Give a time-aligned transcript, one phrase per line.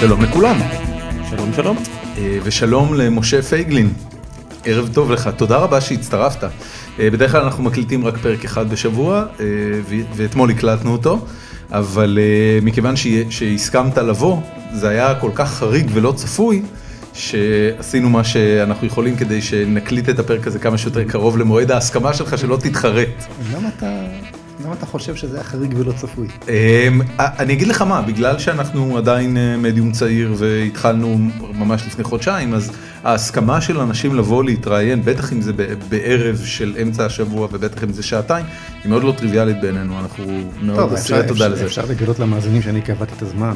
[0.00, 0.56] שלום לכולם,
[1.30, 1.76] שלום שלום.
[2.18, 3.92] אה, ושלום למשה פייגלין.
[4.64, 6.44] ערב טוב לך, תודה רבה שהצטרפת.
[6.98, 9.46] אה, בדרך כלל אנחנו מקליטים רק פרק אחד בשבוע, אה,
[10.16, 11.26] ואתמול הקלטנו אותו,
[11.72, 12.18] אבל
[12.62, 12.94] מכיוון
[13.30, 14.40] שהסכמת לבוא,
[14.72, 16.62] זה היה כל כך חריג ולא צפוי,
[17.12, 22.38] שעשינו מה שאנחנו יכולים כדי שנקליט את הפרק הזה כמה שיותר קרוב למועד ההסכמה שלך,
[22.38, 23.24] שלא תתחרט.
[23.52, 23.86] למה אתה,
[24.64, 26.28] למה אתה חושב שזה היה חריג ולא צפוי?
[26.48, 31.18] אמ, אני אגיד לך מה, בגלל שאנחנו עדיין אה, מדיום צעיר והתחלנו
[31.54, 32.72] ממש לפני חודשיים, אז
[33.04, 35.52] ההסכמה של אנשים לבוא להתראיין, בטח אם זה
[35.88, 38.46] בערב של אמצע השבוע ובטח אם זה שעתיים,
[38.84, 40.24] היא מאוד לא טריוויאלית בעינינו, אנחנו
[40.62, 41.64] מאוד אסירי תודה לזה.
[41.64, 43.54] אפשר לגלות למאזינים שאני קבעתי את הזמן.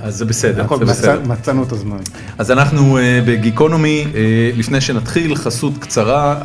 [0.00, 1.20] אז, זה בסדר, הכל זה בסדר.
[1.20, 1.98] מצא, מצאנו את הזמן.
[2.38, 6.38] אז אנחנו uh, בגיקונומי, uh, לפני שנתחיל, חסות קצרה,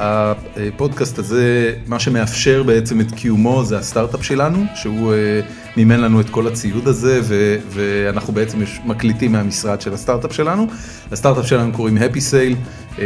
[0.56, 6.30] הפודקאסט הזה, מה שמאפשר בעצם את קיומו זה הסטארט-אפ שלנו, שהוא uh, מימן לנו את
[6.30, 10.68] כל הציוד הזה, ו- ואנחנו בעצם מקליטים מהמשרד של הסטארט-אפ שלנו.
[11.12, 12.56] הסטארט-אפ שלנו קוראים Happy Sale,
[12.96, 13.00] uh,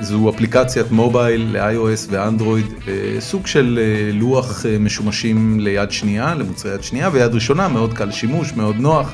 [0.00, 2.88] זו אפליקציית מובייל ל-iOS ואנדרואיד, uh,
[3.20, 8.10] סוג של uh, לוח uh, משומשים ליד שנייה, למוצרי יד שנייה, ויד ראשונה, מאוד קל
[8.10, 9.12] שימוש, מאוד נוח.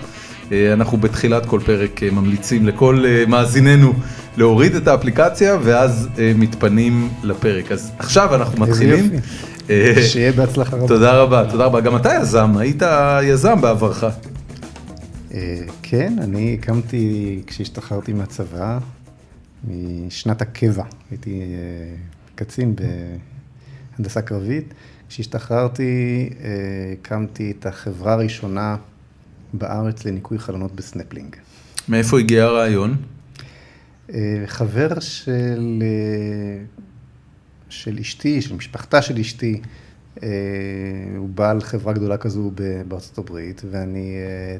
[0.52, 3.92] אה, אנחנו בתחילת כל פרק אה, ממליצים לכל אה, מאזיננו
[4.36, 7.72] להוריד את האפליקציה ואז מתפנים לפרק.
[7.72, 9.10] אז עכשיו אנחנו מתחילים.
[10.02, 10.88] שיהיה בהצלחה רבה.
[10.88, 11.80] תודה רבה, תודה רבה.
[11.80, 12.82] גם אתה יזם, היית
[13.22, 14.04] יזם בעברך.
[15.82, 18.78] כן, אני הקמתי כשהשתחררתי מהצבא,
[20.06, 21.42] משנת הקבע, הייתי
[22.34, 22.74] קצין
[23.96, 24.74] בהנדסה קרבית.
[25.08, 26.30] כשהשתחררתי
[26.92, 28.76] הקמתי את החברה הראשונה
[29.52, 31.36] בארץ לניקוי חלונות בסנפלינג.
[31.88, 32.96] מאיפה הגיע הרעיון?
[34.14, 36.64] אה, חבר של, אה,
[37.68, 39.60] של אשתי, של משפחתה של אשתי,
[40.22, 40.28] אה,
[41.16, 42.50] הוא בעל חברה גדולה כזו
[42.88, 44.16] בארצות הברית, ואני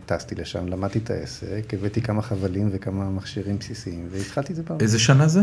[0.06, 4.82] טסתי לשם, למדתי את העסק, הבאתי כמה חבלים וכמה מכשירים בסיסיים, והתחלתי את זה בארץ.
[4.82, 5.40] איזה שנה זה?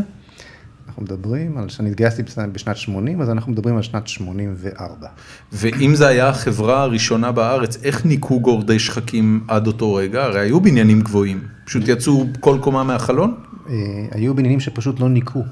[0.90, 5.08] אנחנו מדברים על, שאני התגייסתי בשנת- בשנת 80, אז אנחנו מדברים על שנת 84.
[5.54, 10.24] ואם זה היה החברה הראשונה בארץ, איך ניקו גורדי שחקים עד אותו רגע?
[10.24, 13.34] הרי היו בניינים גבוהים, פשוט יצאו כל קומה מהחלון?
[13.70, 13.74] אה,
[14.12, 15.44] היו בניינים שפשוט לא ניקו.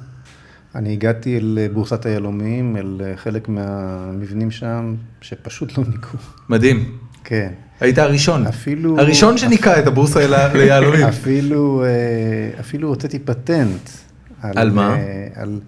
[0.76, 6.18] אני הגעתי אל אה, בורסת היהלומים, אל אה, חלק מהמבנים שם, שפשוט לא ניקו.
[6.50, 6.92] מדהים.
[7.24, 7.52] כן.
[7.80, 8.48] היית הראשון.
[8.48, 10.20] אפילו- הראשון שניקה את הבורסה
[10.54, 11.06] ליהלומים.
[11.18, 11.84] אפילו,
[12.60, 13.90] אפילו הוצאתי פטנט.
[14.42, 14.96] על מה?
[14.96, 15.60] אה, על,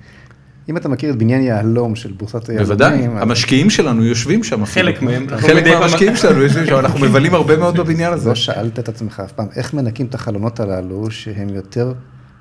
[0.70, 2.68] אם אתה מכיר את בניין יהלום של בורסת היהלומים.
[2.68, 4.66] בוודאי, המשקיעים שלנו יושבים שם.
[4.66, 5.02] חלק.
[5.02, 5.28] מהם.
[5.38, 8.30] חלק מהמשקיעים שלנו יושבים שם, אנחנו מבלים הרבה מאוד בבניין הזה.
[8.30, 11.94] לא שאלת את עצמך אף פעם, איך מנקים את החלונות הללו, שהם יותר,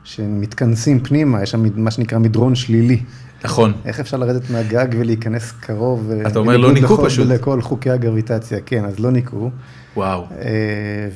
[0.05, 3.00] שהם מתכנסים פנימה, יש שם מה שנקרא מדרון שלילי.
[3.44, 3.72] נכון.
[3.84, 6.11] איך אפשר לרדת מהגג ולהיכנס קרוב?
[6.11, 7.27] אה, אתה אומר, לא ניקו פשוט.
[7.28, 9.50] לכל חוקי הגרביטציה, כן, אז לא ניקו.
[9.97, 10.49] וואו, אה,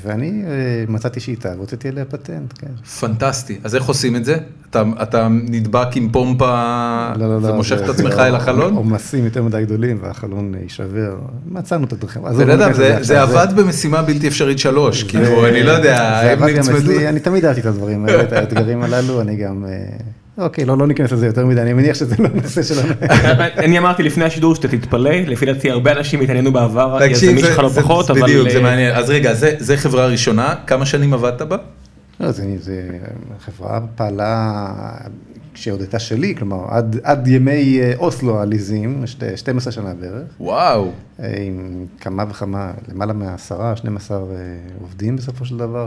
[0.02, 0.50] ואני אה,
[0.88, 2.84] מצאתי שיטה והוצאתי עליה פטנט, כן.
[3.00, 3.58] פנטסטי.
[3.64, 4.36] אז איך עושים את זה?
[4.70, 7.46] אתה- אתה נדבק עם פומפה לא, לא, לא.
[7.48, 8.74] ומושך זה- את עצמך זה אל החלון?
[8.74, 11.16] עומסים יותר מדי גדולים והחלון יישבר.
[11.46, 12.22] מצאנו את הדרכים.
[12.24, 13.22] לא ניכנס זה- זה.
[13.22, 16.92] עבד במשימה בלתי אפשרית שלוש, כאילו, אני לא יודע, זה הם נצמדו.
[17.08, 19.64] אני תמיד אהבתי את הדברים האלה, את האתגרים הללו, אני גם...
[20.38, 22.88] אוקיי, לא, לא ניכנס לזה יותר מדי, אני מניח שזה לא נושא שלנו.
[23.64, 27.68] אני אמרתי לפני השידור שאתה תתפלא, לפי דעתי הרבה אנשים התעניינו בעבר, יזמים שלך לא
[27.68, 28.22] פחות, אבל...
[28.22, 28.94] בדיוק, זה אה, מעניין.
[28.94, 31.56] אז רגע, זה- זה חברה ראשונה, כמה שנים עבדת בה?
[32.20, 32.82] לא, זה, זה,
[33.36, 34.52] החברה פעלה
[35.54, 40.90] כשעוד הייתה שלי, כלומר, עד, עד ימי אה, אוסלו העליזים, שתי- 12 שנה בערך, וואו.
[41.20, 44.22] אה, עם כמה וכמה, למעלה מעשרה, 12 אה,
[44.80, 45.86] עובדים בסופו של דבר,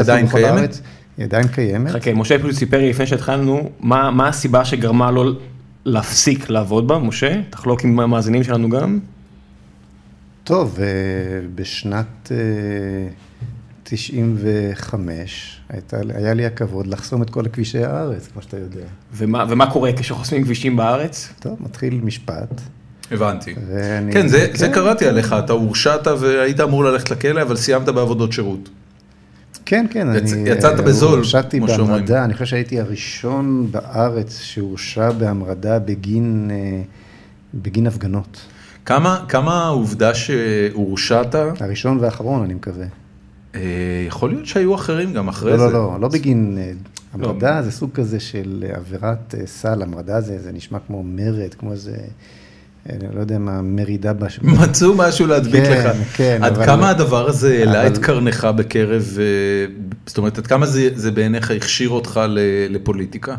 [0.00, 0.58] עדיין בכל קיימת?
[0.58, 0.80] הארץ.
[1.18, 1.90] היא עדיין קיימת.
[1.90, 5.24] חכה, משה פשוט סיפר לי לפני שהתחלנו, מה מה הסיבה שגרמה לו
[5.84, 7.40] להפסיק לעבוד בה, משה?
[7.50, 8.98] תחלוק עם המאזינים שלנו גם.
[10.44, 10.78] טוב,
[11.54, 12.32] בשנת
[13.84, 18.84] 95 הייתה, היה לי הכבוד לחסום את כל כבישי הארץ, כמו שאתה יודע.
[19.14, 21.28] ומה ומה קורה כשחוסמים כבישים בארץ?
[21.40, 22.60] טוב, מתחיל משפט.
[23.10, 23.54] הבנתי.
[23.68, 24.12] ואני...
[24.12, 24.72] כן, זה, זה כן.
[24.74, 28.68] קראתי עליך, אתה הורשעת והיית אמור ללכת לכלא, אבל סיימת בעבודות שירות.
[29.64, 30.48] כן, כן, יצ- אני...
[30.50, 31.88] יצאת אה, בזול, הורשעתי כמו שאומרים.
[31.88, 36.82] בהמרדה, אני חושב שהייתי הראשון בארץ שהורשע בהמרדה בגין, אה,
[37.54, 38.40] בגין הפגנות.
[38.84, 42.86] כמה, כמה העובדה שהורשעת, הראשון והאחרון, אני מקווה.
[43.54, 43.60] אה,
[44.06, 45.64] יכול להיות שהיו אחרים גם אחרי לא, זה.
[45.64, 46.58] לא, לא, לא בגין...
[46.60, 46.72] אה,
[47.12, 51.54] המרדה זה סוג כזה של אה, עבירת אה, סל, המרדה זה, זה נשמע כמו מרד,
[51.58, 51.96] כמו איזה,
[52.90, 54.40] אה, לא יודע מה, מרידה בש...
[54.62, 55.96] מצאו משהו להדביק כן, לך.
[56.16, 59.24] כן, עד אבל- כמה הדבר הזה העלה את אבל- קרנך בקרב, אה,
[60.06, 62.20] זאת אומרת, עד כמה זה, זה בעיניך הכשיר אותך
[62.70, 63.34] לפוליטיקה?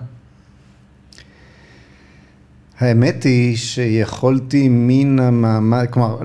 [2.79, 6.17] האמת היא שיכולתי מן המעמד, כלומר,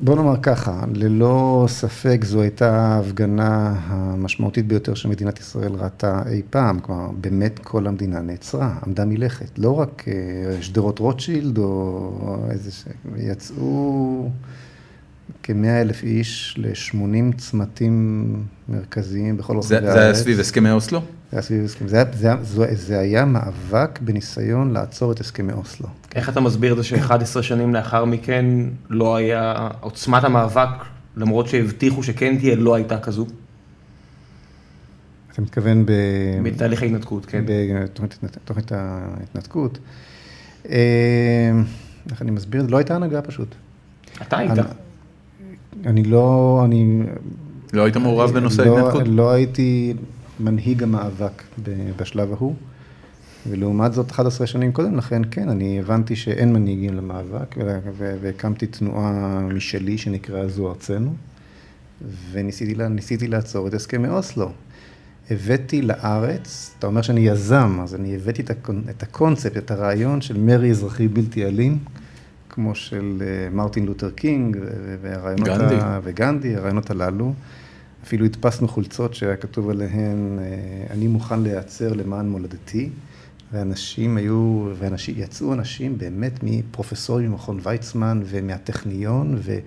[0.00, 6.80] בוא נאמר ככה, ללא ספק זו הייתה ההפגנה המשמעותית ביותר שמדינת ישראל ראתה אי פעם,
[6.80, 9.58] כלומר, באמת כל המדינה נעצרה, עמדה מלכת.
[9.58, 12.84] לא רק אה, שדרות רוטשילד או איזה ש...
[13.16, 14.30] יצאו
[15.42, 18.26] כמאה אלף איש ל-80 צמתים
[18.68, 19.92] מרכזיים בכל רחבי הארץ.
[19.92, 21.00] זה היה סביב הסכמי אוסלו?
[21.30, 25.86] זה היה סביב הסכמי, זה, זה, זה, זה היה מאבק בניסיון לעצור את הסכמי אוסלו.
[26.14, 28.44] איך אתה מסביר את זה ש-11 שנים לאחר מכן
[28.88, 30.68] לא היה, עוצמת המאבק,
[31.16, 33.26] למרות שהבטיחו שכן תהיה, לא הייתה כזו?
[35.32, 35.92] אתה מתכוון ב...
[36.42, 37.44] בתהליך ההתנתקות, כן.
[37.46, 39.78] בתוכנית ההתנתקות.
[42.10, 42.66] איך אני מסביר?
[42.68, 43.54] לא הייתה הנהגה פשוט.
[44.22, 44.52] אתה היית.
[45.86, 47.02] אני לא, אני...
[47.72, 49.08] לא היית מעורב בנושא לא, ההתנתקות?
[49.08, 49.94] לא הייתי
[50.40, 51.42] מנהיג המאבק
[51.96, 52.54] בשלב ההוא,
[53.48, 57.54] ולעומת זאת 11 שנים קודם לכן, כן, אני הבנתי שאין מנהיגים למאבק,
[58.20, 61.14] והקמתי תנועה משלי שנקראה זו ארצנו,
[62.32, 64.50] וניסיתי לעצור את הסכמי אוסלו.
[65.30, 68.42] הבאתי לארץ, אתה אומר שאני יזם, אז אני הבאתי
[68.90, 71.78] את הקונספט, את הרעיון של מרי אזרחי בלתי אלים.
[72.48, 74.56] כמו של מרטין לותר קינג
[75.02, 75.74] והרעיונות, גנדי.
[75.80, 76.00] ה...
[76.02, 77.34] וגנדי, הרעיונות הללו.
[78.04, 80.38] אפילו הדפסנו חולצות שהיה כתוב עליהן,
[80.90, 82.90] אני מוכן להיעצר למען מולדתי,
[83.52, 89.58] ואנשים היו, ואנשים, יצאו אנשים באמת מפרופסורים ממכון ויצמן ומהטכניון, ו...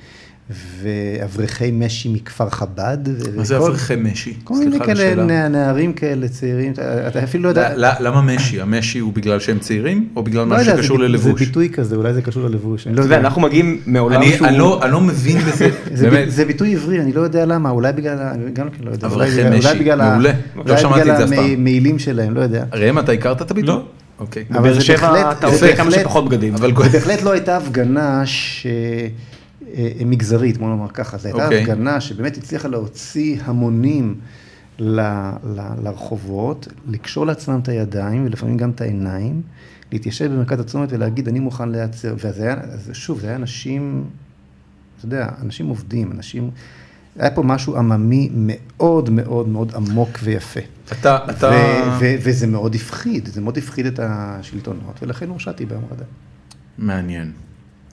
[0.82, 2.98] ואברכי משי מכפר חב"ד.
[3.36, 4.34] מה זה אברכי משי?
[4.44, 6.74] כל מיני כאלה, נערים כאלה צעירים,
[7.08, 7.74] אתה אפילו לא יודע...
[7.78, 8.62] למה משי?
[8.62, 11.40] המשי הוא בגלל שהם צעירים, או בגלל משהו שקשור ללבוש?
[11.40, 12.88] זה ביטוי כזה, אולי זה קשור ללבוש.
[12.88, 14.48] אתה יודע, אנחנו מגיעים מעולם שהוא...
[14.48, 15.70] אני לא מבין בזה,
[16.02, 16.32] באמת.
[16.32, 18.18] זה ביטוי עברי, אני לא יודע למה, אולי בגלל,
[18.54, 19.08] גם כן לא יודע.
[19.08, 20.32] אברכי משי, מעולה.
[20.66, 21.38] לא שמעתי את זה אף פעם.
[21.38, 22.64] אולי בגלל המעילים שלהם, לא יודע.
[22.74, 23.76] ראם, אתה הכרת את הביטוי?
[23.76, 23.84] לא.
[24.20, 24.44] אוקיי.
[24.52, 26.58] בבאר שבע אתה רוצה כמה שפחות בגדים.
[26.58, 28.68] זה בהחלט לא הייתה הפגנה ש...
[30.06, 31.54] מגזרית, בוא נאמר ככה, זו הייתה okay.
[31.54, 34.16] הפגנה שבאמת הצליחה להוציא המונים
[34.80, 35.00] ל,
[35.44, 39.42] ל, לרחובות, לקשור לעצמם את הידיים ולפעמים גם את העיניים,
[39.92, 42.16] להתיישב במרכז הצומת ולהגיד, אני מוכן להיעצר.
[42.18, 42.56] וזה היה,
[42.94, 44.04] שוב, זה היה אנשים,
[44.98, 46.52] אתה יודע, אנשים עובדים, אנשים...
[47.16, 50.60] היה פה משהו עממי מאוד מאוד מאוד עמוק ויפה.
[50.92, 51.52] אתה, אתה...
[52.00, 56.06] וזה מאוד הפחיד, זה מאוד הפחיד את השלטונות, ולכן הורשעתי בהמרדה.
[56.78, 57.32] מעניין.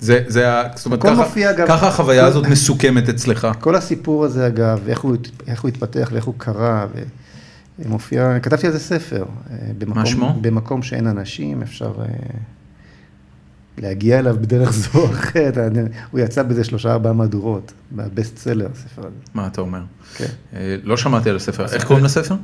[0.00, 3.48] זה, זה, זאת אומרת, ככה, אגב, ככה החוויה הזאת מסוכמת אצלך.
[3.60, 5.16] כל הסיפור הזה אגב, איך הוא,
[5.46, 6.86] איך הוא התפתח ואיך הוא קרה,
[7.78, 9.24] ומופיע, כתבתי על זה ספר.
[9.78, 10.38] במקום, מה שמו?
[10.40, 11.92] במקום שאין אנשים, אפשר
[13.78, 15.58] להגיע אליו בדרך זו או אחרת.
[16.10, 19.16] הוא יצא בזה שלושה ארבעה מהדורות, בבסט סלר, הספר הזה.
[19.34, 19.80] מה אתה אומר?
[20.16, 20.26] כן.
[20.82, 22.34] לא שמעתי על הספר, איך קוראים לספר?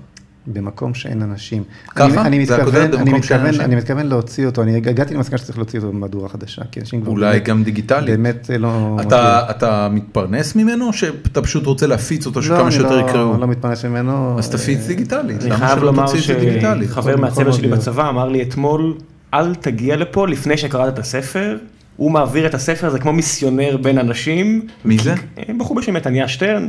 [0.46, 1.62] במקום שאין אנשים.
[1.90, 2.04] ככה?
[2.04, 3.60] אני, אני במקום אני שאין מתכוון, אנשים?
[3.60, 7.10] אני מתכוון להוציא אותו, אני הגעתי למסקנה שצריך להוציא אותו במהדורה חדשה, כי אנשים כבר...
[7.10, 8.10] אולי גם דיגיטלית.
[8.10, 8.96] באמת לא...
[9.00, 13.14] אתה, אתה מתפרנס ממנו, או שאתה פשוט רוצה להפיץ אותו, שכמה שיותר יקראו?
[13.14, 14.38] לא, אני לא מתפרנס ממנו.
[14.38, 16.88] אז תפיץ דיגיטלית, אני למה חייב שלא לומר תוציא את זה דיגיטלית?
[16.88, 18.94] שחבר מהצוות שלי בצבא אמר לי אתמול,
[19.34, 21.58] אל תגיע לפה לפני שקראת את הספר.
[21.96, 24.66] הוא מעביר את הספר הזה כמו מיסיונר בין אנשים.
[24.84, 25.14] מי זה?
[25.58, 26.68] בחור בשם מתניה שטרן,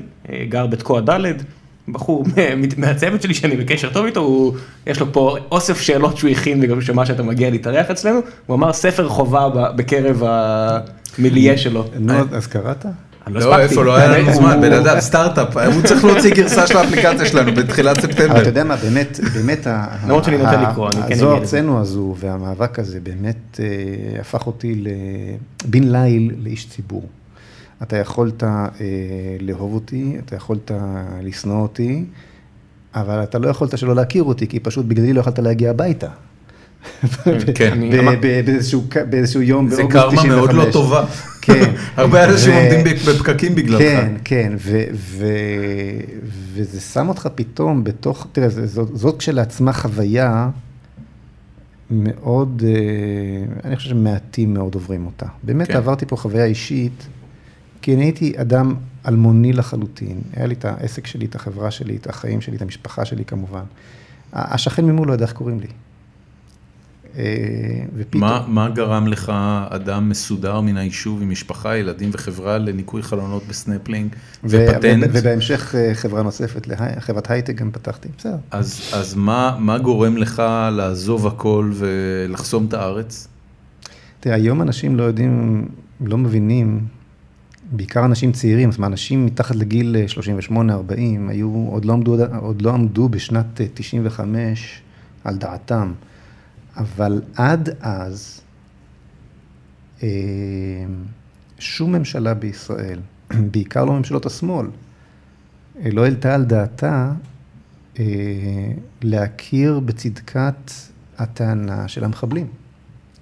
[0.49, 1.19] גר בתקוע ד',
[1.87, 2.25] בחור
[2.77, 4.53] מהצוות שלי שאני בקשר טוב איתו, הוא,
[4.87, 8.73] יש לו פה אוסף שאלות שהוא הכין וגם שמע שאתה מגיע להתארח אצלנו, הוא אמר
[8.73, 11.85] ספר חובה בקרב המיליה שלו.
[11.99, 12.85] נו, אז קראת?
[13.27, 17.25] לא, איפה, לא היה לנו זמן, בן אדם, סטארט-אפ, הוא צריך להוציא גרסה של האפליקציה
[17.25, 18.41] שלנו בתחילת ספטמבר.
[18.41, 19.67] אתה יודע מה, באמת, באמת,
[20.03, 21.25] למרות שאני נוטה לקרוא, אני כן אגיד את זה.
[21.25, 23.59] זו ארצנו הזו והמאבק הזה באמת
[24.19, 24.83] הפך אותי
[25.65, 27.03] בן ליל לאיש ציבור.
[27.83, 28.43] אתה יכולת
[29.39, 30.71] לאהוב אותי, אתה יכולת
[31.23, 32.05] לשנוא אותי,
[32.95, 36.07] אבל אתה לא יכולת שלא להכיר אותי, כי פשוט בגללי לא יכולת להגיע הביתה.
[37.55, 37.79] כן,
[39.09, 41.05] באיזשהו יום זה קרמה מאוד לא טובה.
[41.41, 41.71] כן.
[41.97, 43.81] הרבה אנשים עומדים בפקקים בגללך.
[43.81, 44.53] כן, כן,
[46.55, 48.47] וזה שם אותך פתאום בתוך, תראה,
[48.93, 50.49] זאת כשלעצמה חוויה
[51.91, 52.63] מאוד,
[53.63, 55.25] אני חושב שמעטים מאוד עוברים אותה.
[55.43, 57.07] באמת עברתי פה חוויה אישית,
[57.85, 58.75] כי אני הייתי אדם
[59.07, 60.21] אלמוני לחלוטין.
[60.35, 63.63] היה לי את העסק שלי, את החברה שלי, את החיים שלי, את המשפחה שלי כמובן.
[64.33, 65.67] השכן ממול לא ידע איך קוראים לי.
[67.95, 68.21] ופתאום...
[68.21, 69.31] מה, מה גרם לך,
[69.69, 75.09] אדם מסודר מן היישוב עם משפחה, ילדים וחברה לניקוי חלונות בסנפלינג ופטנט?
[75.13, 76.67] ובהמשך חברה נוספת,
[76.99, 78.37] חברת הייטק גם פתחתי, בסדר.
[78.51, 83.27] אז, אז מה, מה גורם לך לעזוב הכל ולחסום את הארץ?
[84.19, 85.67] תראה, היום אנשים לא יודעים,
[86.01, 86.95] לא מבינים,
[87.71, 89.95] בעיקר אנשים צעירים, זאת אומרת, אנשים מתחת לגיל
[90.49, 90.55] 38-40,
[91.27, 94.81] היו, עוד לא עמדו, עוד לא עמדו בשנת 95
[95.23, 95.93] על דעתם.
[96.77, 98.41] אבל עד אז,
[101.59, 102.99] שום ממשלה בישראל
[103.51, 104.67] בעיקר לא ממשלות השמאל,
[105.79, 107.11] אה, לא העלתה על דעתה
[107.99, 108.05] אה,
[109.01, 110.71] להכיר בצדקת
[111.17, 112.47] הטענה של המחבלים,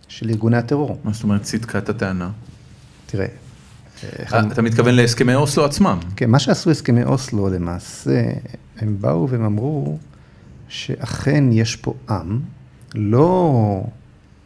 [0.08, 1.00] של ארגוני הטרור.
[1.04, 2.32] מה זאת אומרת צדקת הטענה?
[3.06, 3.32] תראה, אה,
[4.52, 6.00] אתה מתכוון להסכמי אוסלו עצמם.
[6.16, 8.24] כן, מה שעשו הסכמי אוסלו למעשה,
[8.80, 9.98] הם באו והם אמרו
[10.68, 12.40] שאכן יש פה עם,
[12.96, 13.84] לא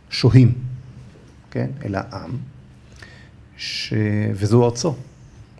[0.09, 0.51] שוהים,
[1.51, 2.31] כן, אלא עם,
[3.57, 3.93] ש...
[4.33, 4.95] וזו ארצו,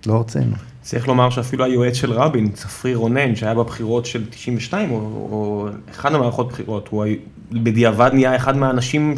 [0.05, 0.55] לא ארצנו.
[0.81, 4.97] צריך לומר שאפילו היועץ של רבין, צפרי רונן, שהיה בבחירות של 92, או,
[5.31, 7.03] או אחד המערכות בחירות, הוא
[7.51, 9.15] בדיעבד נהיה אחד מהאנשים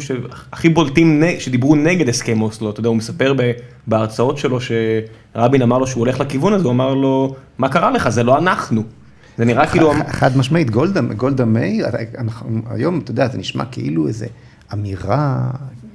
[0.52, 3.34] הכי בולטים שדיברו נגד הסכם אוסלו, אתה יודע, הוא מספר
[3.86, 8.08] בהרצאות שלו שרבין אמר לו שהוא הולך לכיוון הזה, הוא אמר לו, מה קרה לך,
[8.08, 8.82] זה לא אנחנו.
[9.38, 9.92] זה נראה כאילו...
[10.08, 11.86] חד משמעית, גולדה, גולדה מאיר,
[12.70, 14.26] היום, אתה יודע, זה נשמע כאילו איזה
[14.72, 15.50] אמירה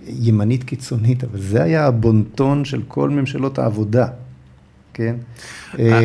[0.07, 4.07] ימנית קיצונית, אבל זה היה הבונטון של כל ממשלות העבודה.
[4.95, 5.15] כן?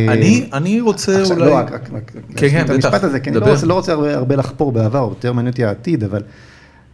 [0.08, 1.50] אני, אני רוצה עכשיו, אולי...
[1.50, 4.36] לא, רק, רק, כן, כן, את המשפט בטח, הזה, אני לא לא רוצה הרבה, הרבה
[4.36, 6.22] לחפור בעבר, יותר מעניין אותי העתיד, אבל,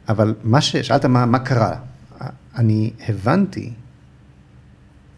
[0.08, 1.74] אבל מה ששאלת, מה, מה קרה?
[2.56, 3.72] אני הבנתי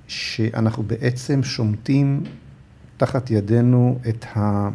[0.06, 2.22] שאנחנו בעצם שומטים
[2.96, 4.68] תחת ידינו את, ה,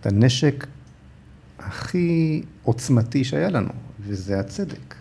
[0.00, 0.66] את הנשק
[1.58, 4.94] הכי עוצמתי שהיה לנו, וזה הצדק.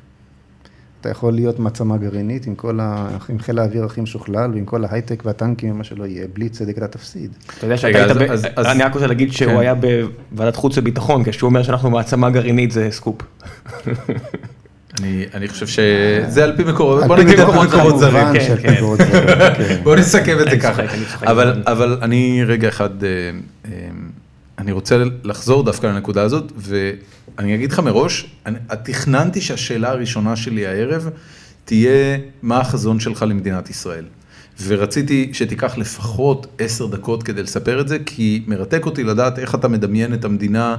[1.01, 3.07] אתה יכול להיות מעצמה גרעינית עם כל ה...
[3.29, 6.87] עם חיל האוויר הכי משוכלל ועם כל ההייטק והטנקים ומה שלא יהיה, בלי צדק אתה
[6.87, 7.31] תפסיד.
[7.57, 9.59] אתה יודע שאתה היית, אז- ב- אז- אז- אני רק רוצה להגיד שהוא כן.
[9.59, 9.73] היה
[10.31, 13.15] בוועדת חוץ וביטחון, כשהוא אומר שאנחנו מעצמה גרעינית זה סקופ.
[14.99, 18.27] אני, אני חושב שזה על פי מקורות, בוא נגיד על פי מקורות זרים.
[18.33, 18.75] כן, כן.
[19.83, 20.81] בוא נסכם את זה ככה.
[21.65, 23.09] אבל אני רגע אחד, אה,
[23.65, 23.71] אה,
[24.67, 30.67] אני רוצה לחזור דווקא לנקודה הזאת, ואני אגיד לך מראש, אני, תכננתי שהשאלה הראשונה שלי
[30.67, 31.09] הערב
[31.65, 34.05] תהיה מה החזון שלך למדינת ישראל.
[34.67, 39.67] ורציתי שתיקח לפחות עשר דקות כדי לספר את זה, כי מרתק אותי לדעת איך אתה
[39.67, 40.75] מדמיין את המדינה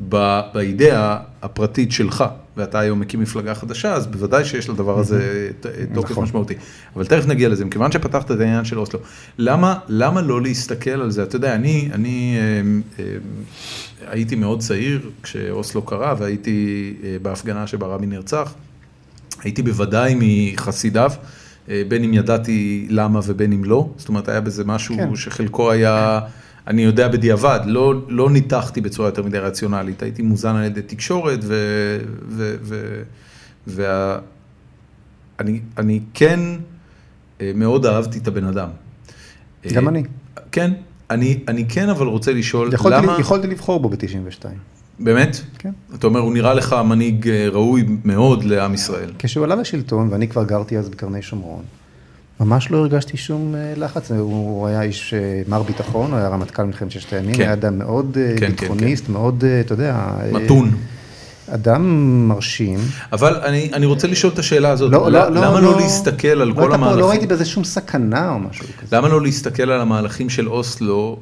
[0.00, 2.24] באידאה הפרטית שלך,
[2.56, 6.24] ואתה היום מקים מפלגה חדשה, אז בוודאי שיש לדבר הזה ת- תוקף נכון.
[6.24, 6.54] משמעותי.
[6.96, 9.00] אבל תכף נגיע לזה, מכיוון שפתחת את העניין של אוסלו,
[9.38, 11.22] למה, למה לא להסתכל על זה?
[11.22, 13.04] אתה יודע, אני, אני אמ, אמ,
[14.10, 18.54] הייתי מאוד צעיר כשאוסלו קרה, והייתי אה, בהפגנה שבה רבין נרצח.
[19.42, 21.10] הייתי בוודאי מחסידיו,
[21.68, 25.16] אה, בין אם ידעתי למה ובין אם לא, זאת אומרת היה בזה משהו כן.
[25.16, 26.20] שחלקו היה,
[26.66, 31.38] אני יודע בדיעבד, לא, לא ניתחתי בצורה יותר מדי רציונלית, הייתי מוזן על ידי תקשורת
[31.42, 31.54] ו...
[32.28, 33.02] ו, ו
[33.66, 34.18] וה,
[35.40, 36.40] אני, אני כן
[37.40, 38.68] אה, מאוד אהבתי את הבן אדם.
[39.72, 40.02] גם אה, אני.
[40.52, 40.72] כן,
[41.10, 44.44] אני, אני כן אבל רוצה לשאול, יכולתי, למה, יכולתי לבחור בו ב-92.
[44.98, 45.40] באמת?
[45.58, 45.72] כן.
[45.94, 49.12] אתה אומר, הוא נראה לך מנהיג אה, ראוי מאוד לעם ישראל.
[49.18, 51.62] כשהוא עלה לשלטון, ואני כבר גרתי אז בקרני שומרון,
[52.44, 54.10] ממש לא הרגשתי שום אה, לחץ.
[54.10, 57.42] הוא היה איש אה, מר ביטחון, הוא היה רמטכ"ל מלחמת ששת הימים, כן.
[57.42, 60.06] היה אדם מאוד אה, כן, כן, ביטחוניסט, מאוד, אה, אתה יודע...
[60.32, 60.70] מתון.
[61.48, 61.82] אדם
[62.28, 62.78] מרשים.
[63.12, 66.28] אבל אני, אני רוצה לשאול את השאלה הזאת, לא, לא, למה לא, לא לא, להסתכל
[66.28, 67.04] על לא כל לא המהלכים?
[67.04, 68.96] ראיתי בזה שום סכנה או משהו כזה.
[68.96, 71.18] למה לא להסתכל על המהלכים של אוסלו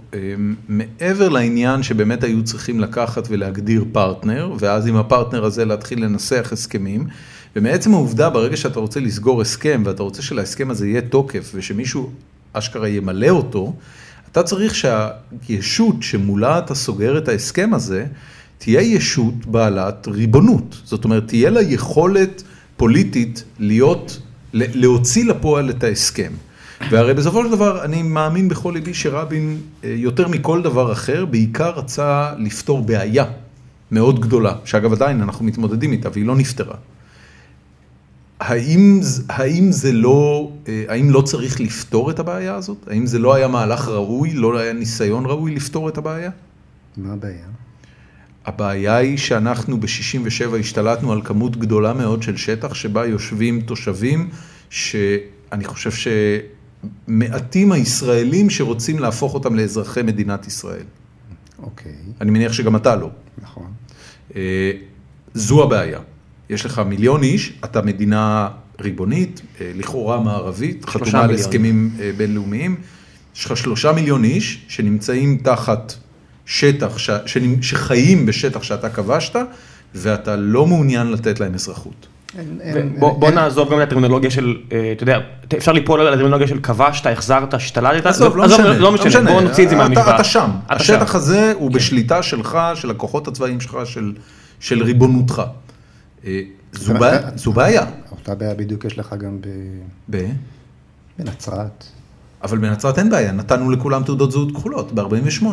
[0.69, 7.07] מעבר לעניין שבאמת היו צריכים לקחת ולהגדיר פרטנר, ואז עם הפרטנר הזה להתחיל לנסח הסכמים,
[7.57, 12.11] ומעצם העובדה ברגע שאתה רוצה לסגור הסכם ואתה רוצה שלהסכם הזה יהיה תוקף ושמישהו
[12.53, 13.75] אשכרה ימלא אותו,
[14.33, 18.07] אתה צריך שהישות שמולה אתה סוגר את ההסכם הזה,
[18.59, 20.81] תהיה ישות בעלת ריבונות.
[20.85, 22.43] זאת אומרת, תהיה לה יכולת
[22.77, 24.19] פוליטית להיות,
[24.55, 26.33] להוציא לפועל את ההסכם.
[26.91, 31.71] והרי בסופו של דבר אני מאמין בכל ליבי שרבין אה, יותר מכל דבר אחר בעיקר
[31.71, 33.25] רצה לפתור בעיה
[33.91, 36.75] מאוד גדולה, שאגב עדיין אנחנו מתמודדים איתה והיא לא נפתרה.
[38.43, 42.77] האם, האם זה לא, אה, האם לא צריך לפתור את הבעיה הזאת?
[42.87, 46.31] האם זה לא היה מהלך ראוי, לא היה ניסיון ראוי לפתור את הבעיה?
[46.97, 47.47] מה הבעיה?
[48.47, 54.31] הבעיה היא שאנחנו ב-67 השתלטנו על כמות גדולה מאוד של שטח שבה יושבים תושבים
[54.71, 56.11] שאני חושב
[57.09, 60.85] שמעטים הישראלים שרוצים להפוך אותם לאזרחי מדינת ישראל.
[61.63, 63.11] אוקיי, אני מניח שגם אתה לא.
[63.43, 63.73] נכון.
[64.37, 64.73] אה,
[65.35, 65.99] זו הבעיה.
[66.53, 68.49] יש לך מיליון איש, אתה מדינה
[68.81, 71.31] ריבונית, אה, לכאורה מערבית, חתומה על.
[71.35, 72.77] הסכמים אה, בינלאומיים.
[73.37, 75.95] יש לך שלושה מיליון איש שנמצאים תחת
[76.47, 77.11] שטח, ש...
[77.63, 79.37] שחיים בשטח שאתה כבשת,
[79.95, 82.07] ואתה לא מעוניין לתת להם אזרחות.
[82.99, 85.19] בוא נעזוב גם לטרמינולוגיה של, אה, אתה יודע,
[85.57, 89.65] אפשר ליפול על הטרמינולוגיה של כבשת, החזרת, השתלטת, עזוב, לא משנה, לא משנה, בוא נוציא
[89.65, 90.15] את זה מהמשוואה.
[90.15, 91.15] אתה שם, השטח.
[91.15, 94.13] הזה הוא בשליטה שלך, של הכוחות הצבאיים שלך, של-
[94.61, 95.43] של ריבונותך.
[96.27, 96.41] אה,
[96.73, 97.85] זו בעיה- זו בעיה.
[98.13, 99.47] אותה בעיה בדיוק יש לך גם ב-
[100.17, 100.27] ב-
[101.19, 101.85] בנצרת.
[102.45, 105.45] אבל בנצרת אין בעיה, נתנו לכולם תעודות זהות כחולות ב-48,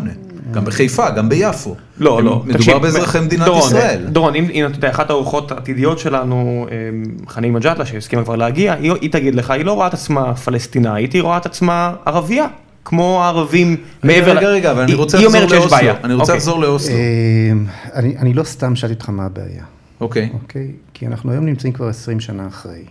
[0.52, 1.76] גם בחיפה, גם ביפו.
[2.00, 4.06] לא, לא, מדובר באזרחי מדינת דורון, ישראל.
[4.12, 8.74] דורון, אם אם אתה יודע, אחת האורחות העתידיות שלנו, אמ, חנין מג'אדלה, שהסכימה כבר להגיע,
[8.74, 12.48] היא היא תגיד לך, היא לא רואה את עצמה פלסטינאית, היא רואה את עצמה ערבייה,
[12.86, 14.32] כמו הערבים מעבר...
[14.38, 15.84] רגע, רגע, אבל אני רוצה היא לחזור אומרת שיש בעיה.
[15.94, 16.38] לאוסלו, אני רוצה אוקיי.
[16.38, 16.96] לחזור לאוסלו.
[16.96, 17.52] אה,
[17.96, 19.64] אני אני לא סתם שאלתי אותך מה הבעיה,
[20.02, 20.72] אוקיי, אוקיי?
[20.94, 22.86] כי אנחנו היום נמצאים כבר 20 שנה אחרי,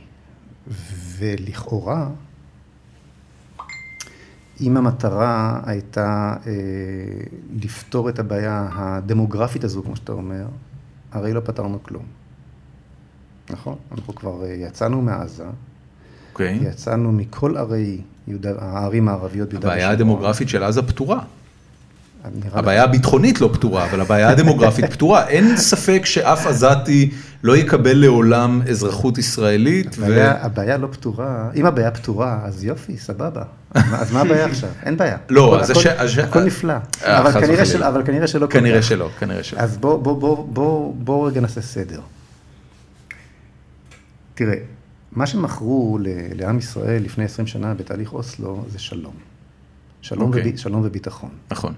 [1.18, 2.08] ולכאורה,
[4.60, 6.52] אם המטרה הייתה אה,
[7.62, 10.46] לפתור את הבעיה הדמוגרפית הזו, כמו שאתה אומר,
[11.12, 12.04] הרי לא פתרנו כלום.
[13.50, 13.76] נכון?
[13.92, 15.44] אנחנו כבר אה, יצאנו מעזה,
[16.32, 16.58] אוקיי.
[16.62, 20.00] יצאנו מכל ערי יהודה, הערים הערביות ביהודה הבעיה ושומרון.
[20.00, 21.20] הדמוגרפית של עזה פתורה.
[22.52, 25.28] הבעיה הביטחונית לא פתורה, אבל הבעיה הדמוגרפית פתורה.
[25.28, 27.10] אין ספק שאף עזתי
[27.42, 29.96] לא יקבל לעולם אזרחות ישראלית.
[30.40, 33.42] הבעיה, לא פתורה, אם הבעיה פתורה, אז יופי, סבבה.
[33.74, 34.70] אז מה הבעיה עכשיו?
[34.82, 35.16] אין בעיה.
[35.28, 35.70] לא, אז
[36.24, 36.74] הכל- נפלא.
[37.04, 37.40] אה, אבל
[38.04, 38.82] כנראה שלא כנראה.
[38.82, 39.58] שלא, כנראה שלא.
[39.60, 42.00] אז בוא, בוא, בוא, בוא, בוא רגע נעשה סדר.
[44.34, 44.54] תראה,
[45.12, 45.98] מה שמכרו
[46.34, 49.12] לעם ישראל לפני 20 שנה בתהליך אוסלו זה שלום.
[50.02, 50.40] שלום, אוקיי.
[50.48, 51.30] ובי, שלום וביטחון.
[51.50, 51.72] נכון.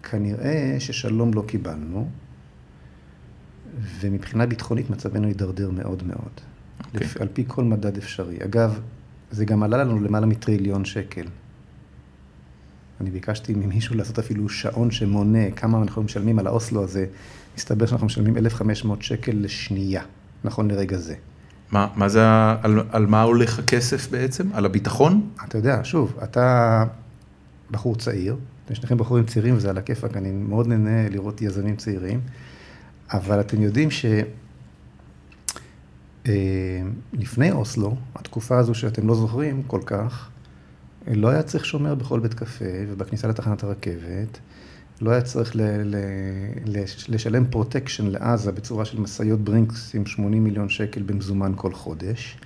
[0.00, 2.08] וכנראה ששלום לא קיבלנו,
[4.00, 6.40] ומבחינה ביטחונית מצבנו הידרדר מאוד מאוד.
[6.86, 7.00] אוקיי.
[7.06, 8.36] לפ- על פי כל מדד אפשרי.
[8.44, 8.80] אגב,
[9.30, 11.26] זה גם עלה לנו למעלה מטריליון שקל.
[13.00, 17.06] אני ביקשתי ממישהו לעשות אפילו שעון שמונה כמה אנחנו משלמים על האוסלו הזה.
[17.56, 20.02] מסתבר שאנחנו משלמים 1,500 שקל לשנייה,
[20.44, 21.14] נכון לרגע זה.
[21.72, 22.22] מה מה זה,
[22.62, 24.48] על על מה הולך הכסף בעצם?
[24.54, 25.30] על הביטחון?
[25.44, 26.84] אתה יודע, שוב, אתה
[27.70, 32.20] בחור צעיר, אתם שניכם בחורים צעירים וזה על הכיפאק, אני מאוד נהנה לראות יזמים צעירים,
[33.12, 34.04] אבל אתם יודעים ש...
[36.28, 36.32] אה,
[37.12, 40.28] לפני אוסלו, התקופה הזו שאתם לא זוכרים כל כך,
[41.06, 44.38] לא היה צריך שומר בכל בית קפה ובכניסה לתחנת הרכבת,
[45.00, 45.96] לא היה צריך ל- ל-
[46.66, 52.38] לש- לשלם פרוטקשן לעזה בצורה של משאיות Brink's עם 80 מיליון שקל במזומן כל חודש.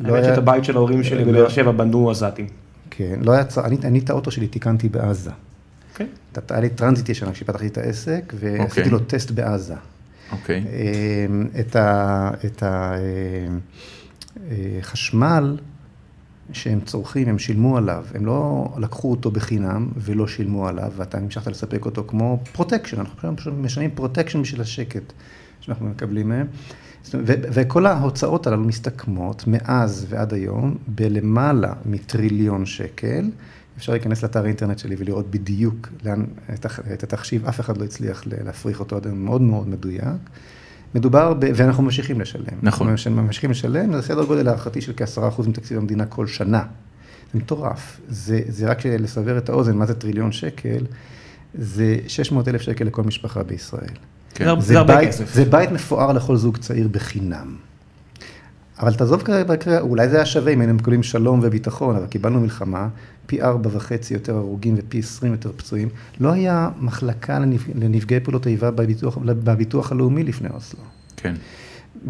[0.00, 2.46] לא האמת היה- שאת הבית של ההורים שלי לא- בבאר שבע בנו עזתים.
[2.90, 5.30] כן, לא היה צריך, אני, אני את האוטו שלי תיקנתי בעזה.
[5.94, 6.06] כן.
[6.32, 8.90] אתה- היה לי Transit ישנה כשפתחתי את העסק, ועשיתי אוקיי.
[8.90, 9.74] לו טסט בעזה.
[10.32, 10.64] אוקיי.
[11.28, 12.62] אמ, את ה- את
[14.80, 15.58] החשמל
[16.52, 21.46] שהם צורכים, הם שילמו עליו, הם לא לקחו אותו בחינם ולא שילמו עליו, ואתה המשכת
[21.46, 25.12] לספק אותו כמו פרוטקשן, אנחנו פשוט משלמים פרוטקשן בשביל השקט
[25.60, 26.46] שאנחנו מקבלים מהם.
[27.14, 33.30] ו- וכל ההוצאות הללו מסתכמות מאז ועד היום בלמעלה מטריליון שקל.
[33.76, 36.24] אפשר להיכנס לאתר האינטרנט שלי ולראות בדיוק לאן,
[36.92, 40.30] את התחשיב, אף אחד לא הצליח להפריך אותו עד היום מאוד מאוד מדויק.
[40.94, 42.44] מדובר, ב, ואנחנו ממשיכים לשלם.
[42.62, 42.88] נכון.
[42.88, 46.64] אנחנו ממשיכים לשלם, זה סדר גודל להערכתי של כ-10% מתקציב המדינה כל שנה.
[47.32, 48.00] זה מטורף.
[48.08, 50.86] זה, זה רק לסבר את האוזן, מה זה טריליון שקל?
[51.54, 53.94] זה 600 אלף שקל לכל משפחה בישראל.
[54.34, 54.60] כן.
[54.60, 55.12] זה זה בית.
[55.12, 57.56] זה בית מפואר לכל זוג צעיר בחינם.
[58.80, 62.88] אבל תעזוב כרגע, אולי זה היה שווה אם היינו מקבלים שלום וביטחון, אבל קיבלנו מלחמה,
[63.26, 65.88] פי ארבע וחצי יותר הרוגים ופי עשרים יותר פצועים.
[66.20, 67.62] לא היה מחלקה לנפ...
[67.74, 70.80] לנפגעי פעולות איבה בביטוח, בביטוח הלאומי לפני אוסלו.
[71.16, 71.34] כן.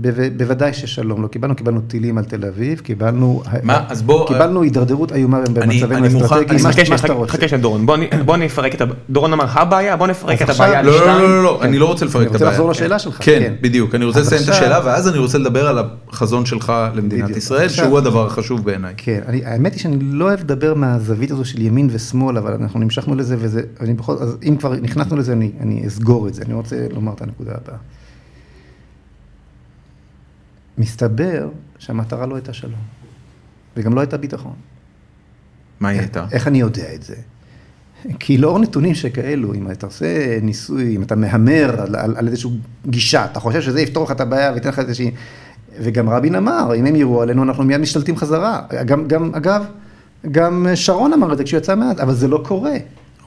[0.00, 3.42] ב- בוודאי ששלום לא קיבלנו, קיבלנו טילים על תל אביב, קיבלנו...
[3.62, 3.84] מה?
[3.88, 7.32] אז בוא- קיבלנו הידרדרות איומה במצבנו האסטרטגי, מה שאתה רוצה.
[7.32, 7.86] חכה שנייה דורון,
[8.24, 8.84] בוא נפרק את ה...
[9.10, 11.06] דורון אמר הבעיה, בוא נפרק את הבעיה לא, לא.
[11.06, 11.68] לא, לא, לא, כן.
[11.68, 12.50] אני לא רוצה לפרק את אני רוצה הבעיה.
[12.52, 13.54] לחזור לשאלה שלך, כן, כן.
[13.60, 17.36] בדיוק, אני רוצה לסיים את השאלה, ואז אני רוצה לדבר על החזון שלך למדינת.
[17.36, 18.94] ישראל, שהוא הדבר החשוב בעיניי.
[18.96, 23.14] כן, האמת היא שאני לא אוהב לדבר מהזווית הזו של ימין ושמאל, אבל אנחנו נמשכנו
[23.14, 26.42] לזה, וזה, אני בכל, אז אם כבר נכנסנו לזה, אני אסגור את זה.
[26.46, 27.78] אני רוצה לומר את הנקודה הבאה.
[30.78, 32.80] מסתבר שהמטרה לא הייתה שלום,
[33.76, 34.54] וגם לא הייתה ביטחון.
[35.80, 36.26] מה היא הייתה?
[36.32, 37.14] איך אני יודע את זה?
[38.18, 42.50] כי לאור נתונים שכאלו, אם אתה עושה ניסוי, אם אתה מהמר על, על, על איזושהי
[42.86, 45.10] גישה, אתה חושב שזה יפתור לך את הבעיה וייתן לך איזושהי...
[45.80, 48.60] וגם רבין אמר, אם הם יראו עלינו, אנחנו מיד משתלטים חזרה.
[48.86, 49.64] גם, גם, אגב,
[50.30, 52.74] גם שרון אמר את זה כשהוא יצא מעט, אבל זה לא קורה.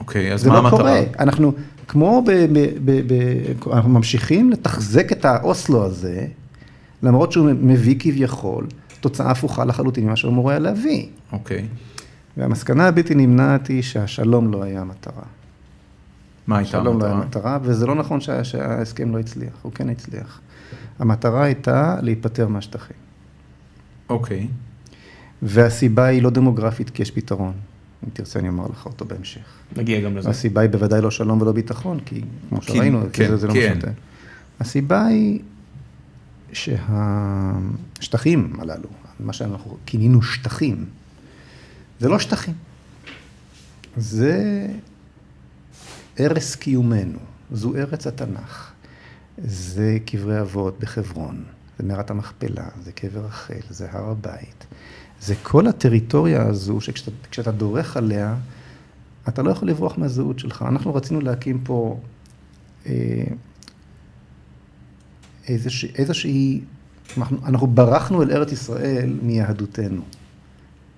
[0.00, 0.78] אוקיי, אז זה מה לא המטרה?
[0.78, 1.00] קורה.
[1.18, 1.52] אנחנו,
[1.88, 6.26] כמו ב, ב, ב, ב, אנחנו ממשיכים לתחזק את האוסלו הזה,
[7.02, 8.66] למרות שהוא מביא כביכול
[9.00, 11.06] תוצאה הפוכה לחלוטין ממה שהוא אמור היה להביא.
[11.32, 11.66] אוקיי.
[12.36, 15.22] והמסקנה הבלתי נמנעת היא שהשלום לא היה המטרה.
[16.46, 17.54] מה הייתה שלום לא היה המטרה?
[17.54, 20.40] המטרה, וזה לא נכון שה, שההסכם לא הצליח, הוא כן הצליח.
[20.98, 22.96] המטרה הייתה להיפטר מהשטחים.
[24.08, 24.48] אוקיי.
[25.42, 27.52] והסיבה היא לא דמוגרפית, כי יש פתרון.
[28.04, 29.40] אם תרצה, אני אומר לך אותו בהמשך.
[29.76, 30.30] נגיע גם לזה.
[30.30, 33.46] הסיבה היא בוודאי לא שלום ולא ביטחון, כי כמו כי- שראינו, כן, כי זה, זה
[33.46, 33.74] לא כן.
[33.78, 33.92] משנה.
[34.60, 35.40] הסיבה היא
[36.52, 38.88] שהשטחים הללו,
[39.20, 40.86] מה שאנחנו כינינו שטחים,
[42.00, 42.54] זה לא שטחים.
[43.96, 44.66] זה
[46.16, 47.18] ערש קיומנו,
[47.52, 48.72] זו ארץ התנ"ך.
[49.44, 51.44] זה קברי אבות בחברון,
[51.78, 54.66] זה מערת המכפלה, זה קבר רחל, זה הר הבית.
[55.20, 58.36] זה כל הטריטוריה הזו, שכשאתה דורך עליה,
[59.28, 60.64] אתה לא יכול לברוח מהזהות שלך.
[60.68, 62.00] אנחנו רצינו להקים פה
[62.86, 63.24] אה,
[65.48, 66.60] איזושה, איזושהי,
[67.18, 70.02] אנחנו, אנחנו ברחנו אל ארץ ישראל מיהדותנו.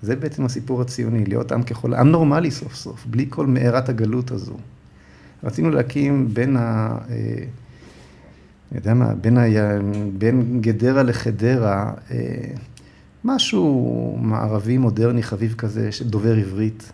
[0.03, 4.31] זה בעצם הסיפור הציוני, להיות עם ככל, עם נורמלי סוף סוף, בלי כל מארת הגלות
[4.31, 4.57] הזו.
[5.45, 6.61] רצינו להקים בין ה...
[6.61, 7.17] אה,
[8.73, 9.45] אני יודע מה, בין, ה...
[10.19, 12.17] בין גדרה לחדרה, אה,
[13.25, 16.93] משהו מערבי מודרני חביב כזה, שדובר עברית.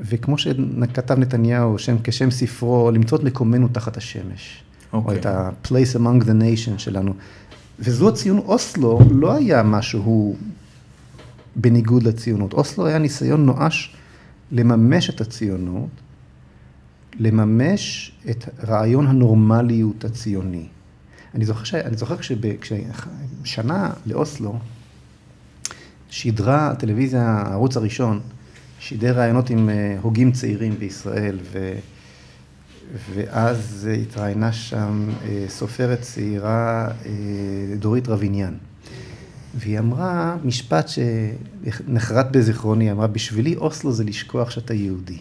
[0.00, 4.62] וכמו שכתב נתניהו, שם, כשם ספרו, למצוא את מקומנו תחת השמש.
[4.92, 4.94] Okay.
[4.94, 5.18] או אוקיי.
[5.18, 7.14] את ה-place among the nation שלנו.
[7.78, 10.36] וזו הציונות, אוסלו לא היה משהו
[11.56, 12.52] בניגוד לציונות.
[12.52, 13.96] אוסלו היה ניסיון נואש
[14.52, 15.88] לממש את הציונות,
[17.18, 20.66] לממש את רעיון הנורמליות הציוני.
[21.34, 21.74] אני זוכר, ש...
[21.74, 22.16] אני זוכר
[22.60, 24.58] כששנה לאוסלו,
[26.10, 28.20] שידרה הטלוויזיה, הערוץ הראשון,
[28.80, 31.72] שידר ראיונות עם אה, הוגים צעירים בישראל, ו...
[33.14, 37.12] ואז התראיינה שם אה, סופרת צעירה, אה,
[37.78, 38.54] דורית רביניאן.
[39.54, 45.18] והיא אמרה משפט שנחרט בזיכרוני, היא אמרה, בשבילי אוסלו זה לשכוח שאתה יהודי.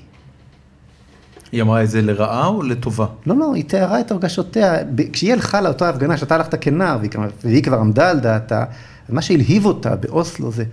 [1.51, 3.05] היא אמרה את זה לרעה או לטובה?
[3.25, 4.73] לא, לא, היא תיארה את הרגשותיה.
[5.13, 7.11] כשהיא הלכה לאותה הפגנה, שאתה הלכת כנער, והיא,
[7.43, 8.63] והיא כבר עמדה על דעתה,
[9.09, 10.63] מה שהלהיב אותה באוסלו זה,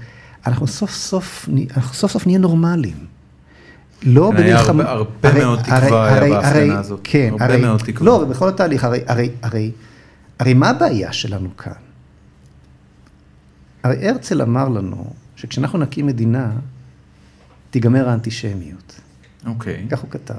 [0.47, 2.97] אנחנו סוף סוף, אנחנו סוף סוף נהיה נורמליים.
[4.03, 4.83] לא במלחמה...
[4.83, 7.01] היה הרבה הרי, מאוד תקווה היה בהפגנה הזאת.
[7.05, 8.07] כן, הרבה הרי, מאוד תקווה.
[8.07, 9.71] לא, בכל התהליך, הרי, הרי, הרי,
[10.39, 11.73] הרי מה הבעיה שלנו כאן?
[13.83, 16.51] הרי הרצל אמר לנו שכשאנחנו נקים מדינה,
[17.71, 19.01] תיגמר האנטישמיות.
[19.47, 19.87] אוקיי.
[19.91, 20.35] כך הוא כתב.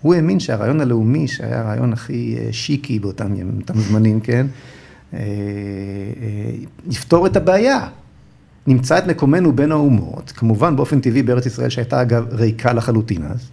[0.00, 3.34] הוא האמין שהרעיון הלאומי, שהיה הרעיון הכי אה, שיקי באותם
[3.74, 4.46] זמנים, כן,
[5.14, 5.24] אה, אה,
[6.90, 7.88] יפתור את הבעיה.
[8.66, 13.48] נמצא את מקומנו בין האומות, כמובן באופן טבעי בארץ ישראל שהייתה אגב ריקה לחלוטין אז,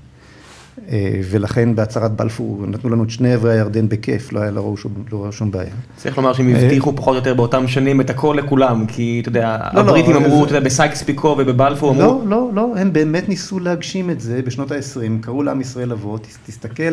[1.29, 5.31] ולכן בהצהרת בלפור נתנו לנו את שני עברי הירדן בכיף, לא היה לרוב שום, לא
[5.31, 5.73] שום בעיה.
[5.97, 9.57] צריך לומר שהם הבטיחו פחות או יותר באותם שנים את הכל לכולם, כי אתה יודע,
[9.73, 10.43] לא, הבריטים לא, אמרו, זה...
[10.43, 12.01] אתה יודע, בסייקס פיקו ובבלפור אמרו...
[12.01, 16.17] לא, לא, לא, הם באמת ניסו להגשים את זה בשנות ה-20, קראו לעם ישראל לבוא,
[16.45, 16.89] תסתכל, אתה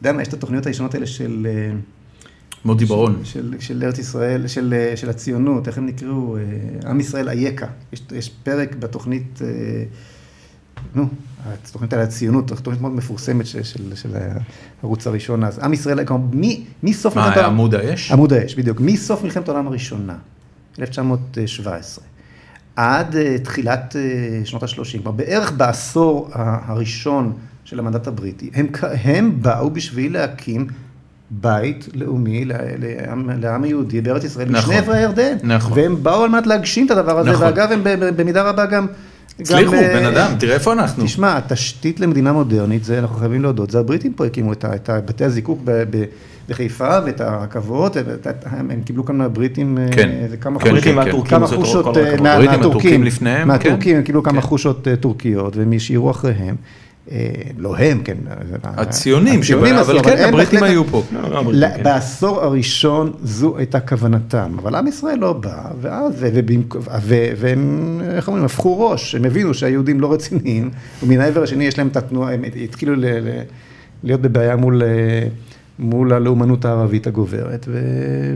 [0.00, 1.46] יודע מה, יש את התוכניות הישנות האלה של...
[2.64, 3.20] מוטי ברון.
[3.24, 6.36] של, של, של ארץ ישראל, של, של הציונות, איך הם נקראו?
[6.86, 7.66] עם ישראל אייכה.
[7.92, 9.38] יש, יש פרק בתוכנית,
[10.94, 11.08] נו,
[11.46, 14.10] התוכנית על הציונות, תוכנית מאוד מפורסמת של, של, של
[14.82, 15.58] הערוץ הראשון אז.
[15.58, 16.26] עם ישראל, כלומר,
[16.82, 17.48] מסוף מלחמת העולם...
[17.48, 18.12] מה, עמוד האש?
[18.12, 18.80] עמוד האש, בדיוק.
[18.80, 20.16] מסוף מלחמת העולם הראשונה,
[20.78, 22.04] 1917,
[22.76, 23.96] עד תחילת
[24.44, 27.32] שנות ה-30, כלומר, בערך בעשור הראשון
[27.64, 30.66] של המנדט הבריטי, הם, הם באו בשביל להקים
[31.40, 35.36] בית לאומי לעם, לעם היהודי בארץ ישראל, נכון, משני עברי הירדן.
[35.42, 35.78] נכון.
[35.78, 37.46] והם באו על מנת להגשים את הדבר הזה, נכון.
[37.46, 37.82] ואגב, הם
[38.16, 38.86] במידה רבה גם...
[39.40, 41.04] הצליחו, בן אדם, תראה איפה אנחנו.
[41.04, 45.24] תשמע, התשתית למדינה מודרנית, זה אנחנו חייבים להודות, זה הבריטים פה הקימו את, את בתי
[45.24, 46.04] הזיקוק ב, ב,
[46.48, 47.96] בחיפה ואת הרכבות,
[48.46, 51.28] הם, הם קיבלו כאן מהבריטים, כן, זה כמה כן, חושות, כן, כן.
[51.28, 51.86] כמה חושות
[53.04, 53.96] לפניהם, מהטורקים, כן.
[53.96, 54.46] הם קיבלו כמה כן.
[54.46, 56.56] חושות טורקיות, ומי שיראו אחריהם.
[57.58, 58.16] לא הם, כן.
[58.64, 61.02] הציונים שבהם, אבל כן, הבריטים היו פה.
[61.82, 66.26] בעשור הראשון זו הייתה כוונתם, אבל עם ישראל לא בא, ואז,
[67.36, 70.70] והם, איך אומרים, הפכו ראש, הם הבינו שהיהודים לא רציניים,
[71.02, 72.94] ומן העבר השני יש להם את התנועה, הם התחילו
[74.04, 74.82] להיות בבעיה מול...
[75.78, 77.68] מול הלאומנות הערבית הגוברת,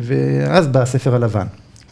[0.02, 1.46] ואז בא הספר הלבן.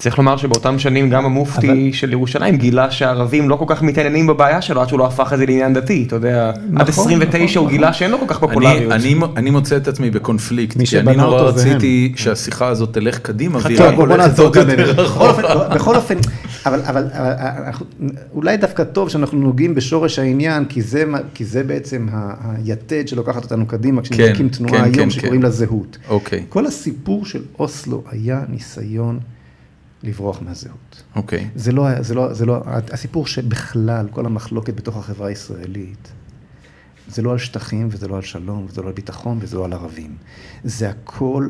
[0.04, 1.92] צריך לומר שבאותם שנים גם המופתי אבל...
[1.92, 5.38] של ירושלים גילה שהערבים לא כל כך מתעניינים בבעיה שלו עד שהוא לא הפך את
[5.38, 7.98] זה לעניין דתי, אתה יודע, נכון, עד 29 נכון, הוא גילה נכון.
[7.98, 8.92] שאין לו כל כך פופולריות.
[8.92, 12.16] אני, אני, אני מוצא את עצמי בקונפליקט, כי אני נורא רציתי הם.
[12.16, 15.40] שהשיחה הזאת תלך קדימה, והיא רק הולכת עוד יותר רחוק.
[15.74, 16.16] בכל אופן,
[16.66, 17.70] אבל, אבל, אבל
[18.34, 22.06] אולי דווקא טוב שאנחנו נוגעים בשורש העניין, כי זה, כי זה בעצם
[22.64, 25.46] היתד שלוקחת אותנו קדימה, כשנקים כן, תנועה כן, היום כן, שקוראים כן.
[25.46, 25.98] לה זהות.
[26.08, 26.44] אוקיי.
[26.48, 29.18] כל הסיפור של אוסלו היה ניסיון
[30.04, 31.02] לברוח מהזהות.
[31.16, 31.48] אוקיי.
[31.54, 36.12] זה לא, זה לא, זה לא, הסיפור שבכלל, כל המחלוקת בתוך החברה הישראלית,
[37.08, 39.72] זה לא על שטחים וזה לא על שלום וזה לא על ביטחון וזה לא על
[39.72, 40.16] ערבים.
[40.64, 41.48] זה הכל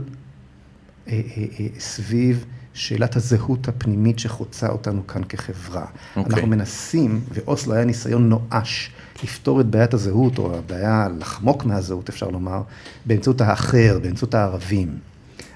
[1.09, 5.87] אה, אה, אה, סביב שאלת הזהות הפנימית שחוצה אותנו כאן כחברה.
[6.17, 6.33] אוקיי.
[6.35, 8.91] אנחנו מנסים, ואוסלו היה ניסיון נואש,
[9.23, 12.63] לפתור את בעיית הזהות, או הבעיה לחמוק מהזהות, אפשר לומר,
[13.07, 14.99] באמצעות האחר, באמצעות הערבים.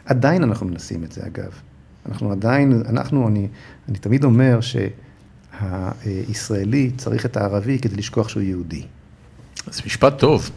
[0.04, 1.50] עדיין אנחנו מנסים את זה, אגב.
[2.08, 3.48] אנחנו עדיין, אנחנו, אני,
[3.88, 4.58] אני תמיד אומר
[5.60, 8.82] שהישראלי צריך את הערבי כדי לשכוח שהוא יהודי.
[9.70, 10.50] זה משפט טוב,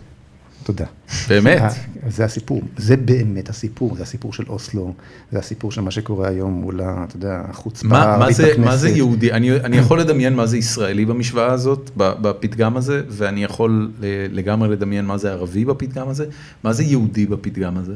[0.64, 0.86] תודה.
[1.30, 1.62] באמת.
[1.62, 1.70] אה,
[2.10, 4.94] זה הסיפור, זה באמת הסיפור, זה הסיפור של אוסלו,
[5.32, 8.78] זה הסיפור של מה שקורה היום מול, אתה יודע, החוצפה מה, מה, הערבית זה, מה
[8.78, 8.90] זה.
[8.90, 9.32] יהודי?
[9.32, 14.70] אני, אני יכול לדמיין מה זה ישראלי במשוואה הזאת, בפתגם הזה, ואני יכול אה, לגמרי
[14.70, 16.26] לדמיין מה זה ערבי בפתגם הזה.
[16.64, 17.96] מה זה יהודי בפתגם הזה?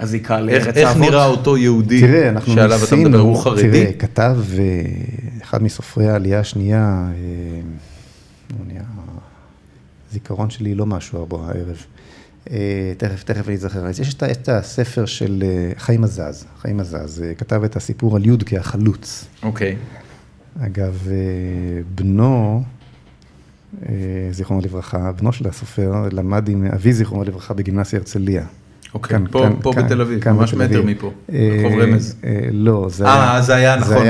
[0.00, 1.02] הזיקה איך, לארץ איך האבות.
[1.02, 3.62] נראה אותו יהודי תראה, אנחנו שעליו אתה מדבר, הוא חרדי?
[3.62, 4.64] תראה, כתב אה,
[5.42, 8.80] אחד מסופרי העלייה השנייה, אה,
[10.10, 11.76] הזיכרון שלי לא משהו בו הערב.
[12.50, 13.86] אה, תכף, תכף אני אזכר.
[13.86, 15.44] אז יש את הספר של
[15.78, 19.24] חיים עזז, חיים עזז, כתב את הסיפור על יודקה החלוץ.
[19.42, 19.76] אוקיי.
[20.60, 21.08] אגב,
[21.94, 22.62] בנו,
[24.30, 28.44] זיכרונו לברכה, בנו של הסופר, למד עם אבי זיכרונו לברכה בגימנסיה הרצליה.
[28.94, 30.82] אוקיי, כאן- פה, כאן- פה כאן- בתל אביב, כאן ממש בתל מטר.
[30.82, 32.16] מפה, אה, רחוב רמז.
[32.24, 33.42] אה, לא, זה אה, היה...
[33.42, 34.08] זה היה, נכון, ברור,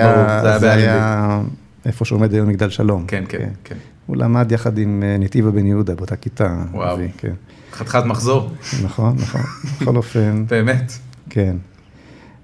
[0.58, 0.94] זה היה.
[0.94, 1.40] היה
[1.86, 3.04] איפה שעומד היום מגדל שלום.
[3.06, 3.74] כן, כן, כן.
[4.06, 6.56] הוא למד יחד עם אה, נתיבה בן יהודה באותה כיתה.
[6.72, 6.96] וואו.
[7.18, 7.32] כן.
[7.72, 8.50] חתיכת מחזור,
[8.84, 9.40] נכון, נכון.
[9.80, 10.92] בכל אופן, באמת.
[11.30, 11.56] כן.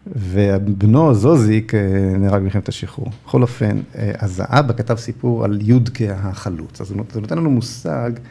[0.07, 1.81] ובנו זוזיק אה,
[2.19, 3.11] נהרג במלחמת השחרור.
[3.27, 6.81] בכל אופן, אה, אז האבא כתב סיפור על יודקה החלוץ.
[6.81, 8.23] אז זה נות- זה נותן לנו מושג אה,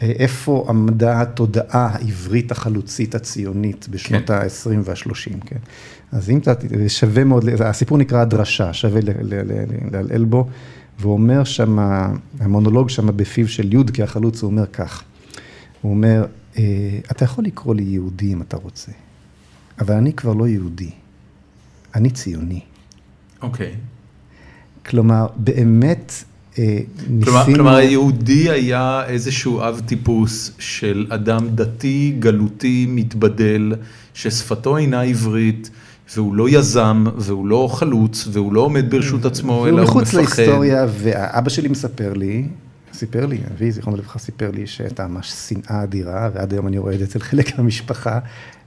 [0.00, 4.32] איפה עמדה התודעה העברית החלוצית הציונית בשנות כן.
[4.34, 5.58] ה-20 וה-30, כן.
[6.12, 6.52] אז אם אתה,
[6.88, 10.48] שווה מאוד, הסיפור נקרא הדרשה, שווה ל- ל- ל- לעלעל בו,
[10.98, 11.78] והוא אומר שם,
[12.40, 15.02] המונולוג שם בפיו של יודקה החלוץ, הוא אומר כך,
[15.82, 16.26] הוא אומר,
[16.58, 16.62] אה,
[17.10, 18.92] אתה יכול לקרוא לי יהודי אם אתה רוצה.
[19.78, 20.90] אבל אני כבר לא יהודי,
[21.94, 22.60] אני ציוני.
[23.42, 23.74] אוקיי.
[24.86, 27.54] כלומר, באמת אה, כלומר, ניסינו...
[27.54, 33.72] כלומר, היהודי היה איזשהו אב טיפוס של אדם דתי, גלותי, מתבדל,
[34.14, 35.70] ששפתו אינה עברית,
[36.14, 40.14] והוא לא יזם, והוא לא חלוץ, והוא לא עומד ברשות עצמו, והוא אלא הוא מחוץ
[40.14, 40.38] מפחד.
[40.38, 42.44] להיסטוריה, ואבא שלי מספר לי,
[42.92, 46.94] סיפר לי, אבי, זיכרונו לברכה, סיפר לי שהייתה ממש שנאה אדירה, ועד היום אני רואה
[46.94, 48.18] את זה אצל חלק מהמשפחה,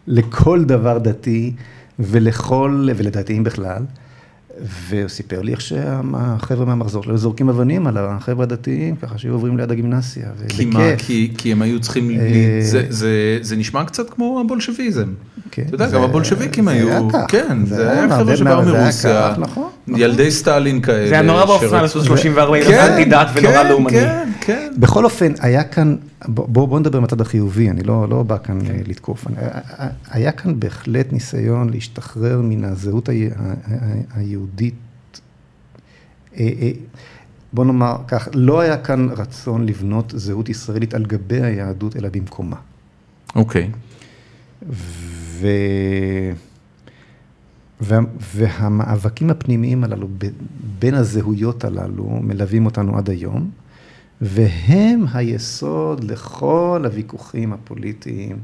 [0.07, 1.53] לכל דבר דתי,
[1.99, 3.83] ולכל, ולדתיים בכלל.
[4.89, 9.57] והוא סיפר לי איך שהחבר'ה מהמחזור שלו זורקים אבנים על החבר'ה הדתיים, ככה שהיו עוברים
[9.57, 10.79] ליד הגימנסיה, כי מה?
[10.97, 12.17] כי, כי הם היו צריכים, אה,
[12.61, 13.09] זה, זה,
[13.41, 15.07] זה נשמע קצת כמו הבולשביזם.
[15.51, 17.25] כן, אתה יודע, זה- גם הבולשביקים זה היו, היה כך.
[17.27, 20.01] כן, זה זה היה חבר'ה שבאו מה- זה היה מרוסיה, כך, נכון, נכון.
[20.01, 21.07] ילדי סטלין כאלה.
[21.07, 23.89] זה היה נורא 30 ו-40 כן, אנטי דת ונורא כן, לאומני.
[23.99, 24.71] כן, כן.
[24.77, 25.95] בכל אופן, היה כאן,
[26.27, 28.71] בוא, בוא נדבר מהצד החיובי, אני לא, לא בא כאן כן.
[28.71, 29.27] אה, לתקוף.
[29.27, 29.35] אני-
[30.11, 33.09] היה כאן בהחלט ניסיון להשתחרר מן הזהות
[34.15, 34.73] היהודית.
[36.37, 36.71] אה, אה,
[37.53, 42.55] בוא נאמר כך, לא היה כאן רצון לבנות זהות ישראלית על גבי היהדות, אלא במקומה.
[43.35, 43.69] אוקיי.
[44.69, 45.47] ו...
[47.81, 47.99] וה...
[48.33, 50.07] והמאבקים הפנימיים הללו
[50.79, 53.49] בין הזהויות הללו מלווים אותנו עד היום,
[54.21, 58.37] והם היסוד לכל הוויכוחים הפוליטיים.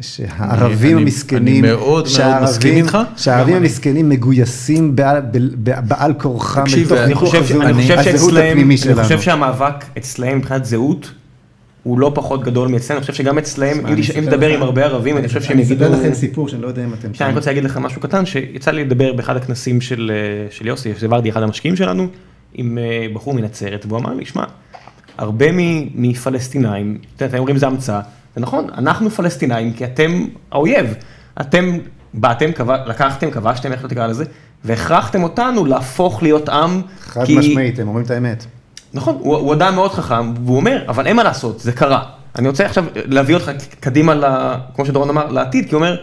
[0.00, 2.98] שהערבים אני- המסכנים, אני מאוד מאוד שהערבים- מסכים איתך.
[3.16, 3.66] שהערבים גם אני.
[3.68, 5.20] המסכנים מגויסים בעל,
[5.54, 7.98] בעל, בעל כורחם תקשיב, לתוך אני אני חושב, הזהות- אני חושב
[8.38, 9.02] הפנימי אני שלנו.
[9.02, 11.12] חושב שהמאבק אצלהם מבחינת זהות
[11.82, 13.86] הוא לא פחות גדול מאצלנו, אני חושב שגם אצלהם,
[14.18, 15.84] אם תדבר עם הרבה ערבים, אני חושב שהם יגידו...
[15.84, 17.14] אני אספר לכם סיפור שאני לא יודע אם אתם...
[17.14, 20.88] שאני רוצה להגיד לך משהו קטן, שיצא לי לדבר באחד הכנסים של, אה, של יוסי,
[20.88, 22.06] יוסי ורדי, אחד המשקיעים שלנו,
[22.54, 24.44] עם אה, בחור מנצרת, והוא אמר לי, שמע,
[25.18, 25.46] הרבה
[25.94, 28.00] מפלסטינאים, אתם אומרים זה המצאה,
[28.34, 30.94] זה נכון, אנחנו פלסטינאים כי אתם האויב,
[31.40, 31.78] אתם
[32.14, 32.50] באתם,
[32.86, 34.24] לקחתם, כבשתם, איך לא תקרא לזה,
[34.64, 38.46] והכרחתם אותנו להפוך להיות עם, חד כי- משמעית, הם אומרים את האמת.
[38.94, 42.02] נכון, הוא, הוא אדם מאוד חכם, והוא אומר, אבל אין מה לעשות, זה קרה.
[42.38, 43.50] אני רוצה עכשיו להביא אותך
[43.80, 44.24] קדימה, ל,
[44.74, 45.96] כמו שדורון אמר, לעתיד, כי הוא אומר,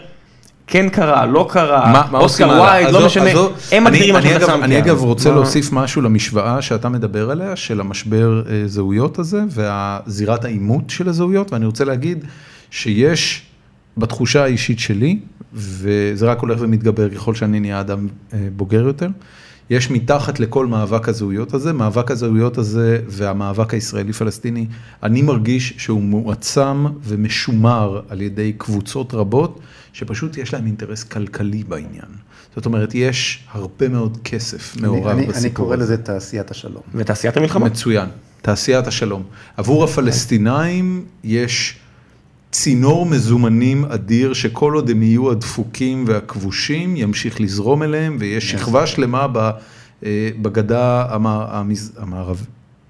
[0.66, 2.58] כן קרה, לא קרה, מה, אוסקר הלאה?
[2.60, 3.30] ווייד, לא משנה.
[3.72, 4.62] הם מגדירים מה אני שאתה שם.
[4.64, 9.18] אני כן, אגב רוצה מה- להוסיף משהו למשוואה שאתה מדבר עליה, של המשבר אה, זהויות
[9.18, 12.24] הזה, והזירת העימות של הזהויות, ואני רוצה להגיד
[12.70, 13.42] שיש
[13.96, 15.18] בתחושה האישית שלי,
[15.54, 19.08] וזה רק הולך ומתגבר ככל שאני נהיה אדם אה, בוגר יותר,
[19.70, 24.66] יש מתחת לכל מאבק הזהויות הזה, מאבק הזהויות הזה והמאבק הישראלי-פלסטיני,
[25.02, 29.60] אני מרגיש שהוא מועצם ומשומר על ידי קבוצות רבות,
[29.96, 32.08] שפשוט יש להם אינטרס כלכלי בעניין.
[32.56, 35.76] זאת אומרת, יש הרבה מאוד כסף מעורב אני- בסיפור אני קורא.
[35.76, 36.82] לזה תעשיית השלום.
[36.94, 37.66] ותעשיית המלחמה.
[37.66, 38.08] מצוין,
[38.42, 39.22] תעשיית השלום.
[39.56, 41.76] עבור הפלסטינאים יש
[42.50, 49.28] צינור מזומנים אדיר שכל עוד הם יהיו הדפוקים והכבושים ימשיך לזרום אליהם ויש שכבה שלמה
[49.32, 49.50] ב-
[50.04, 52.46] אה, בגדה המערב-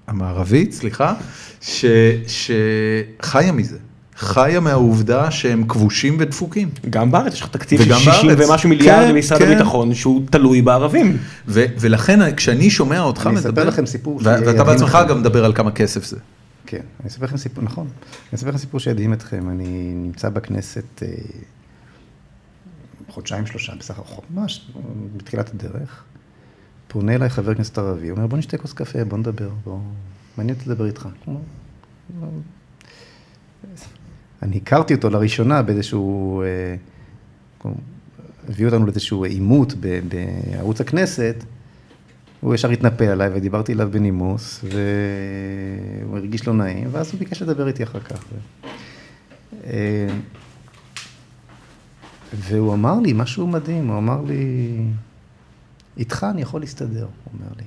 [0.07, 1.13] המערבית, סליחה,
[1.61, 1.85] ש-
[2.27, 3.77] שחיה מזה.
[4.17, 6.69] חיה מהעובדה שהם כבושים ודפוקים.
[6.89, 8.49] גם בארץ יש לך תקציב של וגם 60 בארץ.
[8.49, 9.51] ומשהו מיליארד כן, במשרד כן.
[9.51, 11.17] הביטחון שהוא תלוי בערבים.
[11.47, 15.09] ו- ולכן כשאני שומע אותך אני מדבר, אספר לכם סיפור ו- ואתה בעצמך אתכם.
[15.09, 16.17] גם מדבר על כמה כסף זה.
[16.65, 17.87] כן, אני אספר לכם סיפור, נכון.
[18.31, 19.49] אני אספר לכם סיפור שידהים אתכם.
[19.49, 21.07] אני נמצא בכנסת אה,
[23.09, 24.71] חודשיים, שלושה, בסך הכל, ממש
[25.17, 26.03] בתחילת הדרך.
[26.87, 29.79] פונה אליי חבר כנסת ערבי, אומר, בוא נשתה כוס קפה, בוא נדבר, בוא...
[30.37, 31.07] מעניין אותי לדבר איתך.
[34.43, 36.41] אני הכרתי אותו לראשונה באיזשהו...
[36.41, 36.75] אה,
[38.49, 39.73] הביא אותנו לאיזשהו עימות
[40.07, 41.43] בערוץ הכנסת.
[42.41, 47.67] הוא ישר התנפל עליי ודיברתי אליו בנימוס, והוא הרגיש לא נעים, ואז הוא ביקש לדבר
[47.67, 48.23] איתי אחר כך.
[49.63, 50.07] אה,
[52.33, 54.77] והוא אמר לי משהו מדהים, הוא אמר לי,
[55.97, 57.63] איתך אני יכול להסתדר, הוא אומר לי.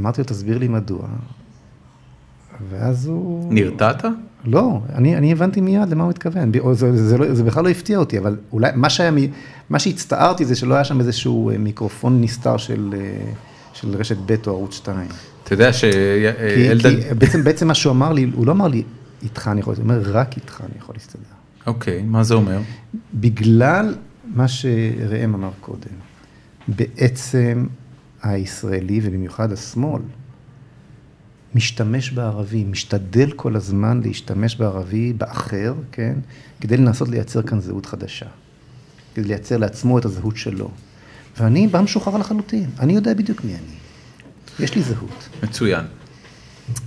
[0.00, 1.08] אמרתי לו, תסביר לי מדוע.
[2.70, 3.54] ואז הוא...
[3.54, 4.04] נרתעת?
[4.44, 7.64] לא, אני, אני הבנתי מיד למה הוא מתכוון, ב- או זה, זה, לא, זה בכלל
[7.64, 9.10] לא הפתיע אותי, אבל אולי, מה שהיה,
[9.70, 13.32] מה שהצטערתי זה שלא היה שם איזשהו אה, מיקרופון נסתר של, אה,
[13.72, 15.08] של רשת ב' או ערוץ 2.
[15.44, 17.08] אתה יודע כי, שאלדד...
[17.08, 18.82] כי בעצם, בעצם מה שהוא אמר לי, הוא לא אמר לי,
[19.22, 21.22] איתך אני יכול, הוא אומר, רק איתך אני יכול להסתדר.
[21.66, 22.60] אוקיי, מה זה אומר?
[23.14, 23.94] בגלל
[24.34, 25.96] מה שראם אמר קודם,
[26.68, 27.66] בעצם
[28.22, 30.02] הישראלי, ובמיוחד השמאל,
[31.54, 36.14] משתמש בערבי, משתדל כל הזמן להשתמש בערבי, באחר, כן,
[36.60, 38.26] כדי לנסות לייצר כאן זהות חדשה.
[39.14, 40.70] כדי לייצר לעצמו את הזהות שלו.
[41.38, 43.76] ואני בא משוחרר לחלוטין, אני יודע בדיוק מי אני.
[44.64, 45.28] יש לי זהות.
[45.42, 45.84] מצוין.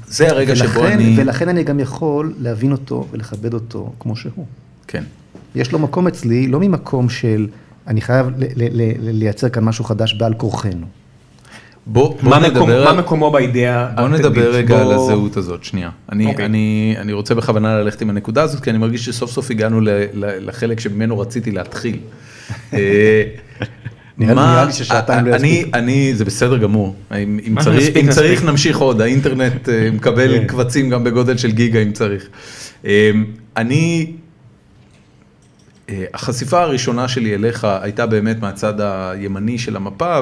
[0.08, 1.16] זה הרגע שבו ולכן, אני...
[1.18, 4.46] ולכן אני גם יכול להבין אותו ולכבד אותו כמו שהוא.
[4.88, 5.04] כן.
[5.56, 7.48] יש לו מקום אצלי, לא ממקום של
[7.88, 8.28] אני חייב
[9.00, 10.88] לייצר כאן משהו חדש בעל כורחנו.
[11.90, 12.84] בוא, בוא מה מקום- נדבר...
[12.84, 14.08] מה על- מקומו באידאה בוא?
[14.08, 15.90] נדבר רגע על בוא- הזהות הזאת, שנייה.
[16.12, 16.46] אני, אוקיי.
[16.46, 19.90] אני, אני רוצה בכוונה ללכת עם הנקודה הזאת, כי אני מרגיש שסוף סוף הגענו ל,
[19.90, 20.06] ל,
[20.50, 21.98] לחלק שממנו רציתי להתחיל.
[22.74, 22.80] אה,
[24.18, 25.78] נראה לי- ששעתיים לא אני, יספיקו.
[25.78, 26.96] אני, זה בסדר גמור.
[27.16, 27.56] אם,
[28.10, 30.48] צריך, נמשיך עוד, האינטרנט אה, מקבל כן.
[30.48, 32.28] קבצים גם בגודל של גיגה אם צריך.
[32.86, 33.12] אה,
[33.58, 34.12] אני,
[36.14, 40.20] החשיפה הראשונה שלי אליך הייתה באמת מהצד הימני של המפה,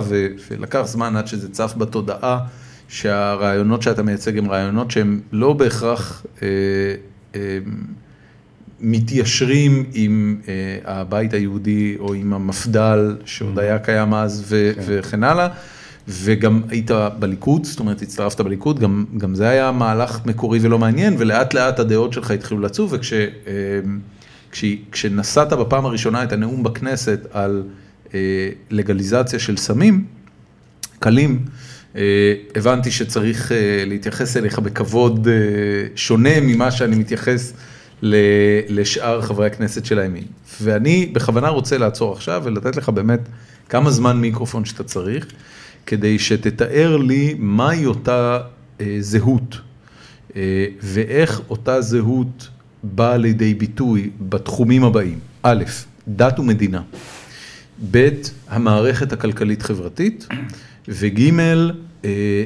[0.49, 2.39] ולקח זמן עד שזה צף בתודעה,
[2.88, 6.47] שהרעיונות שאתה מייצג הם רעיונות שהם לא בהכרח אה,
[7.36, 7.58] אה,
[8.80, 10.54] מתיישרים עם אה,
[10.86, 14.82] הבית היהודי או עם המפד"ל שעוד היה קיים אז כן.
[14.86, 15.47] וכן הלאה.
[16.08, 21.15] וגם היית בליכוד, זאת אומרת הצטרפת בליכוד, גם, גם זה היה מהלך מקורי ולא מעניין,
[21.17, 22.93] ולאט לאט הדעות שלך התחילו לצוף,
[24.63, 27.63] וכשנשאת בפעם הראשונה את הנאום בכנסת על
[28.13, 28.20] אה,
[28.70, 30.06] לגליזציה של סמים
[31.00, 31.46] קלים,
[31.96, 32.02] אה,
[32.56, 35.34] הבנתי שצריך אה, להתייחס אליך בכבוד אה,
[35.96, 37.54] שונה ממה שאני מתייחס
[38.02, 38.15] ל-
[38.70, 40.24] לשאר חברי הכנסת של הימין.
[40.62, 43.20] ואני בכוונה רוצה לעצור עכשיו ולתת לך באמת
[43.70, 45.26] כמה זמן מיקרופון שאתה צריך,
[45.86, 48.39] כדי שתתאר לי מהי אותה
[48.82, 49.58] אה, זהות,
[50.36, 52.50] אה, ואיך אותה זהות
[52.95, 55.19] באה לידי ביטוי בתחומים הבאים.
[55.43, 55.63] א',
[56.08, 56.82] דת ומדינה.
[57.91, 58.10] ב',
[58.50, 60.28] המערכת הכלכלית-חברתית,
[60.88, 61.21] וג',
[62.06, 62.43] אה,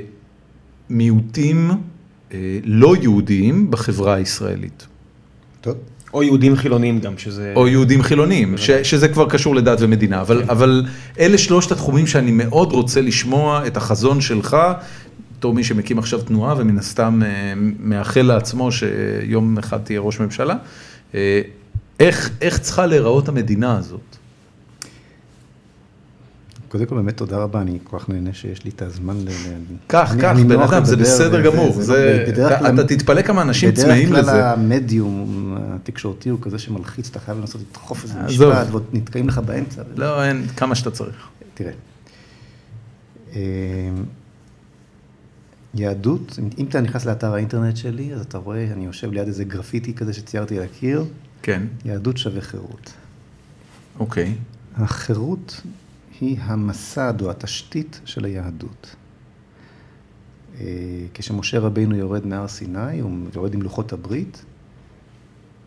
[0.89, 1.71] מיעוטים
[2.31, 4.87] אה, לא יהודיים בחברה הישראלית.
[5.61, 5.75] טוב.
[6.13, 7.53] או יהודים חילונים גם, שזה...
[7.55, 10.85] או יהודים חילונים, ש, שזה כבר קשור לדת ומדינה, אבל, אבל
[11.19, 14.57] אלה שלושת התחומים שאני מאוד רוצה לשמוע את החזון שלך,
[15.39, 20.55] בתור מי שמקים עכשיו תנועה ומן הסתם אה, מאחל לעצמו שיום אחד תהיה ראש ממשלה,
[21.15, 21.41] אה,
[21.99, 24.15] איך, איך צריכה להיראות המדינה הזאת?
[26.67, 29.29] קודם כל באמת תודה רבה, אני כל כך נהנה שיש לי את הזמן ל...
[29.87, 31.77] קח, אני בן אדם, זה בסדר גמור,
[32.27, 34.31] בדרך אתה, תתפלא כמה אנשים צמאים בדרך לזה.
[34.31, 38.19] כלל המדיום התקשורתי הוא כזה שמלחיץ, אתה חייב לנסות לדחוף איזה.
[38.19, 39.81] משפט, ועוד נתקעים לך באמצע.
[39.95, 41.27] לא, אין, כמה שאתה צריך.
[41.53, 41.71] תראה,
[43.35, 43.39] אה,
[45.73, 49.93] יהדות, אם אתה נכנס לאתר האינטרנט שלי, אז אתה רואה, אני יושב ליד איזה גרפיטי
[49.93, 51.05] כזה שציירתי על הקיר,
[51.41, 52.93] כן, יהדות שווה חירות.
[53.99, 54.35] אוקיי.
[54.75, 55.61] החירות
[56.19, 58.95] היא המסד או התשתית של היהדות.
[60.59, 60.65] אה,
[61.13, 64.45] כשמשה רבינו יורד מהר סיני, הוא יורד עם לוחות הברית,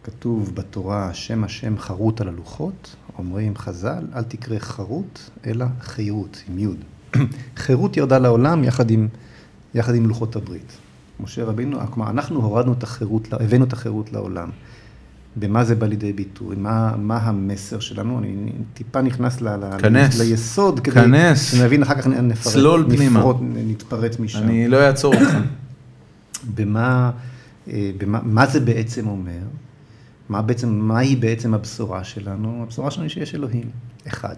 [0.05, 6.59] כתוב בתורה, שם השם חרוט על הלוחות, אומרים חז"ל, אל תקרא חרוט, אלא חירות, עם
[6.59, 6.79] יוד.
[7.57, 9.09] חירות ירדה לעולם יחד עם,
[9.75, 10.73] יחד עם לוחות הברית.
[11.21, 14.51] משה רבינו, כלומר, אנחנו הורדנו את החירות, הבאנו את החירות לעולם.
[15.37, 20.19] במה זה בא לידי ביטוי, מה, מה המסר שלנו, אני טיפה נכנס ל, ל, כנס.
[20.19, 21.53] ליסוד, כדי כנס.
[21.53, 23.19] שנבין, אחר כך נפרט, צלול פנימה.
[23.19, 24.39] נפרוט, נתפרט משם.
[24.39, 25.35] אני לא אעצור אותך.
[26.55, 27.11] במה,
[27.69, 29.43] אה, במה מה זה בעצם אומר,
[30.29, 32.63] מה בעצם, מהי בעצם הבשורה שלנו?
[32.63, 33.71] הבשורה שלנו היא שיש אלוהים,
[34.09, 34.37] אחד.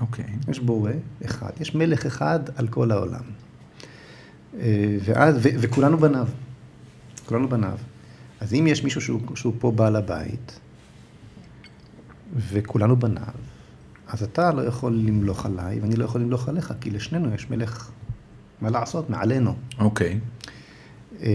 [0.00, 0.24] אוקיי.
[0.48, 0.90] יש בורא
[1.24, 3.22] אחד, יש מלך אחד על כל העולם.
[4.60, 6.26] אה, ואז, ו, וכולנו בניו,
[7.26, 7.78] כולנו בניו.
[8.40, 10.60] אז אם יש מישהו שהוא, שהוא פה בעל הבית,
[12.36, 13.34] וכולנו בניו,
[14.06, 17.90] אז אתה לא יכול למלוך עליי, ואני לא יכול למלוך עליך, כי לשנינו יש מלך,
[18.60, 19.54] מה לעשות, מעלינו.
[19.78, 20.20] אוקיי.
[21.22, 21.28] אה,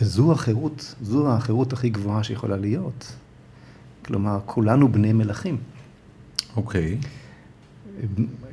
[0.00, 3.12] וזו החירות, זו החירות הכי גבוהה שיכולה להיות.
[4.04, 5.56] כלומר, כולנו בני מלכים.
[6.56, 6.98] אוקיי.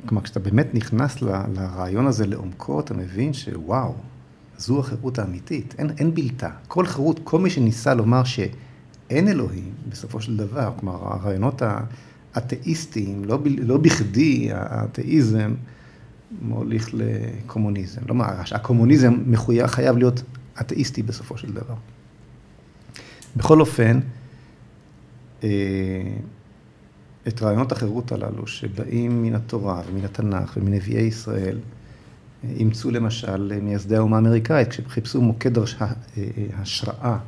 [0.06, 3.94] כלומר, כשאתה באמת נכנס ל- לרעיון הזה לעומקו, אתה מבין שוואו,
[4.58, 6.50] זו החירות האמיתית, אין, אין בלתה.
[6.68, 11.62] כל חירות, כל מי שניסה לומר שאין אלוהים, בסופו של דבר, כלומר, הרעיונות
[12.34, 15.54] האתאיסטיים, לא, ב- לא בכדי האתאיזם
[16.42, 18.00] מוליך לקומוניזם.
[18.08, 20.22] לא מה, הקומוניזם מחויב, חייב להיות
[20.60, 21.74] אתאיסטי בסופו של דבר.
[23.36, 24.00] בכל אופן,
[25.44, 25.48] אה,
[27.28, 31.58] את רעיונות החירות הללו, שבאים מן התורה ומן התנ"ך ומנביאי ישראל,
[32.56, 35.76] אימצו למשל מייסדי האומה האמריקאית, כשהם חיפשו מוקד הש-
[36.56, 37.18] השראה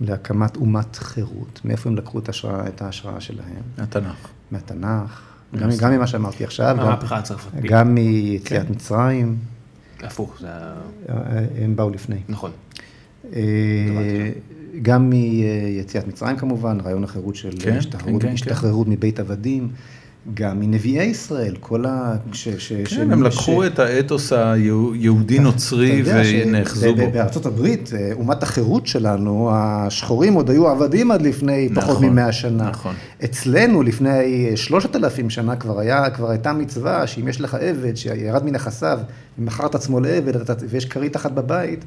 [0.00, 1.60] להקמת אומת חירות.
[1.64, 3.46] מאיפה הם לקחו את, ההשראה, את ההשראה שלהם?
[3.78, 4.16] התנ"ך.
[4.50, 5.22] מהתנ"ך,
[5.56, 6.98] גם, גם ממה שאמרתי עכשיו, גם.
[7.68, 9.36] גם מיציאת מצרים,
[10.02, 10.74] הפוך, זה ה-
[11.58, 12.16] הם באו לפני.
[12.28, 12.50] נכון.
[14.82, 19.68] גם מיציאת מצרים כמובן, רעיון החירות של כן, השתחררות, כן, כן, השתחררות מבית עבדים,
[20.34, 22.16] גם מנביאי ישראל, כל ה...
[22.32, 26.08] ש, ש, ש- כן, הם לקחו ש- את האתוס היהודי-נוצרי ש-
[26.46, 27.10] ונאחזו בו.
[27.10, 32.32] בארצות הברית, אה, אומת החירות שלנו, השחורים עוד היו עבדים עד לפני פחות נכון, ממאה
[32.32, 32.70] שנה.
[32.70, 32.94] נכון.
[33.24, 38.44] אצלנו לפני שלושת אלפים שנה כבר היה, כבר הייתה מצווה שאם יש לך עבד שירד
[38.44, 38.98] מנכסיו
[39.38, 40.32] ומכר את עצמו לעבד
[40.68, 41.84] ויש כרית אחת בבית,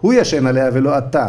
[0.00, 1.28] הוא ישן עליה ולא אתה.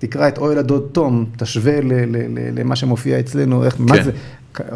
[0.00, 4.02] תקרא את אוהל הדוד תום, תשווה ל- ל- ל- למה שמופיע אצלנו, איך, מה כן.
[4.02, 4.10] זה,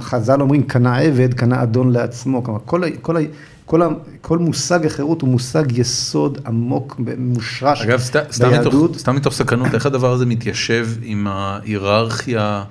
[0.01, 3.17] חז"ל אומרים, קנה עבד, קנה אדון לעצמו, כלומר, כל, כל,
[3.65, 3.81] כל,
[4.21, 8.91] כל מושג החירות הוא מושג יסוד עמוק, מושרש אגב, סת, סתם, ביהדות.
[8.91, 12.65] מתוך, סתם מתוך סקרנות, איך הדבר הזה מתיישב עם ההיררכיה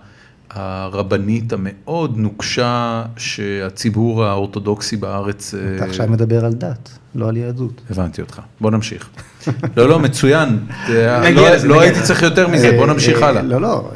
[0.53, 5.53] הרבנית המאוד נוקשה שהציבור האורתודוקסי בארץ...
[5.53, 7.81] אה, אתה עכשיו מדבר על דת, לא על יהדות.
[7.89, 9.09] הבנתי אותך, בוא נמשיך.
[9.77, 10.59] לא, לא, מצוין.
[10.89, 12.01] אה, לא, לא הייתי.
[12.01, 13.41] צריך יותר מזה, בוא אה, נמשיך אה, הלאה.
[13.41, 13.91] לא, לא,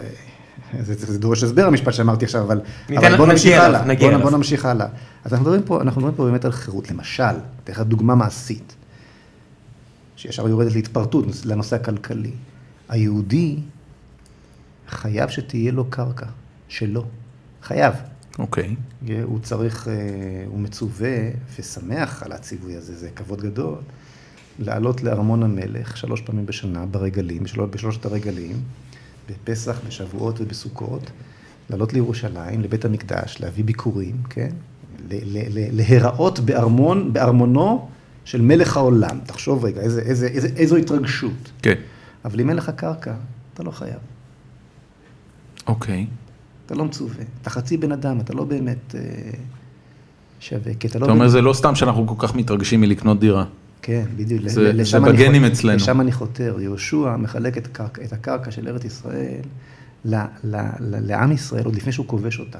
[0.74, 2.62] אה, זה, זה דורש הסבר המשפט שאמרתי עכשיו, אבל,
[3.18, 3.86] בוא נמשיך הלאה.
[3.86, 4.30] נגיע בוא, אליו.
[4.30, 4.88] בוא נמשיך הלאה.
[5.26, 6.92] אז אנחנו מדברים פה, אנחנו מדברים פה באמת על חירות.
[6.92, 7.24] למשל,
[7.64, 8.76] אתן לך דוגמה מעשית,
[10.16, 12.32] שישר יורדת להתפרטות לנושא הכלכלי.
[12.90, 13.56] היהודי
[14.90, 16.26] חייב שתהיה לו קרקע
[16.68, 17.06] שלו.
[17.64, 17.94] חייב.
[18.40, 18.76] אוקיי,
[19.24, 19.94] הוא צריך, אה,
[20.48, 21.18] הוא מצווה
[21.60, 23.76] ושמח על הציווי הזה, זה כבוד גדול,
[24.60, 28.56] לעלות לארמון המלך שלוש פעמים בשנה ברגלים, בשלוש, בשלושת הרגלים,
[29.30, 31.12] בפסח, בשבועות ובסוכות,
[31.70, 34.50] לעלות לירושלים, לבית המקדש, להביא ביקורים, כן?
[35.10, 37.90] ל- ל- ל- להיראות בארמון, בארמונו
[38.26, 39.20] של מלך העולם.
[39.26, 41.52] תחשוב רגע, איזה, איזה, איזה, איזו התרגשות.
[41.62, 41.76] כן,
[42.26, 43.14] אבל אם אין לך קרקע,
[43.54, 44.00] אתה לא חייב.
[45.68, 46.08] אוקיי.
[46.68, 47.16] אתה לא מצווה.
[47.42, 49.02] אתה חצי בן אדם, אתה לא באמת אה,
[50.40, 50.74] שווה.
[50.74, 51.06] כי אתה לא...
[51.06, 53.46] אתה אומר, זה לא סתם שאנחנו כל כך מתרגשים מלקנות דירה.
[53.82, 54.48] כן, בדיוק.
[54.48, 55.76] זה- אני בגנים אצלנו.
[55.76, 56.58] לשם אני חותר.
[56.60, 59.42] יהושע מחלק את, קרק, את הקרקע של ארץ ישראל
[60.06, 62.60] ל, ל, ל, לעם ישראל עוד לפני שהוא כובש אותה.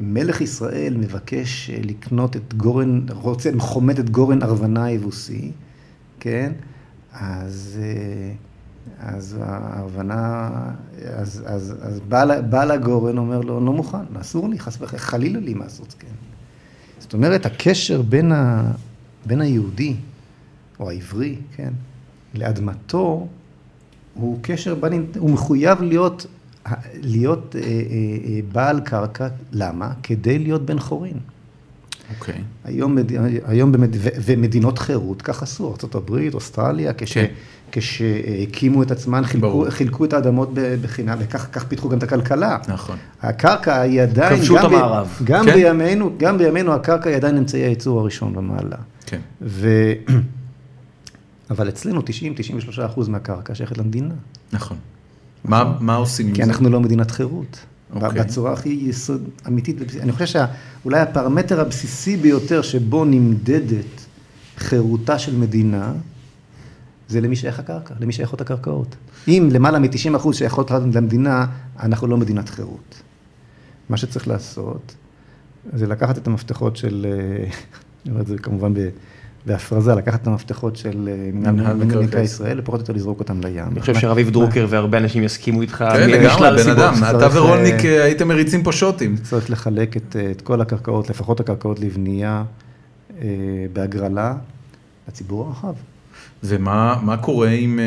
[0.00, 5.50] וכשמלך ישראל מבקש אה, לקנות את גורן, רוצה, חומד את גורן ארוונה היבוסי,
[6.20, 6.52] כן?
[7.12, 8.32] אז, אה,
[8.98, 10.50] אז הארוונה,
[11.16, 15.40] אז, אז, אז בעל, בעל הגורן אומר לו, לא מוכן, אסור לי, חס וחלילה, חלילה
[15.40, 16.06] לי לעשות כן.
[16.98, 18.72] זאת אומרת, הקשר בין, ה,
[19.26, 19.96] בין היהודי,
[20.80, 21.72] או העברי, כן,
[22.34, 23.26] לאדמתו,
[24.14, 26.26] הוא קשר, בין, הוא מחויב להיות,
[26.94, 29.92] להיות אה, אה, אה, בעל קרקע, למה?
[30.02, 31.18] כדי להיות בן חורין.
[32.18, 32.40] אוקיי.
[32.64, 33.12] היום, מד-
[33.44, 33.90] היום במד...
[34.00, 37.12] ומדינות חירות כך עשו, ארה"ב, אוסטרליה, כש...
[37.18, 37.26] כן.
[37.76, 39.66] כשהקימו את עצמן, חילקו.
[39.68, 40.50] חילקו את האדמות
[40.82, 42.58] בחינם, וכך כך פיתחו גם את הכלכלה.
[42.68, 42.96] נכון.
[43.22, 45.20] הקרקע היא עדיין, כבשו את המערב.
[45.24, 45.54] גם, כן.
[45.54, 48.76] בימינו, גם בימינו הקרקע היא עדיין אמצעי הייצור הראשון במעלה.
[49.06, 49.20] כן.
[49.42, 49.92] ו...
[51.50, 52.04] אבל אצלנו 90-93
[52.86, 54.14] אחוז מהקרקע שייכת למדינה.
[54.52, 54.76] נכון.
[55.44, 56.48] מה, מה עושים עם כי זה?
[56.48, 57.58] אנחנו לא מדינת חירות.
[57.94, 58.08] אוקיי.
[58.08, 59.76] בצורה הכי יסוד אמיתית.
[60.00, 60.26] אני חושב
[60.82, 64.06] שאולי הפרמטר הבסיסי ביותר שבו נמדדת
[64.58, 65.92] חירותה של מדינה,
[67.08, 68.96] זה למי שייך הקרקע, למי שייכות הקרקעות.
[69.28, 71.46] אם למעלה מ-90 אחוז שייכות רק למדינה,
[71.80, 73.02] אנחנו לא מדינת חירות.
[73.88, 74.94] מה שצריך לעשות,
[75.72, 77.44] זה לקחת את המפתחות של, אה,
[78.04, 78.88] אני אומר את זה כמובן ב-
[79.46, 83.64] בהפרזה, לקחת את המפתחות של אה, מקרקעי מקרקעי ישראל, ופחות או יותר לזרוק אותם לים.
[83.72, 85.84] אני חושב שרביב דרוקר והרבה אנשים יסכימו איתך.
[85.92, 86.70] כן, לגמרי, בן.
[86.70, 89.16] אדם, אתה ורולניק אה, הייתם מריצים פה שוטים.
[89.16, 92.44] צריך לחלק את, כל הקרקעות, לפחות הקרקעות לבנייה
[93.72, 94.34] בהגרלה
[95.08, 95.74] לציבור הרחב.
[96.46, 97.78] ומה מה קורה עם...
[97.78, 97.84] אה,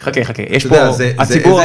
[0.00, 1.60] חכה, חכה, יש פה, זה- זה הציבור,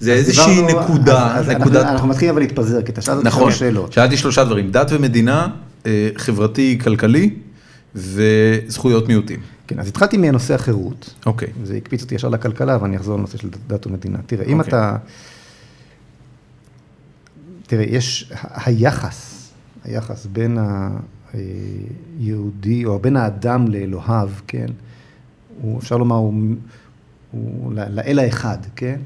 [0.00, 1.76] זה אז איזושהי דיברנו- נקודה, אז- אז נקודת...
[1.76, 3.92] אנחנו, אנחנו מתחילים אבל להתפזר, כי אתה שאלת אותי נכון, שלוש שאלות.
[3.92, 5.48] שאלתי שלושה דברים, דת ומדינה,
[5.86, 7.30] אה, חברתי, כלכלי
[7.94, 9.40] וזכויות מיעוטים.
[9.66, 11.14] כן, אז התחלתי מנושא החירות.
[11.26, 14.18] אוקיי, זה הקפיץ אותי ישר לכלכלה, ואני אחזור לנושא של דת ומדינה.
[14.26, 14.68] תראה, אם אוקיי.
[14.68, 14.96] אתה...
[17.66, 19.48] תראה, יש היחס,
[19.84, 20.58] היחס בין
[21.34, 24.66] היהודי, או בין האדם לאלוהיו, כן?
[25.62, 26.54] הוא, אפשר לומר, הוא,
[27.30, 29.00] הוא לאל האחד, כן?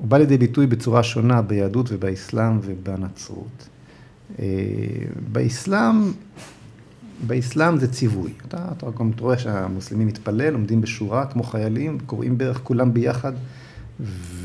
[0.00, 3.68] הוא בא לידי ביטוי בצורה שונה ביהדות ובאסלאם ובנצרות.
[4.38, 4.44] אה,
[5.32, 6.12] באסלאם,
[7.26, 8.32] באסלאם זה ציווי.
[8.48, 13.32] אתה, אתה גם רואה שהמוסלמים מתפלל, עומדים בשורה כמו חיילים, קוראים בערך כולם ביחד,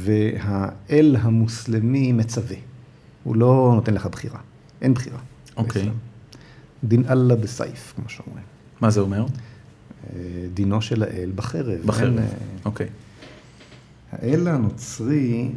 [0.03, 2.57] והאל המוסלמי מצווה.
[3.23, 4.39] הוא לא נותן לך בחירה,
[4.81, 5.19] אין בחירה.
[5.57, 5.81] אוקיי.
[5.81, 5.97] באסלאם.
[6.83, 8.43] דין אללה בסייף, כמו שאומרים.
[8.81, 9.25] מה זה אומר?
[10.09, 10.19] אה,
[10.53, 11.77] דינו של האל בחרב.
[11.85, 12.23] בחרב, אה,
[12.65, 12.87] אוקיי.
[14.11, 15.47] האל הנוצרי,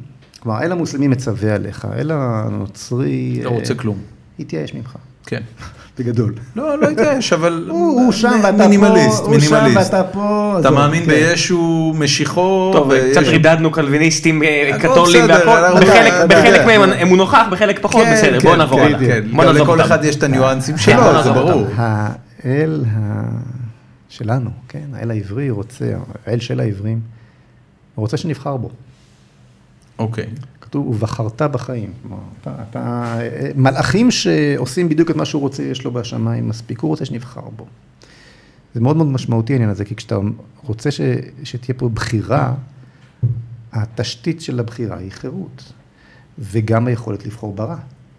[0.40, 3.40] כלומר, האל המוסלמי מצווה עליך, האל הנוצרי...
[3.44, 3.98] לא אה, רוצה כלום.
[4.40, 5.40] התייאש ממך, כן.
[5.98, 6.34] בגדול.
[6.56, 9.66] לא, לא התייאש, אבל הוא שם ואתה פה, מינימליסט, הוא שם.
[9.76, 10.56] ואתה פה.
[10.60, 11.10] אתה מאמין כן.
[11.10, 16.66] בישו, משיחו, טוב, קצת רידדנו קלוויניסטים, אה, קתולים והכל, בחלק- בחלק יודע.
[16.78, 18.98] מהם הוא נוכח, בחלק פחות, כן, בסדר, כן, בוא נעבור כן, הלאה.
[18.98, 19.54] כן.
[19.54, 19.80] לכל.
[19.80, 21.66] אחד יש את הניואנסים כן, שלו, זה ברור.
[21.76, 23.22] האל ה...
[24.14, 25.96] שלנו, כן, האל העברי רוצה,
[26.26, 27.00] האל של העברים,
[27.94, 28.70] הוא רוצה שנבחר בו.
[29.98, 30.26] אוקיי.
[30.60, 31.92] כתוב, ובחרת בחיים.
[32.02, 33.18] כלומר, אתה, אתה,
[33.56, 37.66] מלאכים שעושים בדיוק את מה שהוא רוצה, יש לו בשמיים מספיק, הוא רוצה שנבחר בו.
[38.74, 40.16] זה מאוד מאוד משמעותי העניין הזה, כי כשאתה
[40.62, 41.00] רוצה ש,
[41.44, 42.54] שתהיה פה בחירה,
[43.72, 45.72] התשתית של הבחירה היא חירות,
[46.38, 47.76] וגם היכולת לבחור ברע.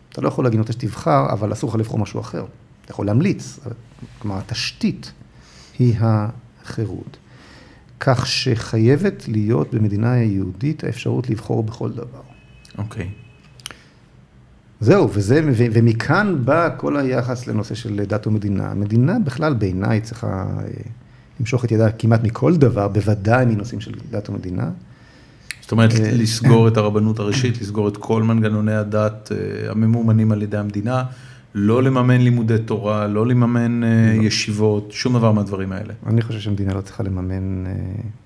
[0.09, 2.45] אתה לא יכול להגיד, רוצה שתבחר, אבל אסור לך לבחור משהו אחר.
[2.85, 3.59] אתה יכול להמליץ,
[4.19, 5.11] כלומר, התשתית
[5.79, 7.17] היא החירות.
[7.99, 12.21] כך שחייבת להיות במדינה יהודית האפשרות לבחור בכל דבר.
[12.77, 13.09] אוקיי.
[14.79, 18.71] זהו, וזה, ו- ומכאן בא כל היחס לנושא של דת ומדינה.
[18.71, 20.67] המדינה בכלל בעיניי צריכה אה,
[21.39, 24.69] למשוך את ידה כמעט מכל דבר, בוודאי מנושאים של דת ומדינה.
[25.61, 30.41] זאת אומרת, אה, לסגור את הרבנות הראשית, לסגור את כל מנגנוני הדת אה, הממומנים על
[30.41, 31.03] ידי המדינה,
[31.57, 33.89] לא לממן לימודי תורה, לא לממן אה,
[34.21, 35.93] ישיבות, שום דבר מהדברים האלה.
[36.05, 37.71] אני חושב שהמדינה לא צריכה לממן אה,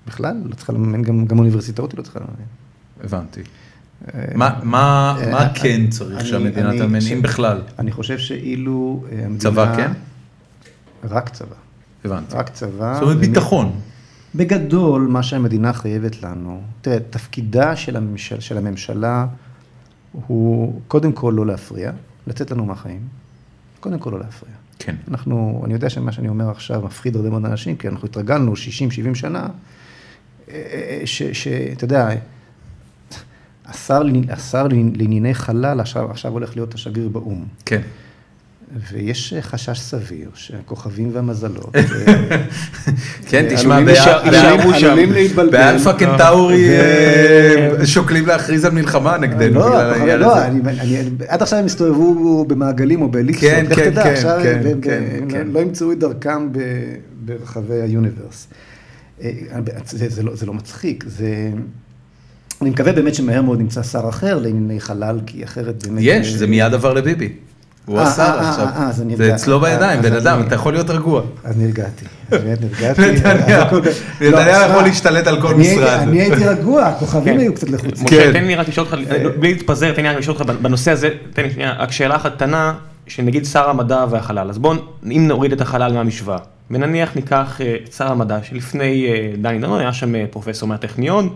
[0.06, 2.34] בכלל, לא צריכה לממן, גם, גם אוניברסיטאות היא לא צריכה לממן.
[3.04, 3.40] הבנתי.
[4.34, 7.60] מה- מה אה, מה כן צריך שהמדינה תממן, אם בכלל?
[7.78, 9.38] אני חושב שאילו אה, המדינה...
[9.38, 9.92] צבא כן?
[11.04, 11.54] רק צבא.
[12.04, 12.34] הבנתי.
[12.36, 12.94] רק צבא.
[12.94, 13.72] זאת אומרת ביטחון.
[14.34, 19.26] בגדול, מה שהמדינה חייבת לנו, תראה, תפקידה של, הממשל, של הממשלה
[20.26, 21.92] הוא קודם כל לא להפריע,
[22.26, 23.00] לצאת לנו מהחיים,
[23.80, 24.54] קודם כל לא להפריע.
[24.78, 24.96] כן.
[25.08, 28.56] אנחנו, אני יודע שמה שאני אומר עכשיו מפחיד הרבה מאוד אנשים, כי אנחנו התרגלנו 60-70
[29.14, 29.48] שנה,
[30.48, 32.08] אה, שאתה יודע,
[33.64, 37.44] השר לענייני חלל עכשיו, עכשיו הולך להיות השגריר באו"ם.
[37.66, 37.82] כן.
[38.92, 41.74] ויש חשש סביר שהכוכבים והמזלות...
[43.28, 43.78] כן, אה, תשמע,
[44.82, 45.50] עלולים להתבלבל.
[45.52, 50.34] באלפא קנטאורי אה, שוקלים להכריז על מלחמה נגדנו לא, לא,
[51.28, 54.80] עד עכשיו הם הסתובבו במעגלים או באליפסות, כן, לך כן, תדע, כן, עכשיו כן, הם-
[54.80, 55.46] כן, הם כן.
[55.52, 56.48] לא ימצאו את דרכם
[57.24, 58.48] ברחבי היוניברס.
[59.22, 59.30] אה,
[59.92, 61.50] זה לא- לא מצחיק, זה...
[62.62, 66.00] אני מקווה באמת שמהר מאוד נמצא שר אחר לענייני חלל, כי אחרת באמת...
[66.04, 67.32] יש, אה, זה מיד עבר לביבי.
[67.86, 68.66] הוא אה, השר אה, עכשיו.
[68.66, 71.22] אה, זה אצלו בידיים, בן אדם, אתה יכול להיות רגוע.
[71.44, 73.12] אז נרגעתי, באמת נרגעתי.
[73.12, 73.78] נתניהו
[74.20, 75.98] נתניהו לא, יכול להשתלט על כל משרד.
[76.00, 77.40] אני הייתי רגוע, הכוכבים כן.
[77.40, 78.06] היו קצת לחוצים.
[78.06, 78.16] כן.
[78.16, 78.98] משה, תן לי רק לשאול אותך,
[79.38, 82.34] בלי להתפזר, תן לי רק לשאול אותך בנושא הזה, תן לי שנייה, רק שאלה אחת
[82.34, 82.74] קטנה,
[83.06, 84.74] שנגיד שר המדע והחלל, אז בואו,
[85.04, 86.38] אם נוריד את החלל מהמשוואה,
[86.70, 89.06] ונניח ניקח את שר המדע, שלפני
[89.42, 91.28] דני דנון היה שם פרופסור מהטכניון,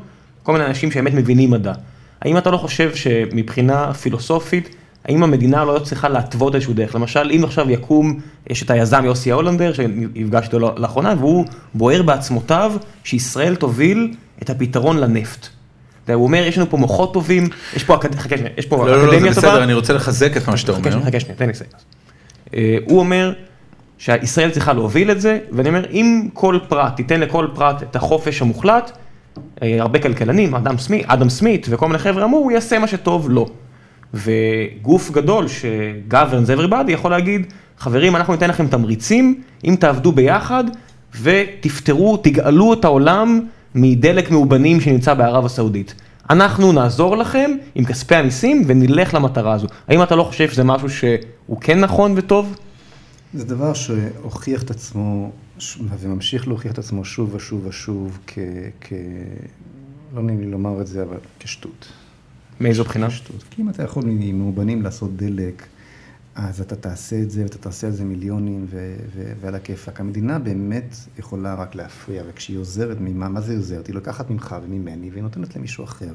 [0.43, 1.73] כל מיני אנשים שבאמת מבינים מדע.
[2.23, 4.69] האם אתה לא חושב שמבחינה פילוסופית,
[5.05, 6.95] האם המדינה לא צריכה להתוות איזשהו דרך?
[6.95, 11.45] למשל, אם עכשיו יקום, יש את היזם יוסי הולנדר, שנפגשתי איתו לאחרונה, והוא
[11.75, 12.73] בוער בעצמותיו
[13.05, 15.47] שישראל תוביל את הפתרון לנפט.
[16.15, 18.87] הוא אומר, יש לנו פה מוחות טובים, יש פה אקד- חכה שנייה, יש פה לא,
[18.87, 19.49] לא, לא, זה אקדמיה טובה.
[19.49, 21.03] בסדר, אני רוצה לחזק את מה שאתה אומר.
[21.03, 21.71] חכה שנייה, תן לי לסיים.
[22.55, 23.33] אה, הוא אומר
[23.99, 28.43] שישראל צריכה להוביל את זה, ואני אומר, אם כל פרט, תיתן לכל פרט את החופש
[28.43, 28.91] המוחלט,
[29.63, 33.31] אה, הרבה כלכלנים, אדם סמית, אדם סמית וכל מיני חבר'ה אמרו, הוא יעשה מה שטוב
[33.31, 33.47] לו.
[34.15, 40.65] וגוף גדול ש-governs everybody יכול להגיד, חברים, אנחנו ניתן לכם תמריצים, אם תעבדו ביחד
[41.23, 43.41] ותפתרו, תגאלו את העולם
[43.75, 45.95] מדלק מאובנים שנמצא בערב הסעודית.
[46.31, 49.67] אנחנו נעזור לכם עם כספי המיסים ונלך למטרה הזו.
[49.89, 52.57] האם אתה לא חושב שזה משהו שהוא כן נכון וטוב?
[53.35, 55.31] זה דבר שהוכיח את עצמו,
[56.01, 58.39] וממשיך להוכיח את עצמו שוב ושוב ושוב, כ...
[58.81, 58.93] כ...
[60.15, 61.87] לא נעים לי לומר את זה, אבל כשטות.
[62.61, 63.09] מאיזו בחינה?
[63.09, 63.45] כשטות.
[63.51, 65.67] כי אם אתה יכול ממאובנים לעשות דלק,
[66.35, 70.01] אז אתה תעשה את זה, ואתה תעשה על זה מיליונים, ו- ו- ועל הכיפאק.
[70.01, 73.87] המדינה באמת יכולה רק להפריע, וכשהיא עוזרת, ממה, מה זה עוזרת?
[73.87, 76.15] היא לוקחת ממך וממני, והיא נותנת למישהו אחר.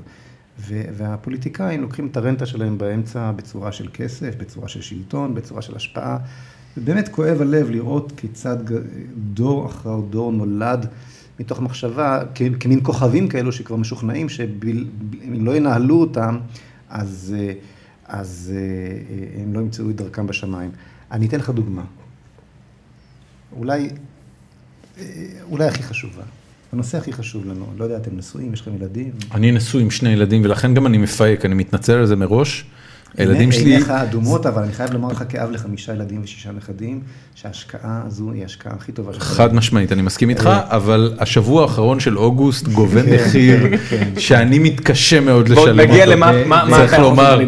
[0.59, 5.75] ו- והפוליטיקאים לוקחים את הרנטה שלהם באמצע בצורה של כסף, בצורה של שלטון, בצורה של
[5.75, 6.17] השפעה.
[6.77, 8.57] ובאמת כואב הלב לראות כיצד
[9.33, 10.85] דור אחר דור נולד
[11.39, 12.21] מתוך מחשבה,
[12.59, 16.37] כמין כוכבים כאלו שכבר משוכנעים שאם לא ינהלו אותם,
[16.89, 17.35] אז...
[18.09, 20.71] אז אה, הם לא ימצאו את דרכם בשמיים.
[21.11, 21.83] אני אתן לך דוגמה.
[23.55, 23.89] אולי,
[24.97, 25.03] אה,
[25.43, 26.23] אולי הכי חשובה.
[26.73, 29.11] הנושא הכי חשוב לנו, לא יודע, אתם נשואים, יש לכם ילדים?
[29.33, 32.65] אני נשוי עם שני ילדים ולכן גם אני מפהק, אני מתנצל על זה מראש.
[33.17, 33.71] הילדים שלי...
[33.71, 37.01] עיניך אדומות, אבל אני חייב לומר לך כאב לחמישה ילדים ושישה נכדים,
[37.35, 39.23] שההשקעה הזו היא ההשקעה הכי טובה שלך.
[39.23, 43.67] חד משמעית, אני מסכים איתך, אבל השבוע האחרון של אוגוסט גובה מחיר
[44.17, 45.91] שאני מתקשה מאוד לשלם אותו.
[45.91, 47.39] נגיע למה צריך לומר,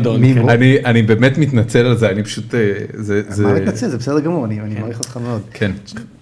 [0.85, 2.55] אני באמת מתנצל על זה, אני פשוט...
[3.43, 3.87] מה מתנצל?
[3.87, 5.41] זה בסדר גמור, אני מעריך אותך מאוד.
[5.53, 5.71] כן,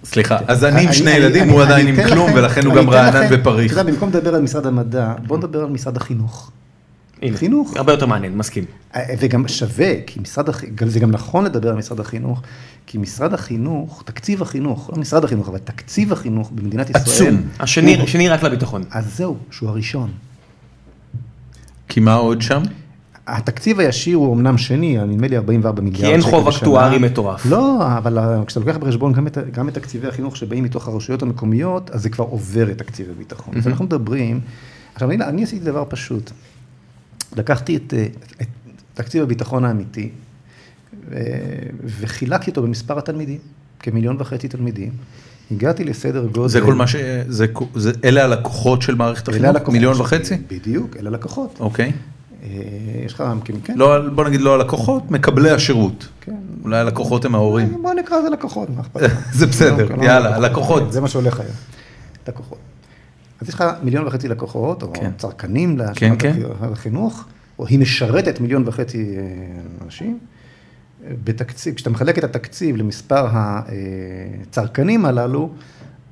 [0.04, 3.72] סליחה, אז אני עם שני ילדים, הוא עדיין עם כלום, ולכן הוא גם רענן ופריך.
[3.72, 6.50] אתה יודע, במקום לדבר על משרד המדע, בוא נדבר על משרד החינוך.
[7.22, 7.76] הנה, חינוך.
[7.76, 8.64] הרבה יותר מעניין, מסכים.
[9.18, 12.42] וגם שווה, כי משרד החינוך, זה גם נכון לדבר על משרד החינוך,
[12.86, 17.04] כי משרד החינוך, תקציב החינוך, לא משרד החינוך, אבל תקציב החינוך במדינת ישראל.
[17.04, 17.42] עצום.
[17.60, 18.82] השני, הוא, השני רק לביטחון.
[18.90, 20.10] אז זהו, שהוא הראשון.
[21.88, 22.62] כי מה עוד שם?
[23.26, 26.30] התקציב הישיר הוא אמנם שני, נדמה לי 44 מיליארד שקל בשנה.
[26.30, 27.46] כי אין חוב אקטוארי מטורף.
[27.46, 31.90] לא, אבל כשאתה לוקח בחשבון גם את, גם את תקציבי החינוך שבאים מתוך הרשויות המקומיות,
[31.90, 33.56] אז זה כבר עובר את תקציב הביטחון.
[33.56, 34.40] אז אנחנו מדברים,
[34.94, 36.30] עכשיו אני, אני עשיתי דבר פשוט.
[37.36, 37.94] לקחתי את,
[38.42, 38.46] את
[38.94, 40.10] תקציב הביטחון האמיתי
[42.00, 43.38] וחילקתי אותו במספר התלמידים,
[43.78, 44.90] כמיליון וחצי תלמידים.
[45.50, 46.48] הגעתי לסדר גודל...
[46.48, 46.96] זה כל מה ש...
[47.28, 49.44] זה, זה, אלה הלקוחות של מערכת החינוך?
[49.44, 49.74] אלה הלקוחות.
[49.74, 50.36] מיליון וחצי?
[50.48, 51.56] בדיוק, אלה לקוחות.
[51.60, 51.92] אוקיי.
[53.04, 53.24] יש לך,
[53.64, 53.74] כן.
[53.76, 56.08] לא, בוא נגיד לא הלקוחות, מקבלי השירות.
[56.20, 56.36] כן.
[56.64, 57.82] אולי הלקוחות הם ההורים.
[57.82, 59.12] בוא נקרא לזה לקוחות, מה אכפת לך?
[59.38, 60.92] זה בסדר, יאללה, לקוחות.
[60.92, 61.54] זה מה שהולך היום.
[62.28, 62.58] לקוחות.
[63.40, 65.10] אז יש לך מיליון וחצי לקוחות, או כן.
[65.18, 66.36] צרכנים כן, כן.
[66.72, 67.24] לחינוך,
[67.58, 69.22] או היא משרתת מיליון וחצי אה,
[69.84, 70.18] אנשים.
[71.24, 75.52] בתקציב, כשאתה מחלק את התקציב למספר הצרכנים הללו,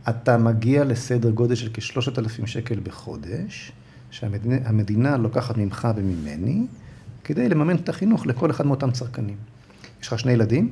[0.09, 3.72] אתה מגיע לסדר גודל של כשלושת אלפים שקל בחודש,
[4.11, 6.66] שהמדינה לוקחת ממך וממני,
[7.24, 9.37] כדי לממן את החינוך לכל אחד מאותם צרכנים.
[10.03, 10.70] יש לך שני ילדים,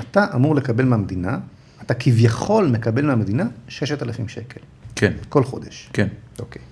[0.00, 1.38] אתה אמור לקבל מהמדינה,
[1.82, 4.60] אתה כביכול מקבל מהמדינה ששת אלפים שקל.
[4.96, 5.12] כן.
[5.28, 5.90] כל חודש.
[5.92, 6.08] כן.
[6.38, 6.62] אוקיי.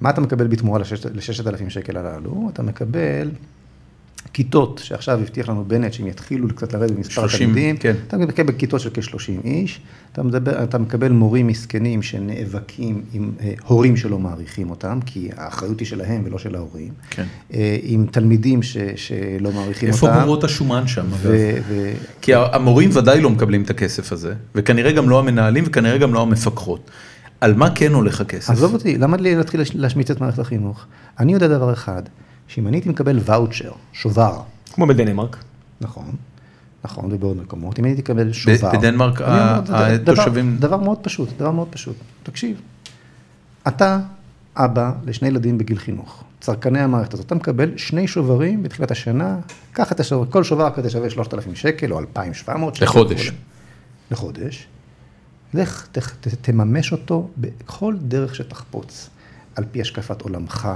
[0.00, 0.80] מה אתה מקבל בתמורה
[1.14, 2.50] לששת אלפים שקל הללו?
[2.52, 3.30] אתה מקבל
[4.32, 7.76] כיתות, שעכשיו הבטיח לנו בנט שהם יתחילו קצת לרדת במספר התלמידים.
[7.76, 7.94] כן.
[8.06, 9.80] אתה מקבל כיתות של כ-30 איש,
[10.12, 15.80] אתה, מדבר, אתה מקבל מורים מסכנים שנאבקים עם אה, הורים שלא מעריכים אותם, כי האחריות
[15.80, 16.92] היא שלהם ולא של ההורים.
[17.10, 17.24] כן.
[17.54, 20.16] אה, עם תלמידים ש, שלא מעריכים איפה אותם.
[20.16, 21.64] איפה בורות השומן שם, ו- אגב?
[21.68, 26.14] ו- כי המורים ודאי לא מקבלים את הכסף הזה, וכנראה גם לא המנהלים וכנראה גם
[26.14, 26.90] לא המפקחות.
[27.44, 28.50] על מה כן הולך הכסף?
[28.50, 30.86] עזוב אותי, למה לי להתחיל להשמיץ את מערכת החינוך?
[31.18, 32.02] אני יודע דבר אחד,
[32.48, 34.40] שאם אני הייתי מקבל ואוצ'ר, שובר.
[34.72, 35.36] כמו בדנמרק.
[35.80, 36.12] נכון,
[36.84, 38.72] נכון, ובעוד מקומות, אם הייתי מקבל שובר.
[38.72, 40.56] בדנמרק התושבים...
[40.60, 41.96] דבר מאוד פשוט, דבר מאוד פשוט.
[42.22, 42.60] תקשיב,
[43.68, 43.98] אתה
[44.56, 49.36] אבא לשני ילדים בגיל חינוך, צרכני המערכת הזאת, אתה מקבל שני שוברים בתחילת השנה,
[49.72, 52.84] קח את השובר, כל שובר כזה שווה 3,000 שקל או 2,700 שקל.
[52.84, 53.32] לחודש.
[54.10, 54.66] לחודש.
[55.54, 59.10] לך ת, ת, תממש אותו בכל דרך שתחפוץ,
[59.56, 60.68] על פי השקפת עולמך,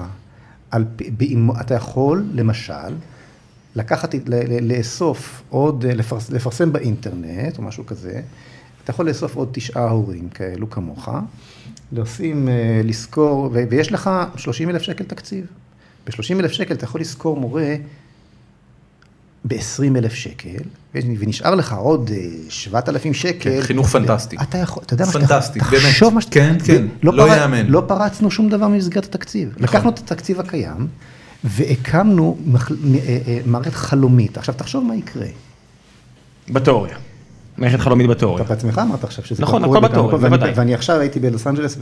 [0.71, 2.95] על פי, באימו, אתה יכול, למשל,
[3.77, 4.15] לקחת,
[4.63, 8.21] לאסוף עוד, לפרס, לפרסם באינטרנט או משהו כזה,
[8.85, 11.09] אתה יכול לאסוף עוד תשעה הורים כאלו כמוך,
[11.93, 15.47] לשים, אה, לשכור, ויש לך 30 אלף שקל תקציב.
[16.07, 17.75] ב-30 אלף שקל אתה יכול לשכור מורה
[19.45, 20.59] ב-20 אלף שקל,
[20.95, 22.11] ונשאר לך עוד
[22.49, 23.51] 7,000 אה, שקל.
[23.51, 24.37] כן, חינוך פנטסטי.
[24.43, 25.73] אתה יכול, אתה יודע מה פנטסטי, באמת.
[25.73, 26.35] תחשוב מה שאתה...
[26.35, 27.67] כן, כן, לא, לא יאמן.
[27.67, 29.49] לא פרצנו שום דבר במסגרת התקציב.
[29.49, 29.63] נכון.
[29.63, 30.87] לקחנו את התקציב הקיים,
[31.45, 34.39] והקמנו אה, אה, מערכת חלומית.
[34.39, 35.27] עכשיו, תחשוב מה יקרה.
[36.51, 36.97] בתיאוריה.
[37.59, 38.45] מערכת חלומית בתיאוריה.
[38.45, 40.53] אתה בעצמך אמרת עכשיו שזה נכון, הכל בתיאוריה, בוודאי.
[40.55, 41.79] ואני עכשיו הייתי בלוס אנג'לס,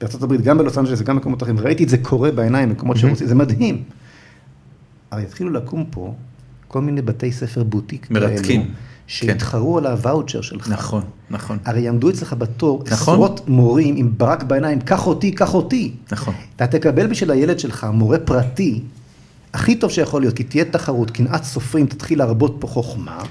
[0.00, 3.26] בארצות הברית, גם בלוס אנג'לס וגם במקומות אחרים, ראיתי את זה קורה בעיניים, במקומות שרוצים,
[3.26, 3.82] זה מדהים.
[5.10, 6.14] הרי התחילו לקום פה
[6.70, 8.74] כל מיני בתי ספר בוטיק מרתקים, כאלו,
[9.06, 10.68] שהתחרו על הוואוצ'ר שלך.
[10.68, 13.14] נכון, נכון, הרי יעמדו אצלך בתור נכון.
[13.14, 15.92] עשרות מורים עם ברק בעיניים, קח אותי, קח אותי.
[16.12, 16.34] נכון.
[16.56, 18.80] אתה תקבל בשביל הילד שלך מורה פרטי,
[19.54, 23.22] הכי טוב שיכול להיות, כי תהיה תחרות, קנאת סופרים, תתחיל להרבות פה חוכמה,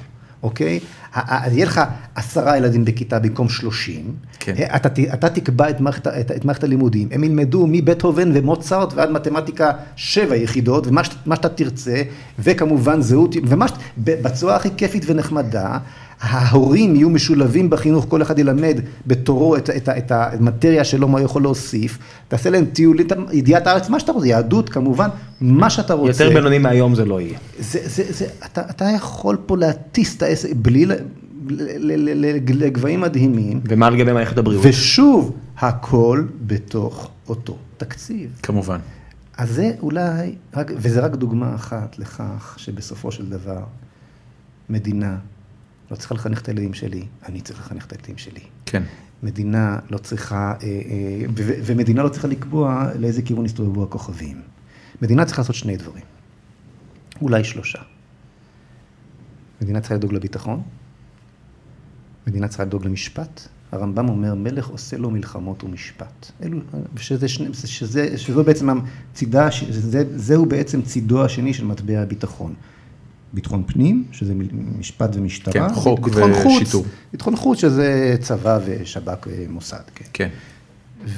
[0.43, 0.79] אוקיי?
[1.13, 1.81] ה- יהיה לך
[2.15, 4.03] עשרה ילדים בכיתה במקום שלושים.
[4.39, 4.53] כן.
[4.75, 9.11] אתה, ת- אתה תקבע את מערכת, את, את מערכת הלימודים, הם ילמדו מבטהובן ומוצרט ועד
[9.11, 11.01] מתמטיקה שבע יחידות, ומה
[11.35, 12.01] שאתה תרצה,
[12.39, 13.65] וכמובן זהות, ומה
[13.97, 15.77] בצורה הכי כיפית ונחמדה,
[16.21, 21.25] ההורים יהיו משולבים בחינוך, כל אחד ילמד בתורו את, את, את המטריה שלו, מה הוא
[21.25, 21.97] יכול להוסיף,
[22.27, 25.09] תעשה להם טיולים, ידיעת הארץ, מה שאתה רוצה, יהדות כמובן,
[25.41, 26.23] מה שאתה רוצה.
[26.23, 27.37] יותר בינוני מהיום זה לא יהיה.
[27.59, 30.97] זה, זה, זה, אתה, אתה יכול פה להטיס את העסק בלי, ל- ל-
[31.49, 34.65] ל- ל- ל- לגבהים מדהימים, ומה על גבי מערכת הבריאות?
[34.65, 38.29] ושוב, הכל בתוך אותו תקציב.
[38.43, 38.79] כמובן.
[39.37, 43.63] אז זה אולי, רק, וזה רק דוגמה אחת לכך שבסופו של דבר,
[44.69, 45.15] מדינה
[45.91, 48.41] לא צריכה לחנך את הילדים שלי, אני צריך לחנך את הילדים שלי.
[48.65, 48.83] כן.
[49.23, 54.41] מדינה לא צריכה, אה, אה, ומדינה לא צריכה לקבוע לאיזה כיוון יסתובבו הכוכבים.
[55.01, 56.03] מדינה צריכה לעשות שני דברים,
[57.21, 57.79] אולי שלושה.
[59.61, 60.61] מדינה צריכה לדאוג לביטחון,
[62.27, 63.41] מדינה צריכה לדאוג למשפט.
[63.71, 66.31] הרמב"ם אומר, מלך עושה לו מלחמות ומשפט.
[66.43, 66.59] אלו,
[66.97, 68.69] שזה, שני, שזה, שזו בעצם
[69.11, 72.53] הצידה, שזה, זהו בעצם צידו השני של מטבע הביטחון.
[73.33, 74.33] ביטחון פנים, שזה
[74.79, 75.53] משפט ומשטרה.
[75.69, 76.83] כן, חוק ביטחון ושיטור.
[76.83, 80.05] חוץ, ביטחון חוץ, שזה צבא ושב"כ ומוסד, כן.
[80.13, 80.29] כן.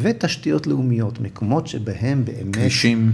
[0.02, 2.56] ותשתיות לאומיות, מקומות שבהם באמת...
[2.56, 3.12] כבישים.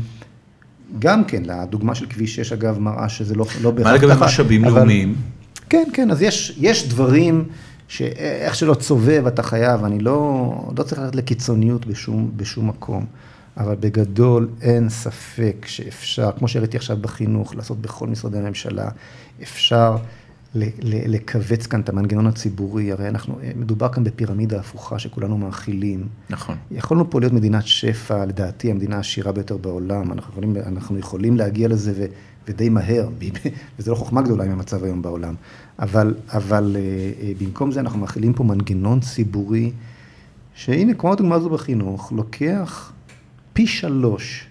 [1.00, 4.78] גם כן, לדוגמה של כביש 6 אגב מראה שזה לא, לא מה לגבי משאבים אבל-
[4.80, 5.16] לאומיים?
[5.70, 7.44] כן, כן, אז יש, יש דברים
[7.88, 13.06] שאיך שלא צובב אתה חייב, אני לא, לא צריך ללכת לקיצוניות בשום, בשום מקום,
[13.58, 18.90] אבל בגדול אין ספק שאפשר, כמו שהראיתי עכשיו בחינוך, לעשות בכל משרדי הממשלה,
[19.44, 19.98] אפשר
[20.56, 26.08] לכווץ כאן את המנגנון הציבורי, הרי אנחנו, מדובר כאן בפירמידה הפוכה שכולנו מאכילים.
[26.30, 26.56] נכון.
[26.72, 31.68] יכולנו פה להיות מדינת שפע, לדעתי המדינה העשירה ביותר בעולם, אנחנו יכולים, אנחנו יכולים להגיע
[31.68, 32.06] לזה ו,
[32.48, 33.10] ודי מהר,
[33.80, 35.36] וזו לא חוכמה גדולה עם המצב היום בעולם,
[35.80, 36.82] אבל, אבל אה,
[37.22, 39.72] אה, במקום זה אנחנו מכילים פה מנגנון ציבורי,
[40.54, 42.92] שהנה, כמו הדוגמה הזו בחינוך, לוקח
[43.58, 44.46] פי שלוש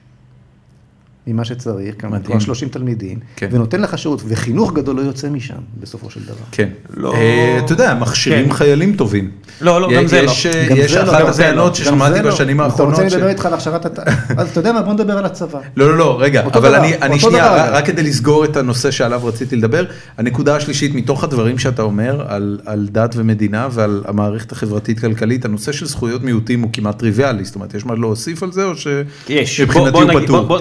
[1.26, 2.40] ממה שצריך, כמה מדהים.
[2.40, 3.48] 30 תלמידים, כן.
[3.52, 6.34] ונותן לך שירות, וחינוך גדול לא יוצא משם, בסופו של דבר.
[6.52, 6.68] כן.
[6.96, 8.52] לא- אה, אתה יודע, מכשירים כן.
[8.52, 9.30] חיילים טובים.
[9.60, 10.30] לא, לא, גם זה לא.
[10.30, 11.84] יש, אה, גם יש זה לא, אחת הטענות לא.
[11.84, 12.30] ששמעתי לא.
[12.30, 12.94] בשנים אתה האחרונות.
[12.94, 13.98] רוצה ש- לדבר איתך על הכשרת הת...
[14.38, 15.58] אז אתה יודע מה, בוא נדבר על הצבא.
[15.76, 18.90] לא, לא, לא, רגע, אבל דבר, אני, אני שנייה, דבר, רק, כדי לסגור את הנושא
[18.90, 19.84] שעליו רציתי לדבר,
[20.18, 25.86] הנקודה השלישית, מתוך הדברים שאתה אומר על, על דת ומדינה ועל המערכת החברתית-כלכלית, הנושא של
[25.86, 30.02] זכויות מיעוטים הוא כמעט טריוויאלי, זאת אומרת, יש מה להוסיף על זה, או שמבחינתי בוא
[30.12, 30.58] הוא פתור?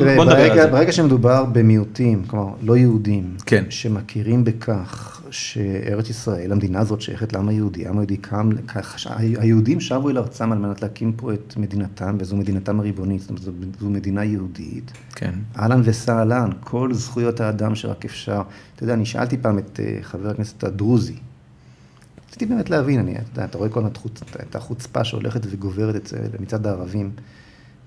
[0.55, 0.71] ברגע, זה.
[0.77, 3.63] ברגע שמדובר במיעוטים, כלומר לא יהודים, כן.
[3.69, 8.49] שמכירים בכך שארץ ישראל, המדינה הזאת שייכת לעם היהודי, העם היהודי קם,
[9.17, 13.43] היהודים שבו אל ארצם על מנת להקים פה את מדינתם, וזו מדינתם הריבונית, זאת אומרת,
[13.43, 14.91] זו, זו מדינה יהודית.
[15.15, 18.41] כן, אהלן וסהלן, כל זכויות האדם שרק אפשר.
[18.75, 21.15] אתה יודע, אני שאלתי פעם את אה, חבר הכנסת הדרוזי.
[22.29, 23.91] רציתי באמת להבין, אני, אתה, אתה רואה כל הזמן
[24.49, 27.11] את החוצפה שהולכת וגוברת אצל- מצד הערבים.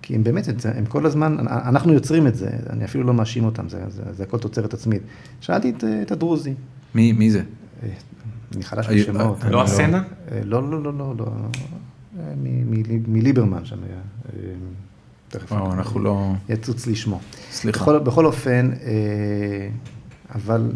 [0.08, 3.68] כי הם באמת, הם כל הזמן, אנחנו יוצרים את זה, אני אפילו לא מאשים אותם,
[3.68, 5.02] זה, זה, זה הכל תוצרת עצמית.
[5.40, 6.54] שאלתי את, אה, את הדרוזי,
[6.94, 7.42] מי, מי זה?
[7.82, 7.88] אה,
[8.54, 9.44] אני חלש היו- בשמות.
[9.44, 10.02] אה, לא הסצנה?
[10.32, 11.26] אה, לא, לא, לא, לא, לא,
[12.18, 12.32] אה,
[13.08, 13.96] מליברמן שם היה.
[13.96, 14.52] אה,
[15.28, 15.52] תכף.
[15.52, 16.32] וואו, אנחנו לא...
[16.48, 17.20] יצוץ לי שמו.
[17.50, 17.80] סליחה.
[17.82, 19.68] בכל, בכל אופן, אה,
[20.34, 20.72] אבל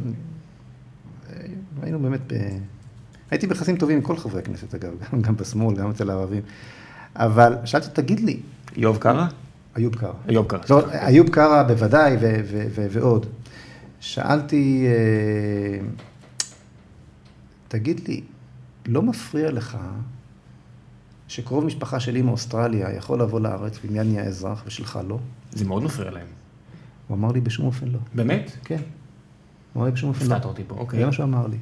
[1.31, 1.37] אה,
[1.83, 2.35] היינו באמת, ב...
[3.31, 6.43] הייתי ביחסים טובים עם כל חברי הכנסת אגב, גם, גם בשמאל, גם אצל הערבים,
[7.17, 8.41] אבל שאלתי, תגיד לי,
[8.77, 9.27] איוב קרא?
[9.77, 10.13] איוב קרא.
[10.29, 10.59] איוב קרא.
[10.71, 13.27] לא, איוב קרא בוודאי ו- ו- ו- ועוד.
[14.01, 15.87] שאלתי, אה,
[17.69, 18.21] תגיד לי,
[18.87, 19.79] לא מפריע לך
[21.29, 25.19] שקרוב משפחה שלי מאוסטרליה יכול לבוא לארץ ומיד נהיה אזרח ושלך לא?
[25.53, 26.27] זה מאוד מפריע להם.
[27.09, 27.99] הוא אמר לי בשום אופן לא.
[28.15, 28.51] באמת?
[28.65, 28.77] כן.
[29.73, 30.35] הוא אמר לי בשום אופן לא.
[30.35, 31.01] הפתעת אותי פה, אוקיי.
[31.01, 31.57] זה מה שהוא אמר לי.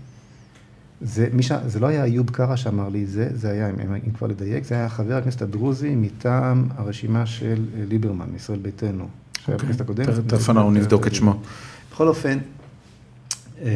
[1.02, 1.52] זה, מי ש...
[1.66, 3.74] זה לא היה איוב קרא שאמר לי זה, זה היה, אם,
[4.06, 7.46] אם כבר לדייק, זה היה חבר הכנסת הדרוזי מטעם הרשימה של
[7.78, 9.04] אה, ליברמן, מישראל ביתנו.
[9.44, 10.08] שהיה בכנסת הקודמת.
[10.08, 10.22] אוקיי.
[10.26, 11.40] תכף אנחנו נבדוק את שמו.
[11.92, 12.38] בכל אופן,
[13.62, 13.70] אה,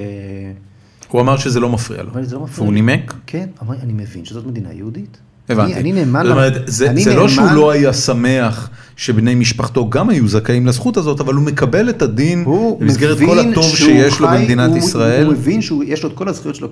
[1.09, 2.11] הוא אמר שזה לא מפריע לו.
[2.33, 3.15] לא והוא לי." נימק?
[3.27, 5.17] כן, אמר אני מבין שזאת מדינה יהודית.
[5.49, 5.73] הבנתי.
[5.75, 9.35] אני, אני נאמן, זאת אומרת, זה, אני זה לא שהוא נאמן- לא היה שמח שבני
[9.35, 12.45] משפחתו גם היו זכאים לזכות הזאת, אבל הוא מקבל את הדין
[12.81, 15.25] במסגרת כל הטוב שהוא שיש לו במדינת הוא- ישראל.
[15.27, 16.69] הוא מבין שיש לו את כל הזכויות שלו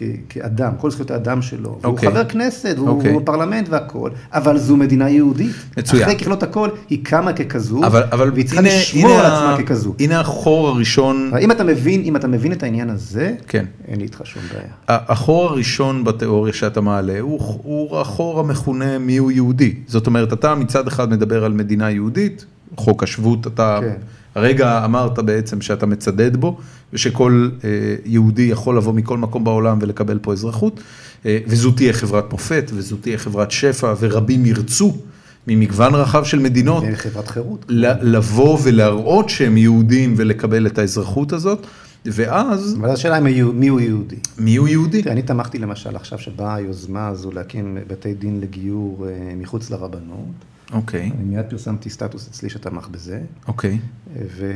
[0.00, 1.78] כ- כאדם, כל זכויות האדם שלו.
[1.82, 2.10] והוא אוקיי.
[2.10, 3.18] חבר כנסת, והוא אוקיי.
[3.18, 5.52] בפרלמנט והכל, אבל זו מדינה יהודית.
[5.76, 6.02] מצוין.
[6.02, 9.66] אחרי ככלות הכל, היא קמה ככזו, אבל, אבל והיא צריכה הנה, לשמור הנה על עצמה
[9.66, 9.94] ככזו.
[10.00, 13.64] הנה החור הראשון, אם אתה מבין, אם אתה מבין את העניין הזה, כן.
[13.88, 14.66] אין לי איתך שום בעיה.
[14.88, 19.74] החור הראשון בתיאוריה שאתה מעלה הוא, הוא החור המכונה מיהו יהודי.
[19.86, 22.44] זאת אומרת, אתה מצד אחד מדבר על מדינה יהודית,
[22.76, 23.94] חוק השבות, אתה כן.
[24.34, 26.58] הרגע אמרת בעצם שאתה מצדד בו,
[26.92, 27.68] ושכל אה,
[28.04, 30.80] יהודי יכול לבוא מכל מקום בעולם ולקבל פה אזרחות,
[31.26, 34.96] אה, וזו תהיה חברת מופת, וזו תהיה חברת שפע, ורבים ירצו
[35.46, 36.84] ממגוון רחב של מדינות.
[36.94, 37.64] חברת חירות.
[37.68, 41.66] לבוא ולהראות שהם יהודים ולקבל את האזרחות הזאת,
[42.06, 44.16] ואז אבל השאלה היא מי- מי הוא יהודי.
[44.38, 45.02] מי הוא יהודי?
[45.02, 50.26] תראה, אני תמכתי למשל עכשיו שבאה היוזמה הזו להקים בתי דין לגיור אה, מחוץ לרבנות.
[50.72, 53.20] אוקיי, אני מיד פרסמתי סטטוס אצלי שתמך בזה.
[53.48, 53.78] אוקיי.
[54.16, 54.52] ו...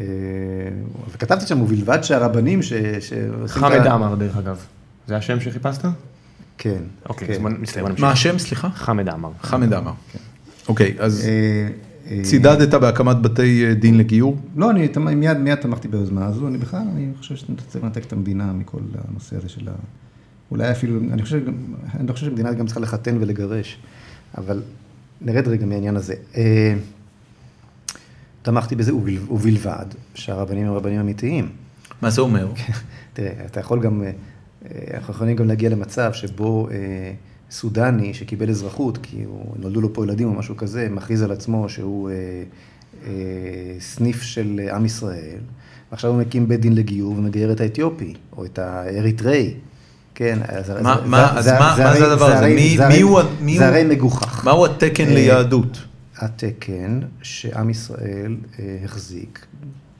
[0.00, 0.06] אה,
[1.12, 2.72] וכתבתי שם, ובלבד שהרבנים ש...
[2.72, 4.64] את חמד ה- עמאר דרך אגב.
[5.06, 5.84] זה השם שחיפשת?
[6.58, 6.82] כן.
[7.08, 7.34] אוקיי, כן.
[7.34, 7.84] אז בוא מצטער.
[7.98, 8.70] מה השם, סליחה?
[8.70, 9.30] חמד עמאר.
[9.40, 9.92] חמד עמאר.
[10.68, 11.68] אוקיי, אז אה,
[12.10, 14.36] אה, צידדת בהקמת בתי דין לגיור?
[14.56, 18.52] לא, אני מיד, מיד תמכתי ביוזמה הזו, אני בכלל, אני חושב שצריך לנתק את המדינה
[18.52, 19.72] מכל הנושא הזה של ה...
[20.50, 21.40] אולי אפילו, אני חושב,
[21.94, 23.78] אני חושב שמדינה גם צריכה לחתן ולגרש,
[24.38, 24.62] אבל
[25.20, 26.14] נרד רגע מהעניין הזה.
[26.36, 26.74] אה,
[28.42, 31.48] תמכתי בזה, ובל- ובלבד שהרבנים הם רבנים אמיתיים.
[32.02, 32.52] מה זה אומר?
[33.12, 34.10] תראה, אתה יכול גם, אה,
[34.94, 36.76] אנחנו יכולים גם להגיע למצב שבו אה,
[37.50, 41.68] סודני שקיבל אזרחות, כי הוא, נולדו לו פה ילדים או משהו כזה, מכריז על עצמו
[41.68, 42.10] שהוא
[43.80, 45.38] סניף של עם ישראל,
[45.90, 49.54] ועכשיו הוא מקים בית דין לגיור ומגייר את האתיופי, או את האריתראי.
[50.18, 50.96] כן, אז מה-
[51.42, 51.56] זה-
[52.12, 52.46] הדבר הזה?
[52.46, 53.20] מי- זה מי הרי- הוא
[53.58, 54.44] זה הרי מגוחך.
[54.44, 55.78] מהו התקן אה, ליהדות?
[56.16, 59.46] התקן שעם ישראל אה, החזיק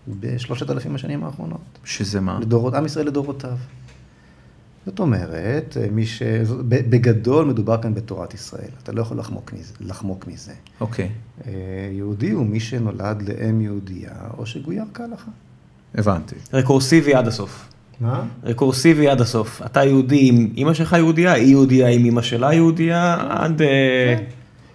[0.08, 1.60] בשלושת אלפים השנים האחרונות.
[1.84, 2.38] שזה מה?
[2.40, 3.56] לדורות, עם ישראל לדורותיו.
[4.86, 6.22] זאת אומרת, מי ש...
[6.68, 9.72] בגדול מדובר כאן בתורת ישראל, אתה לא יכול לחמוק מזה.
[9.80, 10.52] לחמוק מזה.
[10.80, 11.08] אוקיי,
[11.46, 11.52] אה,
[11.92, 15.30] יהודי הוא מי שנולד לאם יהודייה, או שגויר כהלכה.
[15.94, 16.34] הבנתי.
[16.52, 17.67] רקורסיבי עד הסוף.
[18.00, 18.22] מה?
[18.44, 19.62] רקורסיבי עד הסוף.
[19.66, 23.62] אתה יהודי עם אמא שלך יהודייה, היא יהודייה עם אמא שלה יהודייה, עד...
[23.62, 24.16] אה,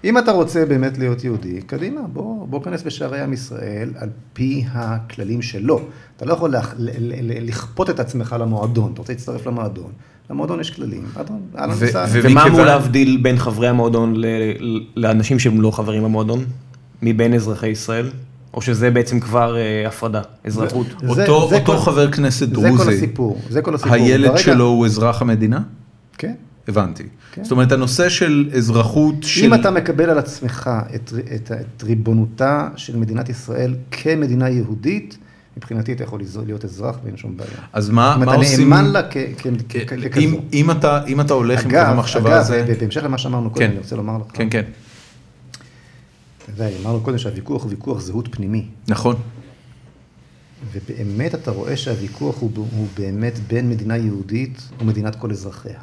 [0.04, 4.64] אם אתה רוצה באמת להיות יהודי, קדימה, בוא, בוא כנס בשערי עם ישראל על פי
[4.72, 5.82] הכללים שלו.
[6.18, 6.56] אתה לא יכול
[7.42, 9.92] לכפות את עצמך למועדון, אתה רוצה להצטרף למועדון.
[10.30, 12.10] למועדון יש כללים, אדון, אהלן ו- וסהלן.
[12.14, 14.16] ו- ומה אמור להבדיל בין חברי המועדון
[14.96, 16.46] לאנשים שהם לא חברים במועדון?
[17.02, 18.10] מבין אזרחי ישראל?
[18.54, 20.88] או שזה בעצם כבר אה, הפרדה, אזרחות?
[20.88, 23.94] זה- אותו זה אותו כל- חבר כנסת זה כל דרוזי, הסיפור, זה כל הסיפור.
[23.94, 25.60] הילד ברגע- שלו הוא אזרח המדינה?
[26.18, 26.34] כן.
[26.68, 27.04] הבנתי.
[27.32, 27.44] כן.
[27.44, 29.46] זאת אומרת, הנושא של אזרחות של...
[29.46, 35.18] אם אתה מקבל על עצמך את, את, את ריבונותה של מדינת ישראל כמדינה יהודית,
[35.58, 37.50] מבחינתי אתה יכול להיות אזרח ואין שום בעיה.
[37.74, 38.60] אז מה אם מה אתה עושים...
[38.74, 40.38] נאמן לה כ- כ- כ- כ- אם- ככזו.
[40.54, 42.76] אם אתה אם אתה הולך עם אגב, המחשבה אגב, הזה...
[42.80, 43.72] בהמשך למה שאמרנו קודם, כן.
[43.72, 44.64] אני רוצה לומר לך, כן, כן,
[46.44, 49.16] אתה יודע, אמרנו קודם שהוויכוח הוא ויכוח זהות פנימי, נכון.
[50.72, 55.80] ובאמת אתה רואה שהוויכוח הוא, הוא באמת בין מדינה יהודית ומדינת כל אזרחיה.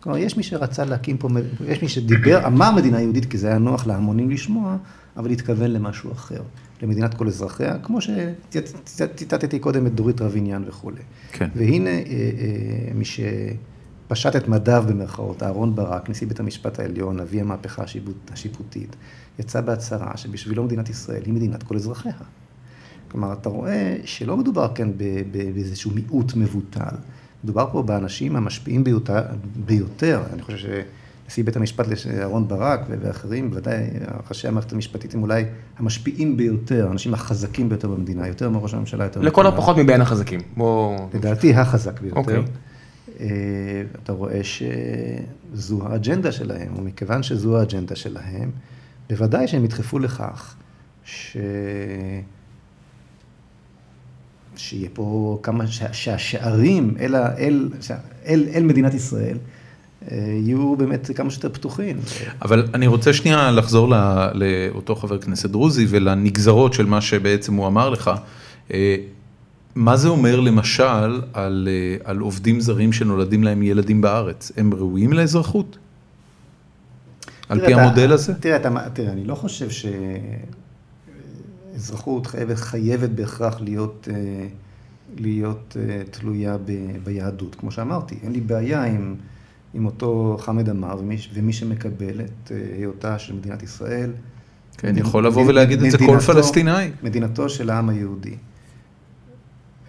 [0.00, 1.28] כלומר, יש מי שרצה להקים פה,
[1.66, 4.76] יש מי שדיבר, אמר מדינה יהודית כי זה היה נוח להמונים לשמוע,
[5.16, 6.42] אבל התכוון למשהו אחר,
[6.82, 11.00] למדינת כל אזרחיה, כמו שציטטתי קודם את דורית רביניאן וכולי.
[11.32, 11.48] כן.
[11.54, 17.40] והנה אה, אה, מי שפשט את מדיו במרכאות, אהרן ברק, נשיא בית המשפט העליון, אבי
[17.40, 18.96] המהפכה השיפוט, השיפוטית,
[19.38, 22.12] יצא בהצהרה שבשבילו מדינת ישראל היא מדינת כל אזרחיה.
[23.08, 24.92] כלומר, אתה רואה שלא מדובר כאן
[25.30, 26.96] באיזשהו מיעוט מבוטל.
[27.44, 29.22] מדובר פה באנשים המשפיעים ביותר,
[29.66, 30.22] ביותר.
[30.32, 31.86] אני חושב שנשיא בית המשפט
[32.20, 33.82] אהרן ברק ואחרים, בוודאי
[34.30, 35.44] ראשי המערכת המשפטית הם אולי
[35.78, 39.46] המשפיעים ביותר, האנשים החזקים ביותר במדינה, יותר מראש הממשלה, יותר לכל.
[39.46, 40.40] הפחות מבין החזקים.
[40.56, 40.98] בוא...
[41.14, 42.20] לדעתי החזק ביותר.
[42.20, 42.42] אוקיי.
[43.20, 43.26] אה,
[44.02, 48.50] אתה רואה שזו האג'נדה שלהם, ומכיוון שזו האג'נדה שלהם,
[49.10, 50.54] בוודאי שהם ידחפו לכך
[51.04, 51.36] ש...
[54.56, 57.68] שיהיה פה כמה, שה- שהשערים אל, ה- אל,
[58.26, 59.38] אל, אל מדינת ישראל
[60.10, 61.96] אה, יהיו באמת כמה שיותר פתוחים.
[62.42, 67.66] אבל אני רוצה שנייה לחזור ל- לאותו חבר כנסת דרוזי ולנגזרות של מה שבעצם הוא
[67.66, 68.10] אמר לך.
[68.74, 68.96] אה,
[69.74, 74.52] מה זה אומר למשל על, אה, על עובדים זרים שנולדים להם ילדים בארץ?
[74.56, 75.78] הם ראויים לאזרחות?
[77.48, 78.34] על פי אתה- המודל הזה?
[78.34, 79.68] תראה, אתה, תראה, אני לא חושב
[81.74, 84.46] שאזרחות חייבת, חייבת בהכרח להיות, אה,
[85.16, 86.72] להיות אה, תלויה ב,
[87.04, 87.54] ביהדות.
[87.54, 89.14] כמו שאמרתי, אין לי בעיה עם,
[89.74, 94.10] עם אותו חמד עמאר ומי, ומי שמקבל את אה, היותה של מדינת ישראל.
[94.78, 96.90] כן, מדינ- יכול לבוא ולהגיד את זה כל פלסטינאי.
[97.02, 98.34] מדינתו של העם היהודי.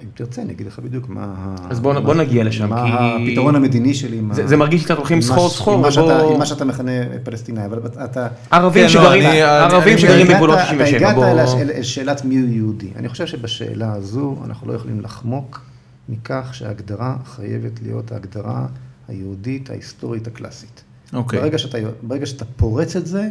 [0.03, 1.55] אם תרצה, אני אגיד לך בדיוק מה...
[1.69, 2.83] אז בוא- מה- בוא נגיע לשם, מה
[3.17, 5.91] כי- הפתרון המדיני שלי עם זה- זה מרגיש קצת הולכים סחור מה- סחור, עם מה
[5.91, 6.91] שאתה- ובוא- עם מה שאתה מכנה
[7.23, 8.27] פלסטיני, אבל אתה...
[8.51, 11.47] ערבים כן, לא, שגרים אני- ערבים אני- שגרים אתה בגבולות הגעת- 67, אתה הגעת.
[11.77, 12.89] אל שאלת מיהו יהודי.
[12.95, 15.61] אני חושב שבשאלה הזו אנחנו לא יכולים לחמוק
[16.09, 18.65] מכך שההגדרה חייבת להיות ההגדרה
[19.07, 20.83] היהודית ההיסטורית הקלאסית.
[21.13, 23.29] אוקיי, ברגע שאתה, ברגע שאתה פורץ את זה,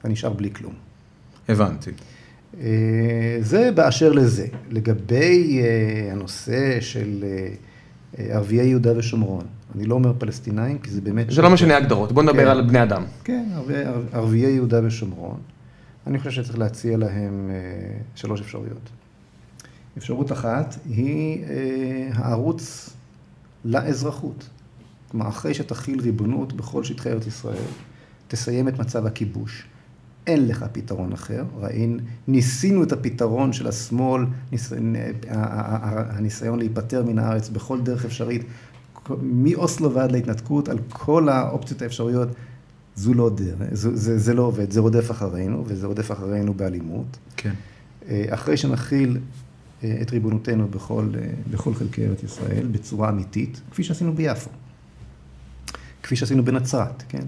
[0.00, 0.72] אתה נשאר בלי כלום.
[1.48, 1.90] הבנתי.
[2.56, 4.46] אה, זה באשר לזה.
[4.70, 9.44] לגבי אה, הנושא של אה, ערביי יהודה ושומרון,
[9.74, 11.30] אני לא אומר פלסטינאים, כי זה באמת...
[11.30, 12.50] זה לא משנה הגדרות, בוא נדבר כן.
[12.50, 13.04] על בני אדם.
[13.24, 13.48] כן,
[14.12, 15.40] ערביי, יהודה ושומרון.
[16.06, 17.50] אני חושב שצריך להציע להם
[18.14, 18.90] שלוש אפשרויות.
[19.98, 21.44] אפשרות אחת היא
[22.12, 22.90] הערוץ
[23.64, 24.48] לאזרחות.
[25.10, 27.62] כלומר, אחרי שתכיל ריבונות בכל שטחי ארץ ישראל,
[28.28, 29.66] תסיים את מצב הכיבוש.
[30.28, 31.44] אין לך פתרון אחר.
[31.60, 34.76] ראין, ניסינו את הפתרון של השמאל, ניס, ה-
[35.30, 38.42] ה- ה- הניסיון להיפטר מן הארץ בכל דרך אפשרית,
[39.22, 42.28] מאוסלו ועד להתנתקות, על כל האופציות האפשריות.
[42.96, 47.16] זו לא דרך, זה, זה, זה לא עובד, זה רודף אחרינו, וזה רודף אחרינו באלימות.
[47.36, 47.52] כן.
[48.08, 49.18] אה, אחרי שנכיל
[49.84, 54.50] אה, את ריבונותנו בכל, אה, בכל חלקי ארץ ישראל, בצורה אמיתית, כפי שעשינו ביפו,
[56.02, 57.24] כפי שעשינו בנצרת, כן?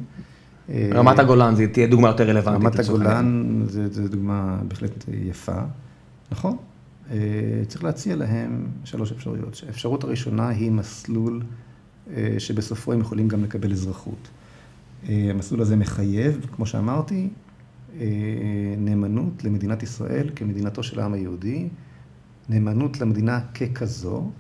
[0.70, 2.66] אה, רמת הגולן, זה תהיה דוגמה יותר רלוונטית.
[2.66, 2.78] רמת.
[2.78, 5.60] הגולן זה, זה דוגמה בהחלט יפה,
[6.32, 6.56] נכון?
[7.10, 7.16] אה,
[7.68, 9.62] צריך להציע להם שלוש אפשרויות.
[9.66, 11.42] האפשרות הראשונה היא מסלול
[12.16, 14.28] אה, שבסופו הם יכולים גם לקבל אזרחות.
[15.08, 17.28] המסלול הזה מחייב, כמו שאמרתי,
[18.78, 21.68] נאמנות למדינת ישראל כמדינתו של העם היהודי,
[22.48, 24.30] נאמנות למדינה ככזו,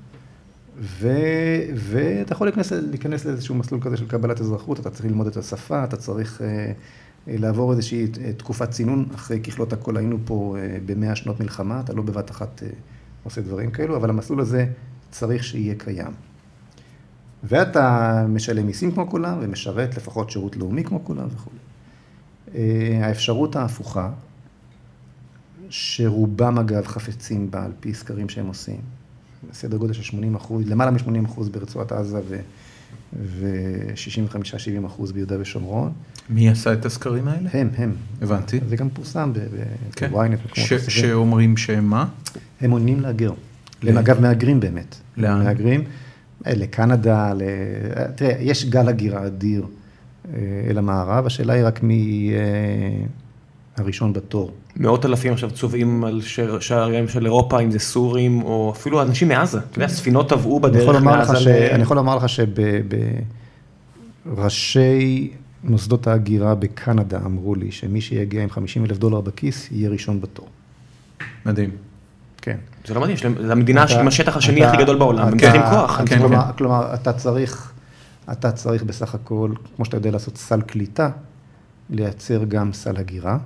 [0.80, 5.84] ואתה יכול להיכנס, להיכנס לאיזשהו מסלול כזה של קבלת אזרחות, אתה צריך ללמוד את השפה,
[5.84, 6.46] אתה צריך אה,
[7.28, 11.80] אה, לעבור איזושהי אה, תקופת צינון, אחרי ככלות הכל היינו פה אה, במאה שנות מלחמה,
[11.80, 12.68] אתה לא בבת אחת אה,
[13.24, 14.66] עושה דברים כאלו, אבל המסלול הזה
[15.10, 16.12] צריך שיהיה קיים.
[17.44, 21.50] ואתה משלם מיסים כמו כולם, ומשרת לפחות שירות לאומי כמו כולם וכו'.
[22.54, 24.10] אה, האפשרות ההפוכה,
[25.68, 28.80] שרובם אגב חפצים בה על פי סקרים שהם עושים,
[29.52, 32.20] סדר גודל של 80 אחוז, למעלה מ-80 אחוז ברצועת עזה
[33.12, 35.92] ו-65-70 אחוז ביהודה ושומרון,
[36.30, 37.50] מי עשה את הסקרים האלה?
[37.52, 37.94] הם, הם.
[38.22, 38.60] הבנתי.
[38.68, 39.32] זה גם פורסם
[39.96, 40.10] כן.
[40.54, 40.90] ש- נוספים.
[40.90, 42.06] שאומרים שהם מה?
[42.60, 43.32] הם מעוניינים להגר.
[43.82, 44.96] הם אגב מהגרים באמת.
[45.16, 45.44] לאן?
[45.44, 45.84] מהגרים
[46.46, 47.42] אה, לקנדה, ל...
[48.14, 49.66] תראה, יש גל הגירה אדיר
[50.34, 50.38] אה,
[50.70, 52.32] אל המערב, השאלה היא רק מי
[53.76, 54.52] הראשון בתור.
[54.80, 56.20] מאות אלפים עכשיו צובעים על
[56.60, 59.58] שעריהם של אירופה, אם זה סורים, או אפילו אנשים מעזה.
[59.58, 61.68] אתה יודע, ספינות טבעו בדרך מעזה.
[61.72, 62.24] אני יכול לומר לך
[64.24, 65.32] שבראשי
[65.64, 70.48] מוסדות ההגירה בקנדה אמרו לי שמי שיגיע עם 50 אלף דולר בכיס יהיה ראשון בתור.
[71.46, 71.70] מדהים.
[72.42, 72.56] כן.
[72.86, 73.16] זה לא מדהים,
[73.46, 76.00] זה המדינה עם השטח השני הכי גדול בעולם, הם צריכים כוח.
[76.58, 77.72] כלומר, אתה צריך,
[78.32, 81.10] אתה צריך בסך הכל, כמו שאתה יודע לעשות סל קליטה,
[81.90, 83.38] לייצר גם סל הגירה.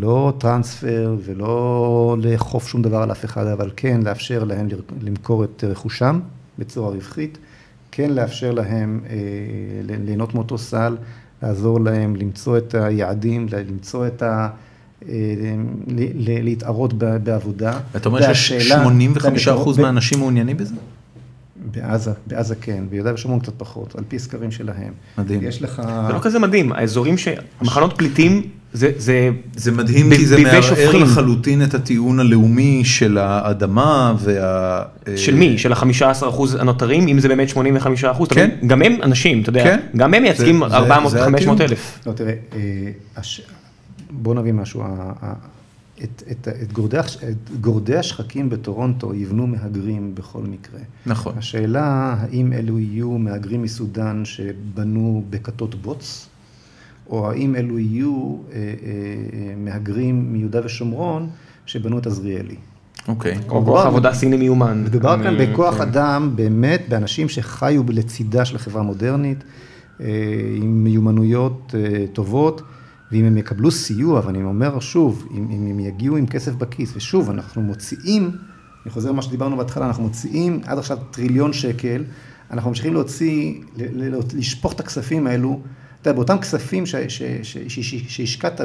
[0.00, 4.68] לא טרנספר ולא לאכוף שום דבר על אף אחד, אבל כן לאפשר להם
[5.02, 6.20] למכור את רכושם
[6.58, 7.38] בצורה רווחית,
[7.92, 9.16] כן לאפשר להם אה,
[10.04, 10.96] ליהנות מאותו סל,
[11.42, 14.48] לעזור להם למצוא את היעדים, למצוא את ה...
[15.08, 15.14] אה,
[16.18, 16.92] להתערות
[17.22, 17.78] בעבודה.
[17.96, 18.84] אתה אומר והשאלה-
[19.44, 20.74] ש-85% ב- מהאנשים מעוניינים בזה?
[21.70, 24.92] בעזה, בעזה כן, ביהודה ושומרון קצת פחות, על פי סקרים שלהם.
[25.18, 25.40] מדהים.
[25.42, 25.82] יש לך...
[26.06, 27.28] זה לא כזה מדהים, האזורים ש...
[27.60, 28.42] המחנות פליטים,
[28.76, 28.90] זה...
[28.96, 29.30] זה...
[29.56, 31.02] זה מדהים ב- כי זה מערער שופכים.
[31.02, 34.82] לחלוטין את הטיעון הלאומי של האדמה וה...
[35.16, 35.58] של מי?
[35.58, 36.14] של ה-15%
[36.58, 37.54] הנותרים, אם זה באמת 85%?
[38.24, 38.50] אתה כן.
[38.56, 38.68] מבין?
[38.68, 39.80] גם הם אנשים, אתה יודע, כן.
[39.96, 41.60] גם הם מייצגים זה- זה- 400-500 זה הטיעון.
[41.60, 41.98] אלף.
[42.06, 42.58] לא, תראה, אה,
[43.16, 43.40] הש...
[44.10, 44.82] בוא נבין משהו.
[44.82, 44.86] ה-
[45.22, 45.34] ה-
[46.04, 50.80] את, את, את, גורדי, את גורדי השחקים בטורונטו יבנו מהגרים בכל מקרה.
[51.06, 51.32] נכון.
[51.38, 51.82] השאלה,
[52.18, 56.26] האם אלו יהיו מהגרים מסודאן שבנו בכתות בוץ,
[57.10, 61.28] או האם אלו יהיו אה, אה, מהגרים מיהודה ושומרון
[61.66, 62.56] שבנו את עזריאלי.
[63.08, 63.38] אוקיי.
[63.48, 64.82] או כוח עבודה סיני מיומן.
[64.84, 65.82] מדובר כאן בכוח כן.
[65.82, 69.44] אדם, באמת, באנשים שחיו לצידה של החברה המודרנית,
[70.00, 70.06] אה,
[70.56, 72.62] עם מיומנויות אה, טובות,
[73.12, 77.30] ואם הם יקבלו סיוע, ואני אומר שוב, אם, אם הם יגיעו עם כסף בכיס, ושוב,
[77.30, 78.30] אנחנו מוציאים,
[78.84, 82.04] אני חוזר למה שדיברנו בהתחלה, אנחנו מוציאים עד עכשיו טריליון שקל,
[82.50, 85.60] אנחנו ממשיכים להוציא, ל- ל- לשפוך את הכספים האלו,
[86.06, 86.84] אתה יודע, באותם כספים
[88.08, 88.60] שהשקעת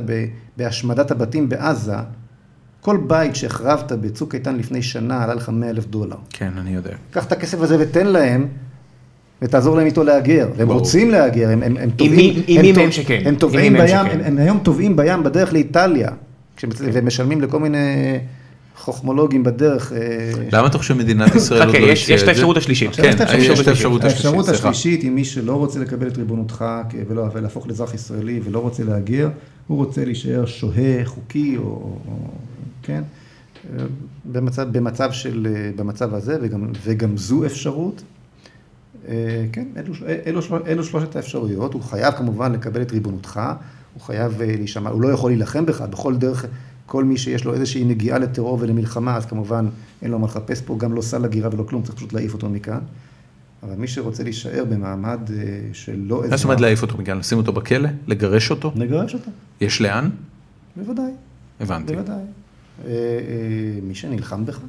[0.58, 1.96] בהשמדת הבתים בעזה,
[2.82, 6.16] כל בית שהחרבת בצוק איתן לפני שנה עלה לך 100 אלף דולר.
[6.30, 6.92] כן, אני יודע.
[7.12, 8.48] קח את הכסף הזה ותן להם,
[9.42, 10.50] ותעזור להם איתו להגר.
[10.56, 10.68] והם.
[10.72, 13.22] רוצים להגר, הם, הם, הם טובעים, עם מי מהם שכן.
[13.26, 13.96] הם טובעים בים.
[13.98, 16.10] הם, הם היום טובעים בים בדרך לאיטליה,
[16.58, 18.18] כשמצ- ומשלמים לכל מיני
[18.82, 19.94] חוכמולוגים בדרך.
[19.94, 19.98] אה,
[20.52, 22.32] למה אתה חושב שמדינת ישראל עוד חכה, לא יש הציעה יש את זה?
[22.32, 22.96] האפשרות השלישית.
[22.96, 23.68] כן, את האפשרות יש את השלישית.
[23.68, 24.50] האפשרות השלישית, האפשרות.
[24.50, 26.66] השלישית היא מי שלא רוצה לקבל את ריבונותך
[27.08, 29.30] ולא, ולהפוך לאזרח ישראלי ולא רוצה להגר,
[29.68, 31.98] הוא רוצה להישאר שוהה חוקי או,
[32.84, 33.04] כן,
[33.78, 33.84] אה,
[34.26, 38.02] במצב, במצב, של, אה, במצב הזה וגם, וגם זו אפשרות.
[39.08, 39.94] אה, כן, אלו,
[40.26, 43.42] אלו, אלו שלושת האפשרויות, הוא חייב כמובן לקבל את ריבונותך,
[43.94, 46.46] הוא חייב אה, להישמע, הוא לא יכול להילחם בך, בכל דרך,
[46.92, 49.68] כל מי שיש לו איזושהי נגיעה לטרור ולמלחמה, אז כמובן
[50.02, 52.50] אין לו מה לחפש פה, גם לא סל הגירה ולא כלום, צריך פשוט להעיף אותו
[52.50, 52.80] מכאן.
[53.64, 57.18] אבל מי שרוצה להישאר במעמד אה, של לא מה זאת אומרת להעיף אותו מכאן?
[57.18, 57.90] לשים אותו בכלא?
[58.08, 58.72] לגרש אותו?
[58.76, 59.32] נגרש אותו,
[59.62, 60.10] יש לאן?
[60.76, 61.12] בוודאי,
[61.60, 61.96] הבנתי.
[61.96, 62.16] בוודאי.
[62.16, 64.60] אה, אה, מי שנלחם בך,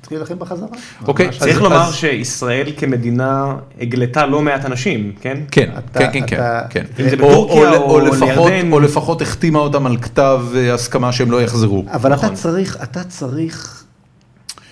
[0.00, 0.68] תתחיל להילחם בחזרה.
[1.06, 1.38] אוקיי, ממש.
[1.38, 5.40] צריך אז- לומר אז- שישראל כמדינה הגלתה לא מעט אנשים, כן?
[5.50, 6.84] כן, אתה- כן, כן, כן, אתה- כן.
[7.00, 8.72] אם זה או- בטורקיה או- או או לפחות- לירדן.
[8.72, 11.84] או לפחות החתימה אותם על כתב אה, הסכמה שהם לא יחזרו.
[11.88, 12.28] אבל נכון.
[12.28, 13.84] אתה צריך, אתה צריך,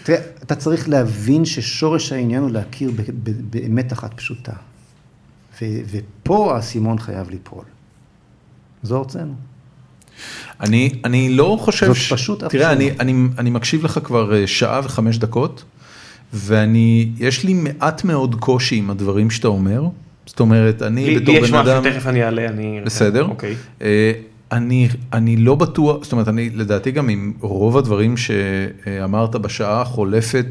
[0.02, 3.00] תראה, אתה צריך להבין ששורש העניין הוא להכיר ב-
[3.30, 4.52] ב- באמת אחת פשוטה.
[5.62, 7.64] ו- ופה האסימון חייב ליפול.
[8.82, 9.34] זו ארצנו.
[10.60, 13.00] אני, אני לא חושב זאת פשוט תראה, אני, אבסורד.
[13.00, 15.64] אני, אני מקשיב לך כבר אה, שעה וחמש דקות,
[16.32, 19.82] ואני, יש לי מעט מאוד קושי עם הדברים שאתה אומר.
[20.26, 21.80] זאת אומרת, אני לי לי בתור יש בן אדם...
[21.80, 22.80] משהו, תכף אני אעלה, אני...
[22.84, 23.24] בסדר.
[23.24, 23.54] אוקיי.
[23.82, 24.12] אה,
[24.52, 30.46] אני, אני לא בטוח, זאת אומרת, אני לדעתי גם עם רוב הדברים שאמרת בשעה החולפת,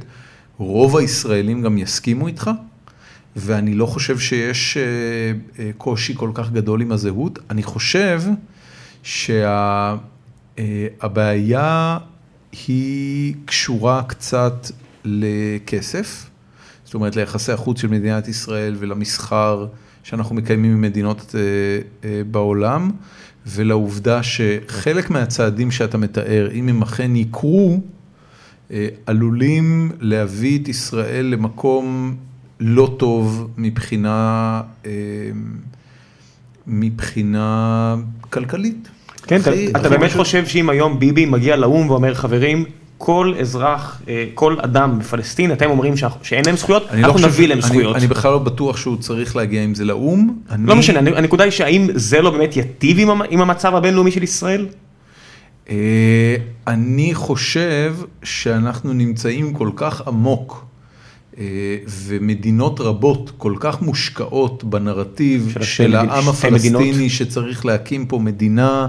[0.58, 2.52] רוב הישראלים גם יסכימו איתך,
[3.36, 7.40] ואני לא חושב שיש אה, קושי כל כך גדול עם הזהות.
[7.50, 8.22] אני חושב
[10.58, 10.58] שהבעיה
[12.68, 14.72] היא קשורה קצת
[15.06, 16.30] לכסף,
[16.86, 19.68] זאת אומרת ליחסי החוץ של מדינת ישראל ולמסחר
[20.04, 21.42] שאנחנו מקיימים עם מדינות אה,
[22.10, 22.92] אה, בעולם,
[23.48, 27.82] ולעובדה שחלק מהצעדים שאתה מתאר, אם הם אכן יקרו,
[28.72, 32.16] אה, עלולים להביא את ישראל למקום
[32.60, 34.92] לא טוב מבחינה, אה,
[36.68, 37.96] מבחינה
[38.30, 38.88] כלכלית.
[39.28, 40.20] כן, אתה- הכי- אתה הכי באמת פשוט.
[40.22, 42.66] חושב שאם היום ביבי מגיע לאו"ם ואומר, חברים,
[42.98, 47.28] כל אזרח, אה, כל אדם בפלסטין, אתם אומרים שאנחנו- שאין להם זכויות, לא אנחנו חושב-
[47.28, 47.96] נביא להם אני- זכויות.
[47.96, 50.30] אני בכלל לא בטוח שהוא צריך להגיע עם זה לאו"ם.
[50.52, 54.24] אני- לא משנה, הנקודה היא שהאם זה לא באמת ייטיב עם עם המצב הבינלאומי של
[54.24, 54.68] ישראל?
[55.70, 56.36] אה,
[56.68, 60.66] אני חושב שאנחנו נמצאים כל כך עמוק,
[61.88, 66.82] ומדינות רבות כל כך מושקעות בנרטיב של של, העם שתי מדינות.
[66.82, 68.88] הפלסטיני שצריך להקים פה מדינה,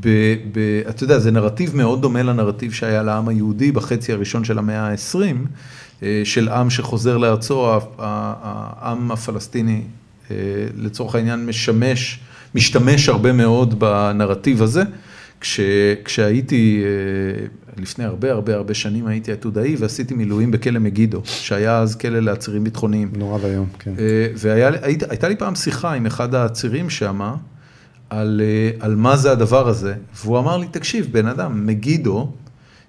[0.00, 0.08] ב,
[0.52, 4.90] ב, אתה יודע, זה נרטיב מאוד דומה לנרטיב שהיה לעם היהודי בחצי הראשון של המאה
[4.90, 5.16] ה-20,
[6.02, 9.80] אה, של עם שחוזר לארצו, העם הפלסטיני
[10.30, 10.36] אה,
[10.76, 12.18] לצורך העניין משמש,
[12.54, 14.82] משתמש הרבה מאוד בנרטיב הזה.
[15.40, 15.60] כש,
[16.04, 17.46] כשהייתי, אה,
[17.78, 22.64] לפני הרבה הרבה הרבה שנים הייתי עתודאי ועשיתי מילואים בכלא מגידו, שהיה אז כלא לעצירים
[22.64, 23.12] ביטחוניים.
[23.16, 23.92] נורא ואיום, כן.
[24.36, 27.20] והייתה לי פעם שיחה עם אחד העצירים שם,
[28.10, 32.32] על, אה, על מה זה הדבר הזה, והוא אמר לי, תקשיב, בן אדם, מגידו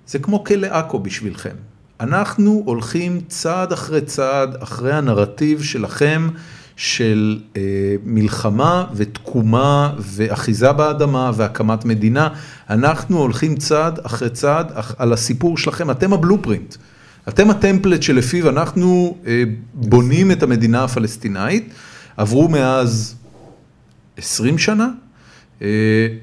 [0.07, 1.55] זה כמו כלא עכו בשבילכם.
[1.99, 6.29] אנחנו הולכים צעד אחרי צעד אחרי הנרטיב שלכם
[6.79, 7.61] של אה,
[8.05, 12.27] מלחמה ותקומה ואחיזה באדמה והקמת מדינה.
[12.69, 16.75] אנחנו הולכים צעד אחרי צעד אח- על הסיפור שלכם, אתם הבלופרינט.
[17.29, 21.69] אתם הטמפלט שלפיו אנחנו אה, בונים את המדינה הפלסטינאית.
[22.17, 23.15] עברו מאז
[24.17, 24.87] 20 שנה,
[25.61, 25.67] אה,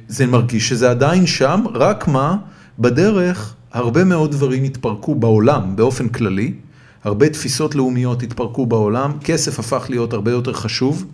[0.08, 2.36] זה מרגיש שזה עדיין שם, רק מה,
[2.78, 6.52] בדרך הרבה מאוד דברים התפרקו בעולם באופן כללי,
[7.06, 11.04] הרבה תפיסות לאומיות התפרקו בעולם, כסף הפך להיות הרבה יותר חשוב,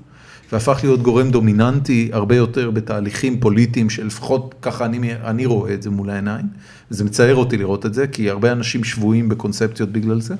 [0.52, 5.90] והפך להיות גורם דומיננטי הרבה יותר בתהליכים פוליטיים שלפחות ככה אני, אני רואה את זה
[5.90, 6.46] מול העיניים.
[6.90, 10.34] זה מצער אותי לראות את זה, כי הרבה אנשים שבויים בקונספציות בגלל זה,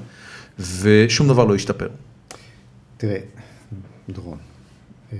[0.58, 1.88] ושום דבר לא השתפר.
[2.96, 3.18] תראה,
[4.08, 4.38] דורון,
[5.12, 5.18] אה,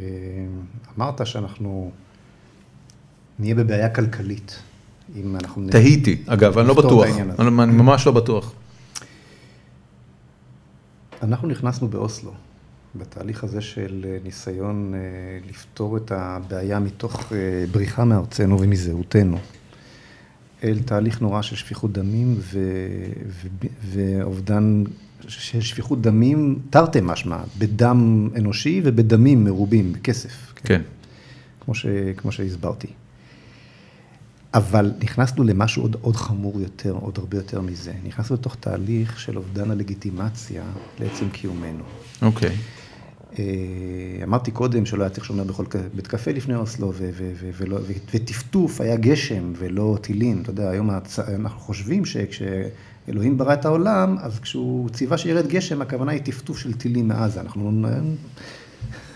[0.99, 1.91] אמרת שאנחנו
[3.39, 4.59] נהיה בבעיה כלכלית,
[5.17, 5.69] אם אנחנו...
[5.71, 7.07] תהיתי, אגב, אני לא בטוח,
[7.39, 8.53] אני ממש לא בטוח.
[11.23, 12.33] אנחנו נכנסנו באוסלו,
[12.95, 15.01] בתהליך הזה של אה, ניסיון אה,
[15.49, 19.39] לפתור את הבעיה מתוך אה, בריחה מארצנו ומזהותנו,
[20.65, 22.59] אל תהליך נורא של שפיכות דמים ו...
[23.29, 23.49] ו...
[23.83, 24.85] ואובדן
[25.29, 30.53] של שפיכות דמים, תרתי משמע, בדם אנושי ובדמים מרובים, בכסף.
[30.65, 30.83] כן.
[31.61, 31.87] כמו, ש,
[32.17, 32.89] כמו שהסברתי.
[34.55, 37.93] אבל נכנסנו למשהו עוד, עוד חמור יותר, עוד הרבה יותר מזה.
[38.05, 40.63] נכנסנו לתוך תהליך של אובדן הלגיטימציה
[41.01, 41.85] לעצם קיומנו.
[42.23, 42.57] אוקיי.
[43.39, 43.45] אה,
[44.25, 45.65] אמרתי קודם שלא היה צריך שומר בכל
[45.95, 46.93] בית קפה לפני אוסלו,
[48.13, 50.43] וטפטוף היה גשם ולא טילים.
[50.43, 55.83] אתה יודע, היום הצ- אנחנו חושבים שכשאלוהים ברא את העולם, אז כשהוא ציווה שירד גשם,
[55.83, 57.41] הכוונה היא טפטוף של טילים מעזה.
[57.41, 57.71] אנחנו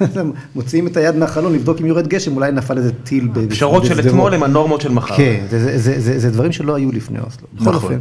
[0.55, 4.01] מוציאים את היד מהחלון לבדוק אם יורד גשם, אולי נפל איזה טיל ב- פשרות של.
[4.09, 5.16] אתמול הם הנורמות של מחר.
[5.16, 7.47] כן, זה, זה, זה, זה, זה דברים שלא היו לפני אוסלו.
[7.55, 7.74] בכל נכון.
[7.93, 8.01] אופן.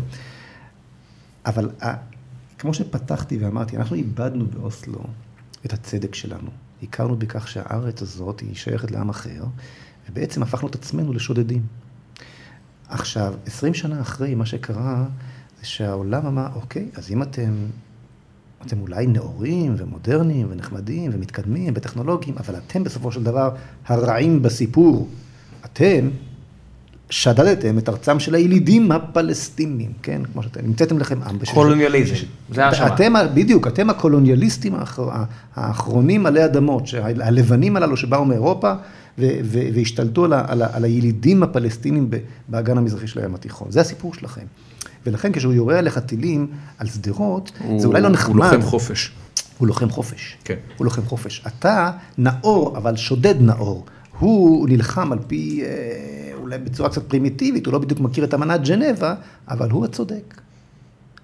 [1.46, 1.94] אבל ה-
[2.60, 5.00] כמו שפתחתי ואמרתי, אנחנו איבדנו באוסלו
[5.66, 6.50] את הצדק שלנו.
[6.84, 9.44] הכרנו בכך שהארץ הזאת היא שייכת לעם אחר,
[10.10, 11.62] ובעצם הפכנו את עצמנו לשודדים.
[12.90, 15.04] עכשיו, 20 שנה אחרי, מה שקרה,
[15.60, 17.54] זה שהעולם אמר, אוקיי, אז אם אתם,
[18.66, 23.50] אתם אולי נאורים ומודרניים ונחמדים ומתקדמים וטכנולוגיים, אבל אתם בסופו של דבר
[23.88, 25.08] הרעים בסיפור.
[25.66, 26.10] אתם
[27.10, 30.22] שדדתם את ארצם של הילידים הפלסטינים, כן?
[30.34, 31.40] כמו שאתם, המצאתם לכם עם.
[31.40, 32.16] בשביל- קולוניאליזם,
[32.54, 32.88] זה ההאשמה.
[32.88, 35.10] אתם, בדיוק, אתם הקולוניאליסטים האחר-
[35.56, 36.84] האחרונים עלי אדמות,
[37.22, 38.74] הלבנים הללו שבאו מאירופה
[39.44, 42.10] והשתלטו על, ה- על, ה- על הילידים הפלסטינים
[42.48, 43.72] באגן המזרחי של הים התיכון.
[43.72, 44.42] זה הסיפור שלכם.
[45.06, 48.36] ולכן כשהוא יורה עליך טילים על שדרות, זה אולי לא נחמד.
[48.36, 49.12] הוא לוחם חופש.
[49.58, 50.38] הוא לוחם חופש.
[50.44, 50.56] כן.
[50.78, 51.44] הוא לוחם חופש.
[51.48, 53.86] אתה נאור, אבל שודד נאור.
[54.20, 58.68] הוא נלחם על פי, אה, אולי בצורה קצת פרימיטיבית, הוא לא בדיוק מכיר את אמנת
[58.68, 59.16] ג'נבה,
[59.48, 60.42] אבל הוא הצודק.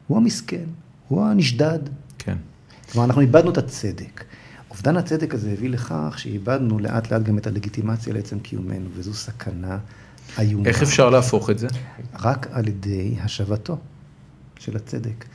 [0.08, 0.66] הוא המסכן,
[1.08, 1.80] הוא הנשדד.
[2.18, 2.38] כן.
[2.92, 4.24] כלומר, אנחנו איבדנו את הצדק.
[4.70, 9.78] אובדן הצדק הזה הביא לכך שאיבדנו לאט לאט גם את הלגיטימציה לעצם קיומנו, וזו סכנה
[10.40, 10.70] איומה.
[10.70, 11.68] איך אפשר להפוך את זה?
[12.20, 13.78] רק על ידי השבתו
[14.60, 15.26] של הצדק.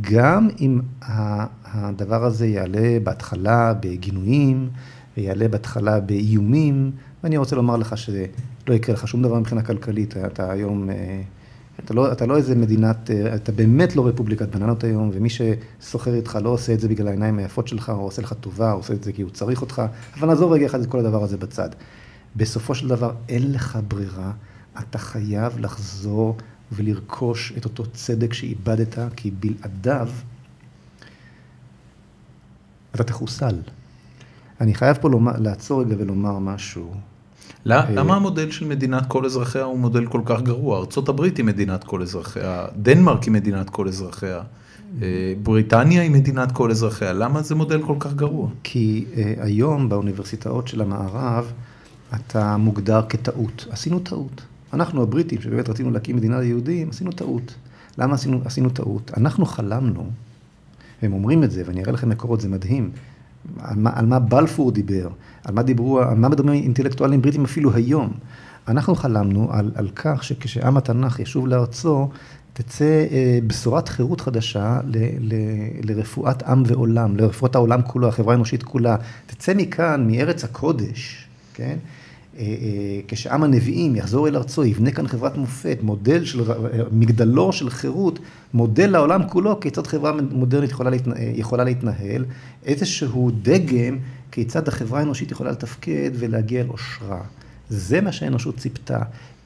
[0.00, 0.80] גם אם
[1.64, 4.70] הדבר הזה יעלה בהתחלה בגינויים,
[5.16, 6.90] ויעלה בהתחלה באיומים,
[7.24, 11.22] ואני רוצה לומר לך שלא יקרה לך שום דבר מבחינה כלכלית, אתה היום, אה,
[11.84, 16.14] אתה לא, אתה לא איזה מדינת, אה, אתה באמת לא רפובליקת בננות היום, ומי שסוחר
[16.14, 18.94] איתך לא עושה את זה בגלל העיניים היפות שלך, או עושה לך טובה, או עושה
[18.94, 19.82] את זה כי הוא צריך אותך,
[20.18, 21.68] אבל נעזוב רגע אחד את כל הדבר הזה בצד.
[22.36, 24.32] בסופו של דבר אין לך ברירה,
[24.78, 26.36] אתה חייב לחזור
[26.72, 30.08] ולרכוש את אותו צדק שאיבדת, כי בלעדיו
[32.94, 33.56] אתה תחוסל.
[34.60, 36.94] אני חייב פה לומר, לעצור רגע ולומר משהו.
[37.70, 40.78] אה, למה המודל של מדינת כל אזרחיה הוא מודל כל כך גרוע?
[40.78, 44.40] ארה"ב היא מדינת כל אזרחיה, דנמרק היא מדינת כל אזרחיה,
[45.02, 48.48] אה, בריטניה היא מדינת כל אזרחיה, למה זה מודל כל כך גרוע?
[48.62, 51.52] כי אה, היום באוניברסיטאות של המערב
[52.14, 53.66] אתה מוגדר כטעות.
[53.70, 54.42] עשינו טעות.
[54.72, 57.54] אנחנו הבריטים, שבאמת רצינו להקים מדינה ליהודים, עשינו טעות.
[57.98, 59.10] למה עשינו, עשינו טעות?
[59.16, 60.10] אנחנו חלמנו,
[61.02, 62.90] והם אומרים את זה, ואני אראה לכם מקורות, זה מדהים,
[63.58, 65.08] על מה, על מה בלפור דיבר,
[65.44, 68.12] על מה דיברו, על מה מדברים אינטלקטואלים בריטים אפילו היום.
[68.68, 72.08] אנחנו חלמנו על, על כך שכשעם התנ"ך ישוב לארצו,
[72.52, 75.34] תצא אה, בשורת חירות חדשה ל, ל,
[75.82, 78.96] לרפואת עם ועולם, לרפואת העולם כולו, החברה האנושית כולה.
[79.26, 81.76] תצא מכאן, מארץ הקודש, כן?
[82.38, 87.52] אה, אה, כשעם הנביאים יחזור אל ארצו, יבנה כאן חברת מופת, מודל של, ר- מגדלור
[87.52, 88.18] של חירות,
[88.54, 92.24] מודל לעולם כולו, כיצד חברה מודרנית יכולה, להתנה, יכולה להתנהל,
[92.64, 93.98] איזשהו דגם,
[94.32, 97.20] כיצד החברה האנושית יכולה לתפקד ולהגיע אל עושרה.
[97.68, 98.98] זה מה שהאנושות ציפתה.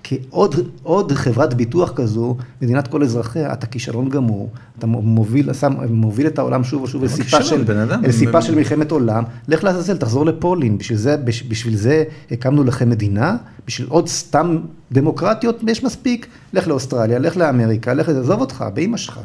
[0.08, 6.26] כעוד עוד חברת ביטוח כזו, מדינת כל אזרחיה, אתה כישלון גמור, אתה מוביל, שם, מוביל
[6.26, 8.04] את העולם שוב ושוב אל למה סיפה כישלון, של, בן אדם?
[8.04, 12.04] אל סיפה הם- של מלחמת עולם, לך לעזאזל, תחזור לפולין, בשביל זה, בש- בשביל זה
[12.30, 14.58] הקמנו לכם מדינה, בשביל עוד סתם
[14.92, 19.20] דמוקרטיות, יש מספיק, לך לאוסטרליה, לך לאמריקה, לך, עזוב אותך, באמא שלך.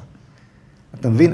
[1.00, 1.34] אתה מבין,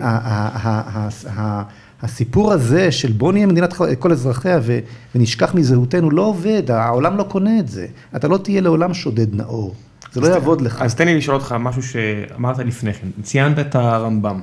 [2.01, 4.79] הסיפור הזה של בוא נהיה מדינת כל אזרחיה ו-
[5.15, 7.87] ונשכח מזהותנו לא עובד, העולם לא קונה את זה.
[8.15, 9.73] אתה לא תהיה לעולם שודד נאור,
[10.11, 10.81] זה לא יעבוד לך.
[10.81, 14.39] אז תן לי לשאול אותך משהו שאמרת לפני כן, ציינת את הרמב"ם.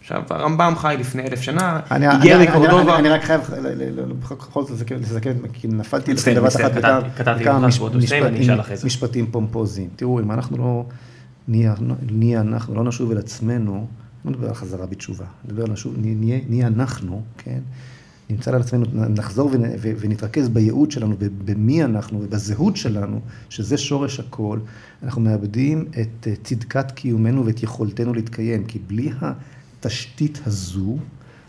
[0.00, 2.48] עכשיו, הרמב"ם חי לפני אלף שנה, אני- הגיע אני-
[2.98, 3.40] אני- רק חייב
[4.20, 7.64] בכל זאת לסכם- לסכם, כי נפלתי מצטער, אחת אני
[8.84, 9.88] משפטים- פומפוזיים.
[9.96, 10.84] תראו, אם אנחנו לא
[11.48, 13.86] נהיה אנחנו, לא נשוב אל עצמנו,
[14.24, 17.60] לא נדבר על חזרה בתשובה, נדבר על נשוב, נהיה נהיה אנחנו, כן?
[18.30, 24.20] נמצא על עצמנו, נחזור ונ- ו- ונתרכז בייעוד שלנו, במי אנחנו ובזהות שלנו, שזה שורש
[24.20, 24.58] הכל,
[25.02, 30.96] אנחנו מאבדים את אה, צדקת קיומנו ואת יכולתנו להתקיים, כי בלי התשתית הזו,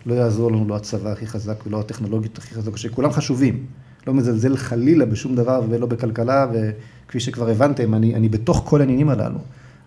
[0.05, 3.65] לא יעזור לנו לא הצבא הכי חזק ולא הטכנולוגיות הכי חזקות, שכולם חשובים.
[4.07, 9.09] לא מזלזל חלילה בשום דבר ולא בכלכלה, וכפי שכבר הבנתם, אני, אני בתוך כל העניינים
[9.09, 9.39] הללו.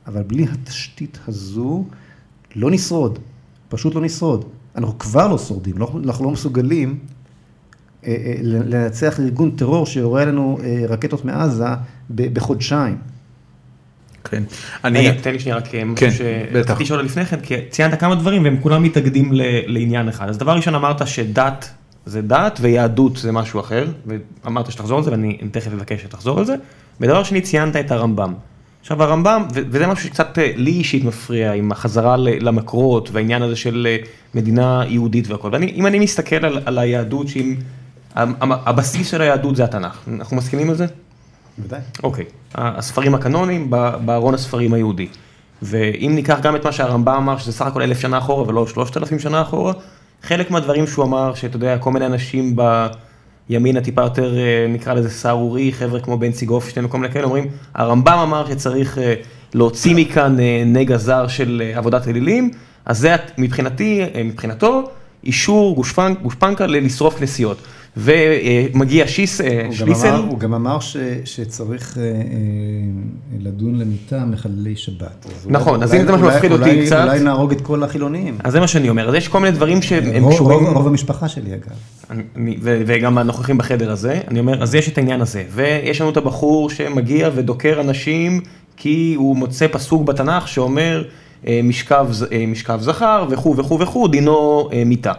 [0.07, 1.85] אבל בלי התשתית הזו,
[2.57, 3.19] לא נשרוד,
[3.69, 4.45] פשוט לא נשרוד.
[4.77, 6.99] אנחנו כבר לא שורדים, לא, אנחנו לא מסוגלים
[8.07, 11.65] אה, אה, לנצח ארגון טרור שיורה עלינו אה, רקטות מעזה
[12.11, 12.97] ב- בחודשיים.
[14.25, 14.43] כן.
[14.85, 16.07] אני, רגע, תן לי שנייה רק כן, משהו
[16.53, 16.67] בטח.
[16.69, 20.29] שרציתי לשאול לפני כן, כי ציינת כמה דברים והם כולם מתאגדים ל- לעניין אחד.
[20.29, 21.71] אז דבר ראשון אמרת שדת
[22.07, 23.87] זה דת ויהדות זה משהו אחר,
[24.45, 26.55] ואמרת שתחזור על זה ואני תכף אבקש שתחזור על זה.
[27.01, 28.35] ודבר שני ציינת את הרמב"ם.
[28.85, 33.87] עכשיו הרמב"ם, וזה משהו שקצת אה, לי אישית מפריע עם החזרה למקורות והעניין הזה של
[33.91, 33.97] אה,
[34.35, 35.49] מדינה יהודית והכל.
[35.53, 37.55] ואם אני מסתכל על, על היהדות, שאם
[38.41, 40.87] הבסיס של היהדות זה התנ"ך, אנחנו מסכימים על זה?
[41.59, 41.81] בוודאי.
[42.03, 42.25] אוקיי,
[42.55, 43.71] הספרים הקנונים
[44.05, 45.09] בארון הספרים היהודי.
[45.63, 48.97] ואם ניקח גם את מה שהרמב"ם אמר, שזה סך הכל אלף שנה אחורה ולא שלושת
[48.97, 49.73] אלפים שנה אחורה,
[50.23, 52.57] חלק מהדברים שהוא אמר, שאתה יודע, כל מיני אנשים
[53.49, 57.47] בימין הטיפה יותר, אה, נקרא לזה סהרורי, חבר'ה כמו בנצי גופשטיין וכל מיני כאלה, אומרים,
[57.75, 59.15] הרמב"ם אמר שצריך אה,
[59.55, 62.51] להוציא מכאן אה, נגע זר של עבודת אלילים,
[62.87, 64.83] אז זה מבחינתי, מבחינתו,
[65.25, 65.75] אישור
[66.23, 67.59] גושפנקה לשרוף כנסיות.
[67.97, 69.41] ומגיע שיס,
[69.71, 70.15] שליסל.
[70.29, 72.09] הוא גם אמר ש, שצריך אה, אה,
[73.41, 75.27] לדון למיטה מחללי שבת.
[75.47, 77.05] נכון, אז הנה זה מה שמפחיד אותי קצת.
[77.05, 78.39] אולי נהרוג את כל החילונים.
[78.45, 80.67] אז זה מה שאני אומר, אז יש כל מיני דברים שהם קשורים.
[80.67, 82.21] רוב המשפחה שלי אגב.
[82.63, 85.45] וגם הנוכחים בחדר הזה, אני אומר, אז יש את העניין הזה.
[85.51, 88.41] ויש לנו את הבחור שמגיע ודוקר אנשים
[88.77, 91.05] כי הוא מוצא פסוק בתנ"ך שאומר
[91.47, 91.61] אה,
[92.47, 95.13] משכב זכר וכו' וכו' וכו', דינו מיתה.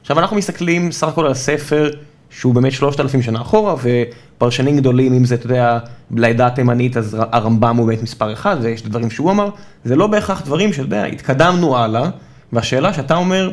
[0.00, 1.90] עכשיו אנחנו מסתכלים סך הכל על הספר
[2.32, 5.78] שהוא באמת שלושת אלפים שנה אחורה, ופרשנים גדולים, אם זה, אתה יודע,
[6.10, 9.48] לעדה התימנית, אז הרמב"ם הוא באמת מספר אחד, ויש דברים שהוא אמר,
[9.84, 12.10] זה לא בהכרח דברים שאתה יודע, התקדמנו הלאה,
[12.52, 13.50] והשאלה שאתה אומר,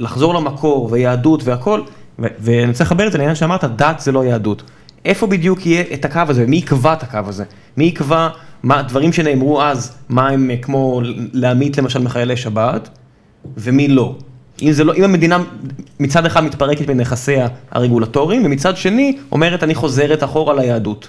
[0.00, 1.82] לחזור למקור, ויהדות והכל,
[2.18, 4.62] ואני רוצה לחבר את זה לעניין שאמרת, דת זה לא יהדות.
[5.04, 7.44] איפה בדיוק יהיה את הקו הזה, ומי יקבע את הקו הזה?
[7.76, 8.28] מי יקבע
[8.62, 11.00] מה הדברים שנאמרו אז, מה הם כמו
[11.32, 12.88] להמית למשל מחיילי שבת,
[13.56, 14.14] ומי לא?
[14.62, 15.44] אם לא, אם המדינה
[16.00, 21.08] מצד אחד מתפרקת מנכסיה הרגולטוריים, ומצד שני אומרת אני חוזרת אחורה ליהדות.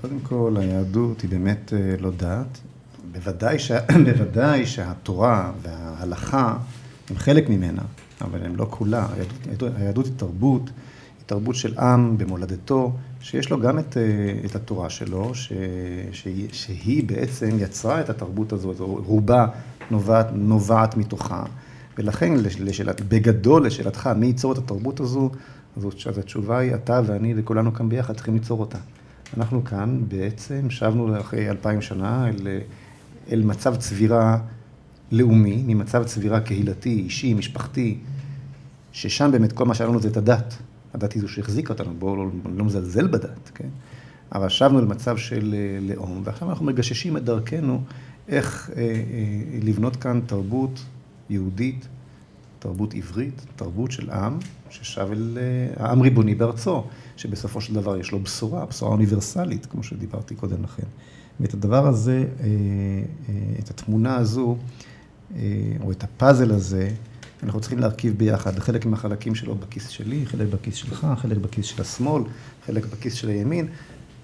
[0.00, 2.58] קודם כל, היהדות היא באמת אה, לא דת.
[3.12, 3.72] בוודאי, ש...
[4.04, 6.56] בוודאי שהתורה וההלכה
[7.10, 7.82] הם חלק ממנה,
[8.20, 9.06] אבל הם לא כולה.
[9.46, 14.02] היהדות, היהדות היא תרבות, היא תרבות של עם במולדתו, שיש לו גם את, אה,
[14.44, 15.52] את התורה שלו, ש...
[16.12, 19.46] שהיא, שהיא בעצם יצרה את התרבות הזאת, רובה
[19.90, 21.44] נובעת, נובעת מתוכה.
[21.98, 25.30] ולכן, לשאלת, בגדול, לשאלתך, מי ייצור את התרבות הזו,
[25.76, 28.78] אז התשובה היא, אתה ואני וכולנו כאן ביחד צריכים ליצור אותה.
[29.36, 32.48] אנחנו כאן בעצם שבנו אחרי אלפיים שנה אל,
[33.32, 34.38] אל מצב צבירה
[35.12, 37.98] לאומי, ממצב צבירה קהילתי, אישי, משפחתי,
[38.92, 40.56] ששם באמת כל מה שהיה לנו זה את הדת.
[40.94, 43.68] הדת היא זו שהחזיקה אותנו, בואו לא, לא מזלזל בדת, כן?
[44.34, 47.82] אבל שבנו למצב של אה, לאום, ועכשיו אנחנו מגששים את דרכנו
[48.28, 48.94] איך אה, אה,
[49.62, 50.80] לבנות כאן תרבות
[51.32, 51.88] יהודית,
[52.58, 54.38] תרבות עברית, תרבות של עם
[54.70, 56.84] ששב אל אה, העם ריבוני בארצו,
[57.16, 60.86] שבסופו של דבר יש לו בשורה, בשורה אוניברסלית, כמו שדיברתי קודם לכן.
[61.40, 62.46] ואת הדבר הזה, אה,
[63.28, 64.56] אה, את התמונה הזו,
[65.80, 66.90] או את הפאזל הזה,
[67.42, 71.82] אנחנו צריכים להרכיב ביחד, חלק מהחלקים שלו בכיס שלי, חלק בכיס שלך, חלק בכיס של
[71.82, 72.22] השמאל,
[72.66, 73.68] חלק בכיס של הימין,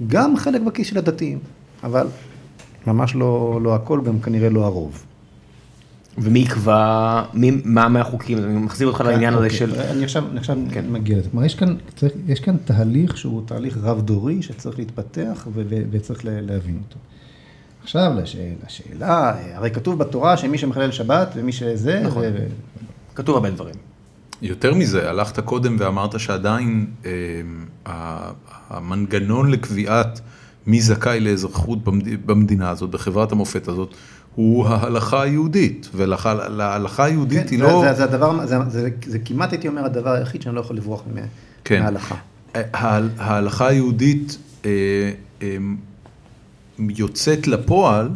[0.07, 1.39] גם חלק בכיס של הדתיים,
[1.83, 2.07] אבל
[2.87, 5.05] ממש לא, לא הכל, גם כנראה לא הרוב.
[6.23, 9.59] ומי יקבע, מי, מה מהחוקים, אני מחזיר אותך לעניין הזה אוקיי.
[9.59, 9.75] של...
[9.75, 10.85] אני עכשיו, עכשיו כן.
[10.93, 11.31] מגיע לזה.
[11.31, 16.21] כלומר, יש כאן, צריך, יש כאן תהליך שהוא תהליך רב-דורי שצריך להתפתח ו- ו- וצריך
[16.25, 16.97] להבין אותו.
[17.83, 22.03] עכשיו, לשאלה, לשאלה, הרי כתוב בתורה שמי שמחלל שבת ומי שזה...
[22.05, 22.23] נכון.
[22.23, 22.47] ו-
[23.15, 23.75] כתוב הרבה דברים.
[24.43, 26.87] יותר מזה, הלכת קודם ואמרת שעדיין
[27.87, 28.31] אה,
[28.71, 30.21] המנגנון לקביעת
[30.67, 31.79] מי זכאי לאזרחות
[32.27, 33.95] במדינה הזאת, בחברת המופת הזאת,
[34.39, 37.85] הוא ההלכה היהודית, ולהלכה היהודית כן, היא זה, לא...
[37.89, 41.03] זה, זה, הדבר, זה, זה, זה כמעט הייתי אומר הדבר היחיד שאני לא יכול לברוח
[41.65, 41.83] כן.
[41.83, 42.15] מההלכה.
[43.19, 44.71] ההלכה היהודית אה,
[45.43, 45.57] אה,
[46.79, 48.09] יוצאת לפועל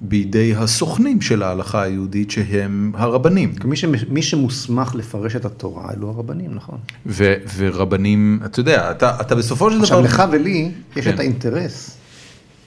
[0.00, 3.54] בידי הסוכנים של ההלכה היהודית שהם הרבנים.
[3.64, 6.78] מי, ש, מי שמוסמך לפרש את התורה אלו הרבנים, נכון.
[7.06, 9.84] ו, ורבנים, אתה יודע, אתה, אתה בסופו של דבר...
[9.84, 11.14] עכשיו לך ולי יש כן.
[11.14, 11.96] את האינטרס,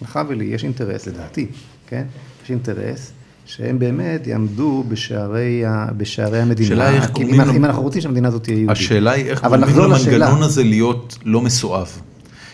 [0.01, 1.47] לך ולי יש אינטרס לדעתי,
[1.87, 2.03] כן?
[2.43, 3.11] יש אינטרס
[3.45, 5.63] שהם באמת יעמדו בשערי,
[5.97, 6.65] בשערי המדינה.
[6.65, 7.41] השאלה היא איך קוראים...
[7.41, 8.77] אם, אם אנחנו רוצים שהמדינה הזאת תהיה יהודית.
[8.77, 12.01] השאלה היא איך קוראים למנגנון הזה להיות לא מסואב.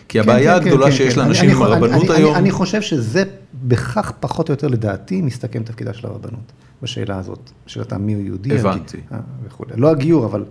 [0.08, 2.32] כי כן, הבעיה כן, הגדולה כן, שיש כן, לאנשים עם הרבנות אני, היום...
[2.32, 3.24] אני, אני חושב שזה
[3.64, 6.52] בכך פחות או יותר לדעתי מסתכם תפקידה של הרבנות,
[6.82, 8.60] בשאלה הזאת, שאלתה מי הוא יהודי.
[8.60, 8.98] הבנתי.
[9.12, 9.18] אה,
[9.48, 9.72] וכולי.
[9.78, 10.44] לא הגיור, אבל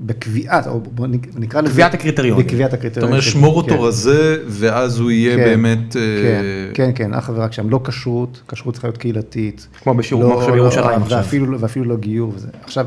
[0.00, 1.06] בקביעת, או בוא
[1.36, 1.72] נקרא לזה...
[1.72, 2.46] קביעת הקריטריונים.
[2.46, 3.18] בקביעת הקריטריונים.
[3.18, 5.92] אתה אומר שמור אותו רזה, ואז הוא יהיה כן, באמת...
[5.92, 9.68] כן, אה, כן, כן, אך ורק שם, לא כשרות, כשרות צריכה להיות קהילתית.
[9.82, 11.18] כמו בשיעור לא, עכשיו בירושלים עכשיו.
[11.18, 12.48] ואפילו, ואפילו לא גיור וזה.
[12.62, 12.86] עכשיו,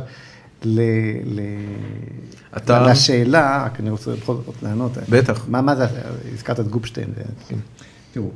[0.63, 0.81] ל,
[1.25, 1.39] ל,
[2.57, 2.87] אתה...
[2.87, 4.91] לשאלה, רק אני רוצה בכל זאת לענות.
[5.09, 5.45] בטח.
[5.49, 5.85] מה, מה זה,
[6.33, 7.07] הזכרת את גופשטיין.
[7.47, 7.55] כן.
[8.13, 8.29] תראו.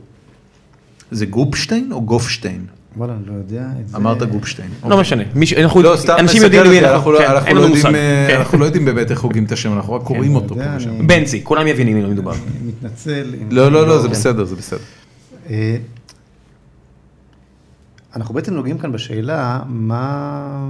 [1.12, 2.66] זה גופשטיין או גופשטיין?
[2.98, 3.98] וואלה, אני לא יודע את זה.
[3.98, 4.70] אמרת גופשטיין.
[4.86, 7.86] לא משנה, מישהו- אנחנו- לא, אנשים יודעים למי אנחנו, אנחנו לא- כן, לא יודעים.
[7.96, 8.38] אה, כן.
[8.40, 10.56] אנחנו לא יודעים באמת איך הוגים את השם, אנחנו רק קוראים אני אותו
[11.08, 12.34] בנצי, כולם יבינים על מי מדובר.
[12.66, 13.34] מתנצל.
[13.52, 14.14] לא, לא, לא, זה כן.
[14.14, 14.80] בסדר, זה בסדר.
[15.50, 15.78] אה,
[18.16, 20.70] אנחנו בעצם נוגעים כאן בשאלה מה,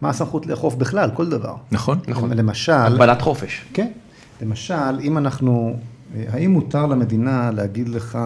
[0.00, 1.54] מה הסמכות לאכוף בכלל, כל דבר.
[1.72, 1.98] נכון?
[2.08, 2.32] נכון.
[2.32, 3.62] למשל, הגבלת חופש.
[3.74, 3.88] כן,
[4.42, 5.76] למשל, אם אנחנו,
[6.16, 8.18] אה, האם מותר למדינה להגיד לך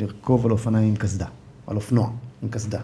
[0.00, 1.26] לרכוב על אופניים עם קסדה,
[1.66, 2.10] על אופנוע
[2.42, 2.80] עם קסדה?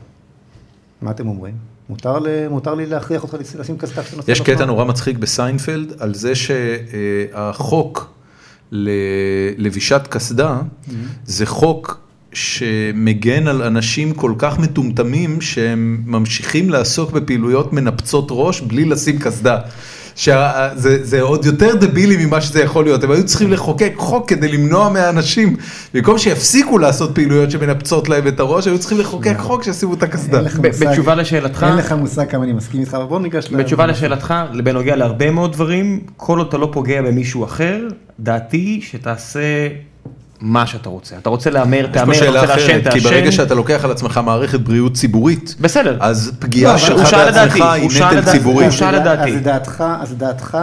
[1.03, 1.55] מה אתם אומרים?
[1.89, 4.57] מותר, ל, מותר לי להכריח אותך לשים קסדה כשאתה נוסע יש על אופנוע?
[4.57, 8.15] קטע נורא מצחיק בסיינפלד על זה שהחוק
[8.73, 10.61] ללבישת קסדה
[11.25, 12.01] זה חוק
[12.33, 19.61] שמגן על אנשים כל כך מטומטמים שהם ממשיכים לעסוק בפעילויות מנפצות ראש בלי לשים קסדה.
[20.17, 20.71] שזה
[21.05, 24.89] זה עוד יותר דבילי ממה שזה יכול להיות, הם היו צריכים לחוקק חוק כדי למנוע
[24.89, 25.57] מהאנשים,
[25.95, 30.41] במקום שיפסיקו לעשות פעילויות שמנפצות להם את הראש, היו צריכים לחוקק חוק שישימו את הקסדה.
[30.61, 33.57] בתשובה לשאלתך- אין לך מושג כמה אני מסכים איתך, אבל בוא ניגש ל...
[33.57, 34.35] בתשובה לשאלתך,
[34.65, 37.81] בנוגע להרבה מאוד דברים, כל עוד אתה לא פוגע במישהו אחר,
[38.21, 39.69] דעתי שתעשה
[40.41, 41.19] מה שאתה רוצה.
[41.19, 43.09] אתה רוצה להמר, יש פה תהמר, אתה שאלה רוצה לעשן, אחרת, כי תעשן.
[43.09, 45.97] ברגע שאתה לוקח על עצמך מערכת בריאות ציבורית, בסדר.
[46.01, 48.65] אז לא, פגיעה אבל שלך בעצמך היא הוא שאל נטל לדעתי, ציבורי.
[48.65, 49.31] הוא שאל אז לדעתי.
[49.31, 50.59] אז לדעתך, אז לדעתך,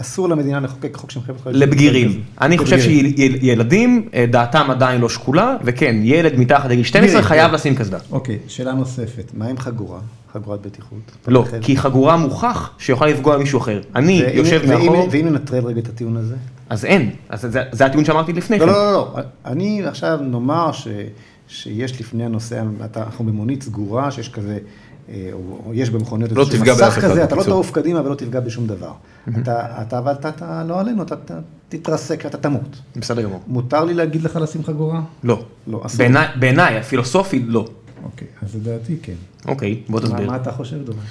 [0.00, 1.48] אסור למדינה לחוקק חוק שמחייב אותך...
[1.52, 2.20] לבגירים.
[2.40, 2.80] אני חושב.
[2.80, 7.54] שילדים, דעתם עדיין לא שקולה, וכן, ילד מתחת לגיל 12 בגירים, חייב כן.
[7.54, 7.98] לשים קסדה.
[8.12, 9.98] אוקיי, שאלה נוספת, מה עם חגורה?
[10.32, 10.98] חגורת בטיחות?
[11.28, 11.44] לא?
[11.60, 13.80] כי חגורה מוכח שיכולה לפגוע במישהו אחר.
[13.96, 16.34] אני יושב מאחור, ואם ננטרל רגע את הטיעון הזה?
[16.70, 17.10] אז אין.
[17.28, 18.72] אז זה- זה הטיעון שאמרתי לפני לא, כן.
[18.72, 20.88] לא, לא, לא, אני עכשיו נאמר ש,
[21.48, 22.62] שיש לפני הנוסע,
[22.96, 24.58] אנחנו במונית סגורה, שיש כזה,
[25.08, 27.42] אה, או, יש במכוניות לא איזשהו מסך באף אחד, כזה, אתה לא.
[27.42, 28.92] תעוף קדימה ולא תפגע בשום דבר.
[29.42, 31.38] אתה, אתה, אבל אתה, אתה לא עלינו, אתה, אתה
[31.68, 32.80] תתרסק, אתה תמות.
[32.96, 33.40] בסדר גמור.
[33.46, 35.00] מותר לי להגיד לך לשים חגורה?
[35.24, 35.44] לא.
[35.66, 35.98] לא, אסור.
[35.98, 37.66] בעיניי- בעיניי, הפילוסופית, לא.
[38.04, 39.12] אוקיי, אז לדעתי כן.
[39.48, 40.26] אוקיי, בוא מה, תסביר.
[40.30, 41.02] מה אתה חושב, דומה?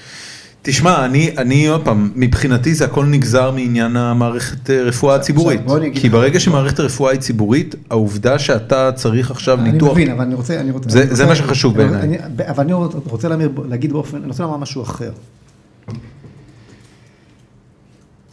[0.69, 5.61] תשמע, אני, אני עוד פעם, מבחינתי זה הכל נגזר מעניין המערכת אה, רפואה הציבורית.
[5.77, 6.09] אני כי.
[6.09, 9.91] ברגע שמערכת הרפואה היא ציבורית, העובדה שאתה צריך עכשיו אני ניתוח...
[9.91, 10.59] מבין, אבל אני רוצה...
[10.59, 12.19] אני רוצה זה- אני זה רוצה- מה שחשוב אני- בעיניי.
[12.19, 12.73] אני- אבל אני
[13.05, 15.11] רוצה להמיר- להגיד באופן, אני רוצה לומר משהו אחר.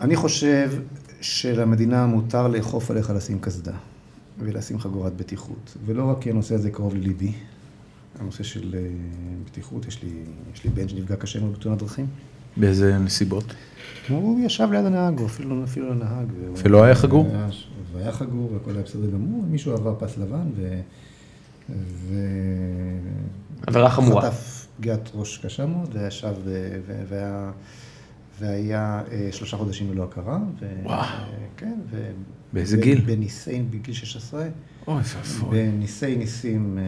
[0.01, 0.71] אני חושב
[1.21, 3.73] שלמדינה מותר לאכוף עליך לשים קסדה
[4.41, 7.33] ולשים חגורת בטיחות, ולא רק כי הנושא הזה קרוב לליבי,
[8.21, 8.81] הנושא של אה,
[9.47, 10.09] בטיחות, יש לי,
[10.55, 12.07] יש לי בן שנפגע קשה מאוד בתאונת דרכים.
[12.57, 13.55] באיזה נסיבות?
[14.09, 16.27] הוא ישב ליד הנהג, הוא אפילו, אפילו לא נהג.
[16.41, 17.27] והוא- ולא היה חגור?
[17.33, 17.49] היה-
[17.93, 20.81] והיה חגור, והכל היה בסדר גמור, מישהו עבר פס לבן, ו...
[21.71, 22.15] ו...
[23.67, 24.23] עבירה חמורה.
[24.23, 27.51] חטף פגיעת ראש קשה מאוד, וישב, ו- ו- והיה,
[28.41, 30.39] והיה אה, שלושה חודשים ללא הכרה.
[30.61, 30.67] ו...
[30.83, 31.05] וואו.
[31.57, 32.11] כן, ו...
[32.53, 33.01] באיזה ב- גיל?
[33.01, 34.45] בניסי, בגיל 16.
[34.89, 35.71] אוי ואבוי.
[35.71, 36.83] בניסי ניסים אה,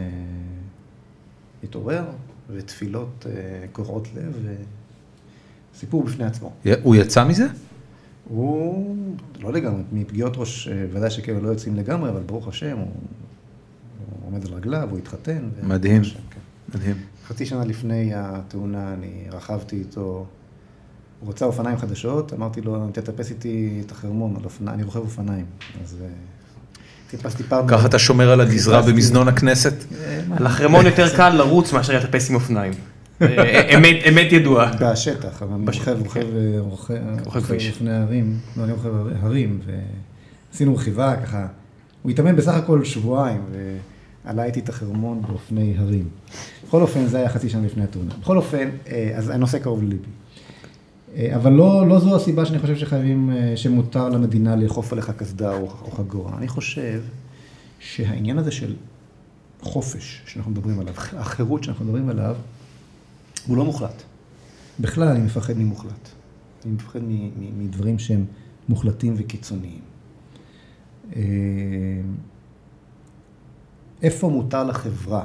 [1.64, 2.04] התעורר,
[2.50, 4.38] ותפילות אה, קורעות לב,
[5.74, 6.52] וסיפור בפני עצמו.
[6.82, 7.46] הוא יצא מזה?
[8.28, 8.96] הוא
[9.40, 14.26] לא לגמרי, מפגיעות ראש, אה, ודאי שכאלה לא יוצאים לגמרי, אבל ברוך השם, הוא, הוא
[14.26, 15.48] עומד על רגליו, הוא התחתן.
[15.62, 16.00] מדהים.
[16.00, 16.40] השם, כן.
[16.74, 16.96] מדהים.
[17.26, 20.00] חצי שנה לפני התאונה, אני רכבתי איתו,
[21.20, 25.46] הוא רוצה אופניים חדשות, אמרתי לו, תטפס איתי את החרמון על אופניים, אני רוכב אופניים.
[25.82, 25.96] אז
[27.10, 27.66] טיפסתי פעם...
[27.68, 29.74] ככה אתה שומר על הגזרה במזנון הכנסת?
[30.36, 32.72] על החרמון יותר קל לרוץ מאשר לטפס עם אופניים.
[33.22, 34.72] אה, אמת- אמת ידועה.
[34.80, 35.64] בשטח, אבל אני
[36.58, 36.94] רוכב,
[37.24, 37.68] רוכב, אה.
[37.70, 38.90] אופני הרים, לא, אני רוכב
[39.22, 39.60] הרים,
[40.52, 41.46] ועשינו רכיבה ככה,
[42.02, 43.40] הוא התאמן בסך הכל שבועיים,
[44.24, 46.08] ועלה איתי את החרמון באופני הרים.
[46.68, 48.10] בכל אופן, זה היה חצי שנה לפני התאונה.
[48.20, 50.08] בכל אופן, אה, אז הנושא קרוב לליבי.
[51.18, 55.52] אה, אבל לא, לא זו הסיבה שאני חושב שחייבים, אה, שמותר למדינה לאכוף עליך קסדה
[55.56, 56.38] או, או חגורה.
[56.38, 57.02] אני חושב
[57.80, 58.76] שהעניין הזה של
[59.60, 62.36] חופש, שאנחנו מדברים עליו, החירות שאנחנו מדברים עליו,
[63.46, 64.02] הוא לא מוחלט.
[64.80, 66.08] בכלל אני מפחד ממוחלט.
[66.64, 68.24] אני מפחד מ- מ- מדברים שהם
[68.68, 69.80] מוחלטים וקיצוניים.
[71.16, 71.22] אה,
[74.02, 75.24] איפה מותר לחברה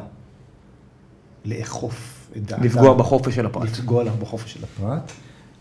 [1.45, 2.63] לאכוף את דעתה?
[2.63, 3.63] לפגוע בחופש של הפרט.
[3.63, 5.11] לפגוע בחופש של הפרט.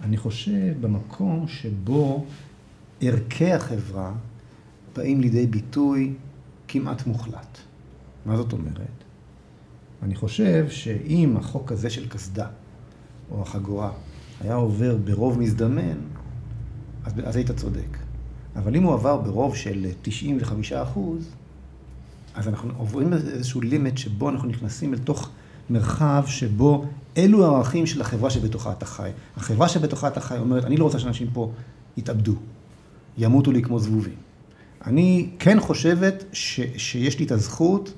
[0.03, 2.24] אני חושב במקום שבו
[3.01, 4.12] ערכי החברה
[4.97, 6.15] באים לידי ביטוי
[6.69, 7.59] כמעט מוחלט.
[8.27, 9.05] מה זאת אומרת?
[10.03, 12.47] אני חושב שאם החוק הזה של קסדה,
[13.31, 13.93] או החגורה,
[14.41, 15.99] היה עובר ברוב מזדמן,
[17.05, 17.99] אז, אז היית צודק.
[18.57, 21.31] אבל אם הוא עבר ברוב של 95 אחוז,
[22.35, 25.31] אז אנחנו עוברים איזשהו לימיט שבו אנחנו נכנסים אל תוך
[25.70, 29.10] מרחב שבו אלו הערכים של החברה שבתוכה אתה חי.
[29.36, 31.51] החברה שבתוכה אתה חי אומרת, אני לא רוצה שאנשים פה
[31.97, 32.34] יתאבדו,
[33.18, 34.14] ימותו לי כמו זבובים.
[34.86, 37.93] אני כן חושבת ש, שיש לי את הזכות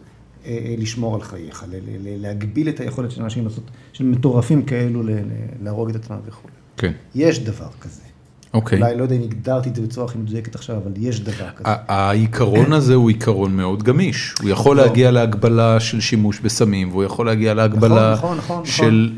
[0.47, 1.65] אה, לשמור על חייך,
[2.05, 5.03] להגביל את היכולת של אנשים לעשות, של מטורפים כאלו
[5.63, 6.49] להרוג את עצמם וכו'.
[6.77, 6.93] כן.
[7.15, 8.01] יש דבר כזה.
[8.55, 8.83] אוקיי.
[8.83, 11.69] אולי לא יודע אם הגדרתי את זה בצורה הכי מדויקת עכשיו, אבל יש דבר כזה.
[11.89, 14.35] העיקרון הזה הוא עיקרון מאוד גמיש.
[14.43, 14.83] הוא יכול לא.
[14.83, 19.11] להגיע להגבלה של שימוש בסמים, והוא יכול להגיע להגבלה נכון, נכון, נכון, של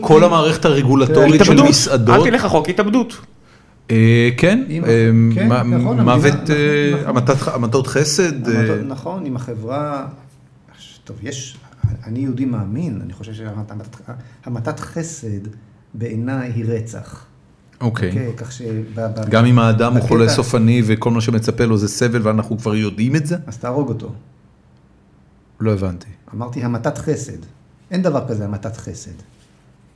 [0.00, 2.26] כל המערכת הרגולטורית של מסעדות.
[2.26, 3.16] אל תלך רחוק, התאבדות.
[3.88, 3.94] כן,
[4.36, 5.48] כן,
[6.04, 6.34] מוות,
[7.46, 8.48] המתות חסד.
[8.48, 10.06] אה, נכון, אם החברה,
[11.04, 11.56] טוב, יש,
[12.06, 13.32] אני יהודי מאמין, אני חושב
[14.44, 15.48] שהמתת חסד
[15.94, 17.26] בעיניי היא רצח.
[17.84, 18.08] אוקיי.
[18.08, 18.62] אוקיי, כך ש...
[19.30, 23.16] גם אם האדם הוא חולה סופני וכל מה שמצפה לו זה סבל ואנחנו כבר יודעים
[23.16, 23.36] את זה?
[23.46, 24.12] אז תהרוג אותו.
[25.60, 26.08] לא הבנתי.
[26.34, 27.38] אמרתי המתת חסד.
[27.90, 29.12] אין דבר כזה המתת חסד.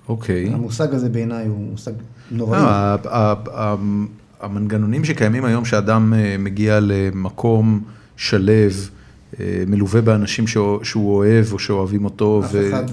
[0.09, 0.49] אוקיי.
[0.55, 1.93] המושג הזה בעיניי הוא מושג
[2.31, 2.61] נוראי.
[2.61, 3.75] אה,
[4.41, 7.81] המנגנונים שקיימים היום שאדם אה, מגיע למקום
[8.17, 8.91] שלב,
[9.41, 10.47] אה, מלווה באנשים
[10.83, 12.43] שהוא אוהב או שאוהבים אותו,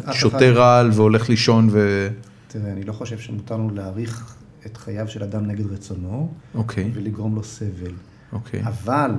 [0.09, 2.07] ושותה רעל והולך לישון ו...
[2.47, 4.35] תראה, אני לא חושב שמותר לנו להעריך
[4.65, 7.91] את חייו של אדם נגד רצונו, אוקיי, ולגרום לו סבל.
[8.33, 8.61] אוקיי.
[8.63, 9.11] אבל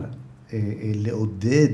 [0.52, 1.68] אה, אה, לעודד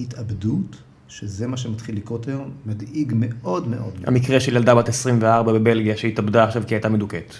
[0.00, 0.76] התאבדות,
[1.08, 3.92] שזה מה שמתחיל לקרות היום, מדאיג מאוד מאוד.
[4.06, 7.34] המקרה של ילדה בת 24 בבלגיה שהתאבדה עכשיו כי הייתה מדוכאת.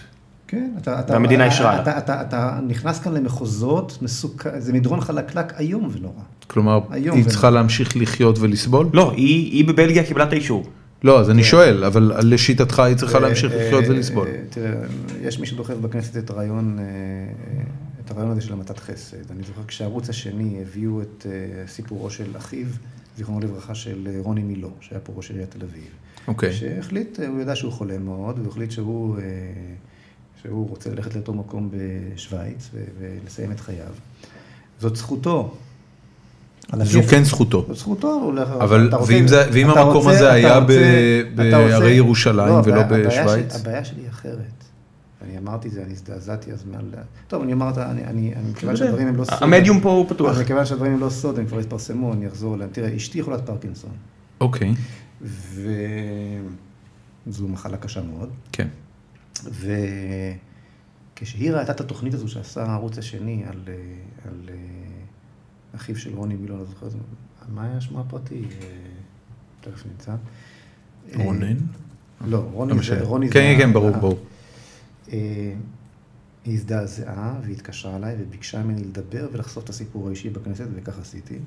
[0.48, 1.82] כן, אתה, אתה, והמדינה אתה, אישרה לה.
[1.82, 6.12] אתה, אתה, אתה נכנס כאן למחוזות מסוכן, זה מדרון חלקלק איום ונורא.
[6.46, 8.86] כלומר, היא זה- צריכה להמשיך לחיות ולסבול?
[8.92, 10.66] לא, היא היא בבלגיה קיבלה את האישור.
[11.05, 14.28] לא, אז אני שואל, אבל לשיטתך היא צריכה להמשיך אה, לחיות ולסבול.
[14.28, 14.73] אה, תראה,
[15.20, 16.85] יש מי שדוחף בכנסת את הרעיון, אה,
[18.05, 19.31] את הרעיון הזה של המתת חסד.
[19.31, 21.27] אני זוכר כשהערוץ השני הביאו את
[21.66, 22.66] סיפורו של אחיו,
[23.16, 25.89] זיכרונו לברכה, של רוני מילו, שהיה פה ראש עיריית תל אביב.
[26.28, 26.52] אוקיי.
[26.52, 29.16] שהחליט, הוא ידע שהוא חולה מאוד, והוא החליט שהוא,
[30.43, 33.93] שהוא רוצה ללכת לאותו מקום בשוויץ ולסיים את חייו.
[34.81, 35.56] זאת זכותו.
[36.84, 37.01] זו.
[37.10, 37.66] כן זכותו.
[37.74, 38.48] זכותו, הולך...
[38.48, 38.90] אבל
[39.52, 43.55] ואם המקום הזה היה רוצה- ב- אתה רוצה- בהרי ירושלים לא, ולא בשוויץ?
[43.55, 44.64] הבעיה שלי היא אחרת.
[45.22, 46.84] אני אמרתי זה, אני הזדעזעתי אז מעל...
[47.28, 49.38] טוב, אני אומר, אני, אני, אני, מכיוון שהדברים הם לא סוד...
[49.40, 50.30] המדיום פה הוא פתוח.
[50.30, 52.70] אז מכיוון שהדברים הם לא סוד, הם כבר התפרסמו, אני אחזור אליהם.
[52.72, 53.90] תראה, אשתי חולת פרקינסון,
[54.40, 54.74] אוקיי,
[57.26, 58.28] וזו מחלה קשה מאוד.
[58.52, 58.68] כן.
[61.14, 63.72] וכשהיא ראתה את התוכנית הזו שעשה הערוץ השני על, אה,
[64.26, 64.30] אה,
[65.77, 66.86] אחיו של רוני מילון, אני זוכר,
[67.48, 68.44] מה היה שמו הפרטי?
[68.44, 68.69] אה,
[69.61, 70.12] תכף נמצא.
[71.12, 71.57] אה, רונן?
[71.57, 72.78] לא, לא רוני זה...
[72.78, 73.03] משנה.
[73.03, 74.19] רוני זה כן, כן, ברור, ברור.
[75.12, 75.55] אה,
[76.44, 81.39] היא הזדעזעה והתקשרה אליי וביקשה ממני לדבר ולחשוף את הסיפור האישי בכנסת, וכך עשיתי.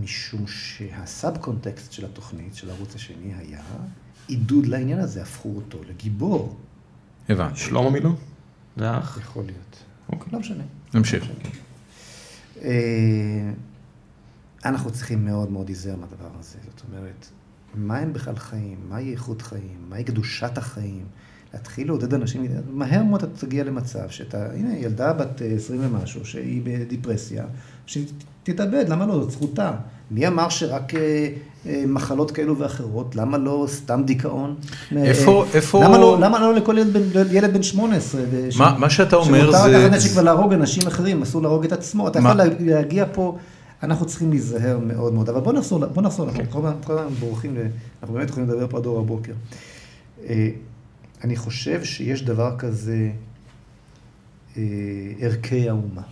[0.00, 3.62] משום שהסאב קונטקסט של התוכנית, של הערוץ השני, היה
[4.28, 6.56] עידוד לעניין הזה, הפכו אותו לגיבור.
[7.28, 7.60] הבנתי.
[7.60, 8.14] שלמה מילו?
[8.76, 9.18] זה האח?
[9.22, 9.84] יכול להיות.
[10.08, 10.32] אוקיי.
[10.32, 10.64] לא משנה.
[10.94, 11.24] נמשיך.
[12.62, 13.50] אה,
[14.64, 16.58] אנחנו צריכים מאוד מאוד להיזהר מהדבר הזה.
[16.64, 17.26] זאת אומרת,
[17.74, 18.78] מה הם בכלל חיים?
[18.88, 19.86] מהי איכות חיים?
[19.88, 21.04] מהי קדושת החיים?
[21.54, 26.26] להתחיל לעודד אנשים, מהר מאוד אתה תגיע למצב שאתה, הנה, ילדה בת אה, 20 ומשהו,
[26.26, 27.46] שהיא בדיפרסיה,
[27.86, 29.20] שתתאבד, למה לא?
[29.20, 29.76] זאת זכותה.
[30.10, 31.28] מי אמר שרק אה,
[31.66, 34.54] אה, מחלות כאלו ואחרות, למה לא סתם דיכאון?
[34.96, 38.20] איפה- אה, איפה- למה לא, למה לא לכל ילד בן, ילד בן 18?
[38.50, 41.72] ש- מה- מה שאתה אומר שמותר זה- לקחת נשק ולהרוג אנשים אחרים, אסור להרוג את
[41.72, 42.08] עצמו.
[42.08, 43.36] אתה מה- יכול לה- להגיע פה,
[43.82, 47.14] אנחנו צריכים להיזהר מאוד מאוד, אבל בוא נחזור, בוא נחזור, אנחנו כל הזמן- כל הזמן
[47.14, 47.56] בורחים,
[48.02, 49.32] אנחנו באמת יכולים לדבר פה עד אור הבוקר.
[51.24, 53.10] אני חושב שיש דבר כזה,
[55.20, 56.02] ערכי האומה.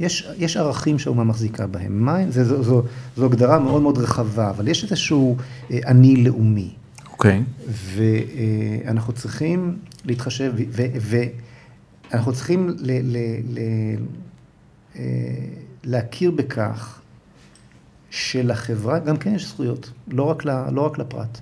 [0.00, 2.04] יש, יש ערכים שהאומה מחזיקה בהם.
[2.04, 2.82] מה, זה, זו, זו,
[3.16, 5.36] זו הגדרה מאוד מאוד רחבה, אבל יש איזשהו
[5.70, 6.70] אה, אני לאומי.
[7.12, 7.42] אוקיי.
[7.66, 10.52] ואנחנו צריכים להתחשב,
[12.10, 13.16] ואנחנו צריכים ל, ל,
[13.48, 13.58] ל,
[14.96, 15.02] אה,
[15.84, 17.00] להכיר בכך
[18.10, 21.40] שלחברה גם כן יש זכויות, לא רק, ל, לא רק לפרט.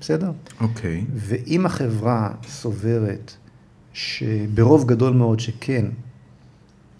[0.00, 0.30] בסדר?
[0.60, 1.04] אוקיי.
[1.14, 3.32] ואם החברה סוברת
[3.92, 5.86] שברוב גדול מאוד שכן,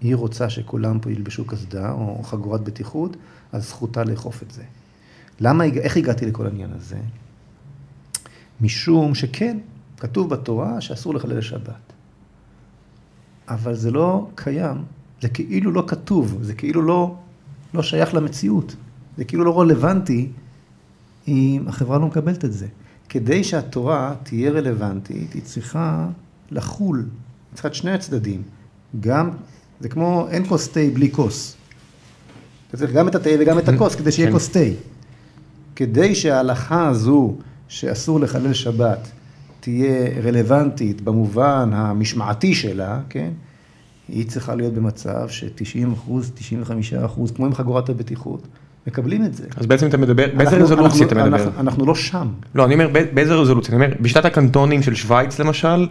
[0.01, 3.17] היא רוצה שכולם פה ילבשו קסדה או חגורת בטיחות,
[3.53, 4.63] אז זכותה לאכוף את זה.
[5.41, 6.99] למה, איך הגעתי לכל העניין הזה?
[8.61, 9.59] משום שכן,
[9.97, 11.93] כתוב בתורה שאסור לחלל שבת.
[13.49, 14.77] אבל זה לא קיים,
[15.21, 17.17] זה כאילו לא כתוב, זה כאילו לא,
[17.75, 18.77] לא שייך למציאות,
[19.17, 20.29] זה כאילו לא רלוונטי
[21.29, 22.67] אם החברה לא מקבלת את זה.
[23.09, 26.09] כדי שהתורה תהיה רלוונטית, היא צריכה
[26.51, 28.43] לחול, היא צריכה את שני הצדדים.
[29.01, 29.31] גם,
[29.81, 31.57] זה כמו, אין כוס תה בלי כוס.
[32.69, 34.33] אתה צריך גם את התה וגם את הכוס כדי שיהיה כן.
[34.35, 34.59] כוס תה.
[35.77, 37.35] כדי שההלכה הזו
[37.69, 39.09] שאסור לחלל שבת
[39.61, 43.31] תהיה רלוונטית במובן המשמעתי שלה, כן?
[44.09, 48.47] היא צריכה להיות במצב ש-90 אחוז, 95 אחוז, כמו עם חגורת הבטיחות,
[48.87, 49.45] מקבלים את זה.
[49.57, 51.27] אז בעצם אתה מדבר, באיזה רזולוציה אתה מדבר?
[51.27, 52.29] אנחנו- אנחנו לא שם.
[52.55, 53.75] לא, אני אומר, בא- באיזה רזולוציה?
[53.77, 55.87] אני אומר, בשיטת הקנטונים של שווייץ למשל,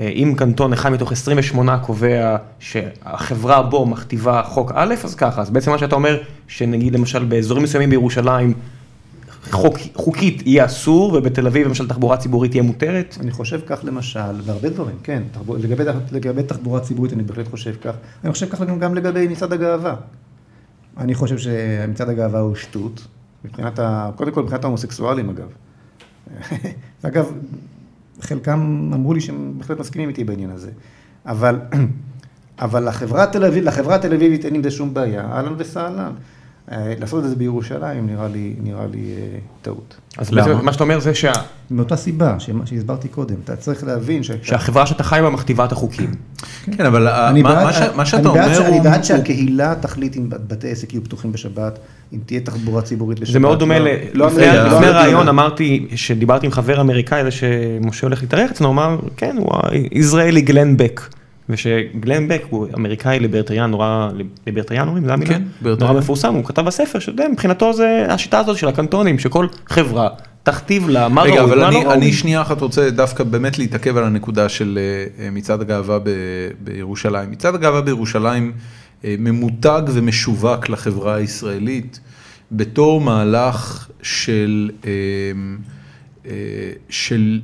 [0.00, 5.70] אם קנטון אחד מתוך 28 קובע שהחברה בו מכתיבה חוק א', אז ככה, אז בעצם
[5.70, 6.18] מה שאתה אומר,
[6.48, 8.54] שנגיד למשל באזורים מסוימים בירושלים,
[9.50, 13.16] חוק, חוקית יהיה אסור, ובתל אביב למשל תחבורה ציבורית תהיה מותרת?
[13.20, 17.74] אני חושב כך למשל, והרבה דברים, כן, תחבור, לגבי, לגבי תחבורה ציבורית אני בהחלט חושב
[17.80, 17.94] כך.
[18.24, 19.94] אני חושב כך גם, גם לגבי מצעד הגאווה.
[20.98, 23.06] אני חושב שמצעד הגאווה הוא שטות,
[23.44, 24.10] מבחינת ה...
[24.16, 25.48] קודם כל מבחינת ההומוסקסואלים אגב.
[27.02, 27.32] אגב,
[28.24, 30.70] חלקם אמרו לי שהם בהחלט מסכימים איתי בעניין הזה.
[31.26, 31.60] אבל,
[32.64, 36.12] אבל לחברה התל אביב, לחברה התל אביבית אין עם זה שום בעיה, אהלן וסהלן.
[36.72, 39.96] אה, לעשות את זה בירושלים נראה לי, נראה לי אה, טעות.
[40.18, 40.62] אז למה?
[40.62, 41.32] מה שאתה אומר זה שה,
[41.70, 44.30] מאותה סיבה שמה שהסברתי קודם, אתה צריך להבין ש...
[44.42, 46.10] שהחברה שאתה חי בה מכתיבה את החוקים.
[46.76, 48.76] כן, אבל ה- אני מה- בעד- מה ש- מה שאתה אני בעד אומר ש- אני
[48.76, 48.84] הוא...
[48.84, 51.78] בעד הוא- שהקהילה תחליט אם בתי עסק יהיו פתוחים בשבת,
[52.12, 53.32] אם תהיה תחבורה ציבורית בשבת.
[53.32, 54.52] זה מאוד דומה, לא- ל- לא לפני לא.
[54.86, 59.48] הרעיון אמרתי, שדיברתי עם חבר אמריקאי, זה שמשה הולך להתארח אצלנו, הוא אמר, כן, הוא
[59.92, 61.00] הישראלי גלן בק.
[61.48, 64.08] ושגלן בק הוא אמריקאי ליברטריאן נורא,
[64.46, 65.30] ליברטריאן אומרים, זה המילה?
[65.30, 65.90] כן, ליברטריאן.
[65.90, 70.08] נורא מפורסם, הוא כתב בספר שמבחינתו זה השיטה הזאת של הקנטונים, שכל חברה
[70.42, 71.94] תכתיב לה מה רגע, ראוי אבל אני, לא ראוי.
[71.94, 74.78] אני שנייה אחת רוצה דווקא באמת להתעכב על הנקודה של
[75.18, 75.98] אה, מצעד הגאווה
[76.60, 77.30] בירושלים.
[77.30, 78.52] מצעד הגאווה בירושלים
[79.04, 82.00] אה, ממותג ומשווק לחברה הישראלית
[82.52, 84.90] בתור מהלך של, אה,
[86.26, 86.32] אה,
[86.88, 87.40] של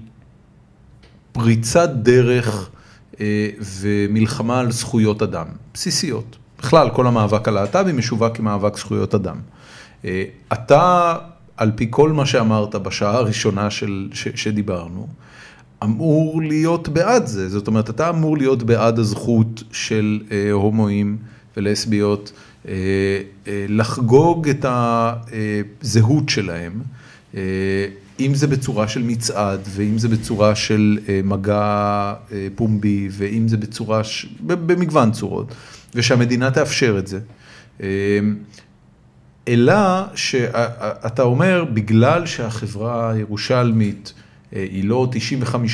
[1.32, 2.79] פריצת דרך אה,
[3.80, 6.36] ומלחמה על זכויות אדם, בסיסיות.
[6.58, 9.36] בכלל, כל המאבק הלהט"בי משווק כמאבק זכויות אדם.
[10.04, 11.16] אה, אתה,
[11.56, 15.08] על פי כל מה שאמרת בשעה הראשונה של, ש, שדיברנו,
[15.82, 17.48] אמור להיות בעד זה.
[17.48, 21.16] זאת אומרת, אתה אמור להיות בעד הזכות של אה, הומואים
[21.56, 22.32] ולסביות
[22.68, 22.72] אה,
[23.46, 26.72] אה, לחגוג את הזהות שלהם.
[27.34, 27.40] אה,
[28.20, 31.62] אם זה בצורה של מצעד, ואם זה בצורה של אה, מגע
[32.32, 34.26] אה, פומבי, ואם זה בצורה, ש...
[34.46, 35.54] במגוון צורות,
[35.94, 37.18] ושהמדינה תאפשר את זה.
[37.82, 37.88] אה,
[39.48, 39.74] אלא
[40.14, 44.12] שאתה אומר, בגלל שהחברה הירושלמית
[44.52, 45.10] היא לא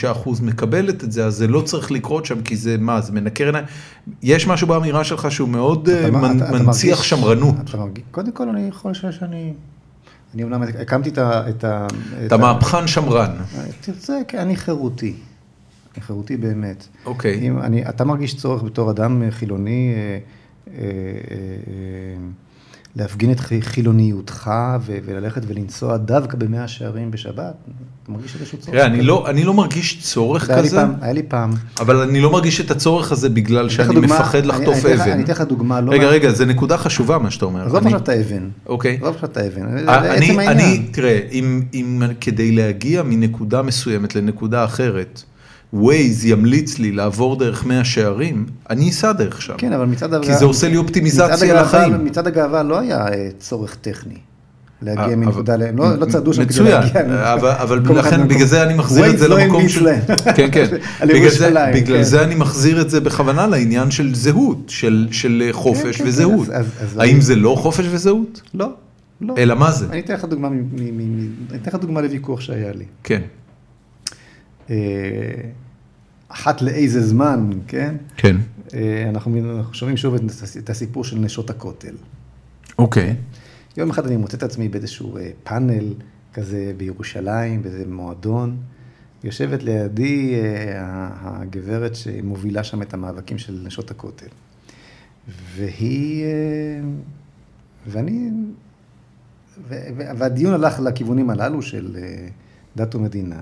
[0.05, 3.47] 95% מקבלת את זה, אז זה לא צריך לקרות שם, כי זה מה, זה מנקר
[3.47, 3.65] עיניים.
[4.23, 7.55] יש משהו באמירה שלך שהוא מאוד אתה מנ- אתה- אתה מנציח מרגיש- שמרנות.
[7.65, 9.53] אתה מרגיש- קודם כל אני יכול לשאול שאני...
[10.35, 11.49] אני אומנם הקמתי את ה...
[11.51, 11.87] את ה-
[12.21, 12.39] את אתה ה-
[12.87, 13.31] שמרן.
[13.81, 15.15] תרצה, כן, אני חירותי.
[15.95, 16.87] אני חירותי באמת.
[17.05, 17.39] אוקיי.
[17.41, 20.19] אם אני, אתה מרגיש צורך בתור אדם חילוני אה,
[20.69, 20.87] אה, אה,
[21.31, 22.17] אה,
[22.97, 24.51] להפגין את חי- חילוניותך
[24.85, 27.55] וללכת ולנסוע דווקא במאה השערים בשבת?
[28.03, 28.71] אתה מרגיש איזשהו צורך?
[28.75, 29.03] תראה, אני?
[29.03, 31.51] לא, אני לא מרגיש צורך היה לי כזה, פעם, היה לי פעם.
[31.81, 35.11] אבל אני לא מרגיש את הצורך הזה בגלל שאני דוגמה- מפחד לחטוף אני אבן.
[35.11, 35.93] אני אתן לך דוגמה, לא...
[35.93, 37.67] רגע, רגע, זה נקודה חשובה מה שאתה אומר.
[37.67, 38.49] עזוב עכשיו את האבן.
[38.67, 38.97] אוקיי.
[39.03, 39.89] עזוב עכשיו את האבן.
[39.89, 40.49] אה, עצם העניין.
[40.49, 45.23] אני, תראה, אם, אם כדי להגיע מנקודה מסוימת לנקודה אחרת,
[45.73, 49.55] ווייז ימליץ לי לעבור דרך מאה שערים, אני אסע דרך שם.
[49.59, 52.05] כן, אבל מצד כי זה עושה לי אופטימיזציה הגאווה- לחיים.
[52.05, 54.15] מצד הגאווה לא היה אה, צורך טכני.
[54.83, 55.63] להגיע אה, מנקודה ל...
[55.77, 57.35] לא לא צעדו שם כדי מצוין, להגיע.
[57.35, 58.29] אבל, אבל לכן.
[58.29, 59.87] בגלל זה אני מחזיר את זה לא למקום של...
[60.37, 60.67] כן, כן.
[61.09, 61.51] בגלל זה,
[61.87, 62.03] כן.
[62.03, 66.49] זה אני מחזיר את זה בכוונה לעניין של זהות, של, של חופש כן, כן, וזהות.
[66.99, 68.41] האם זה לא חופש וזהות?
[68.55, 68.69] לא,
[69.21, 69.35] לא.
[69.39, 69.87] אלא מה זה?
[69.91, 70.15] אני אתן
[71.67, 72.85] לך דוגמה לוויכוח שהיה לי.
[73.05, 73.21] כן.
[74.71, 74.75] אה,
[76.29, 77.95] אחת לאיזה זמן, כן?
[78.17, 78.37] כן.
[78.75, 81.95] אה, אנחנו אנחנו שומעים שוב את הס- את הסיפור של נשות הכותל.
[82.79, 83.17] אוקיי.
[83.77, 85.95] יום אחד אני מוצא את עצמי באיזשהו אה, פאנל
[86.35, 88.57] כזה בירושלים, באיזה מועדון.
[89.25, 90.35] יושבת לידי
[91.21, 94.27] הגברת שמובילה שם את המאבקים של נשות הכותל.
[95.57, 96.25] והיא,
[97.87, 98.31] ואני,
[100.17, 101.97] והדיון הלך לכיוונים הללו של
[102.77, 103.41] דת ומדינה,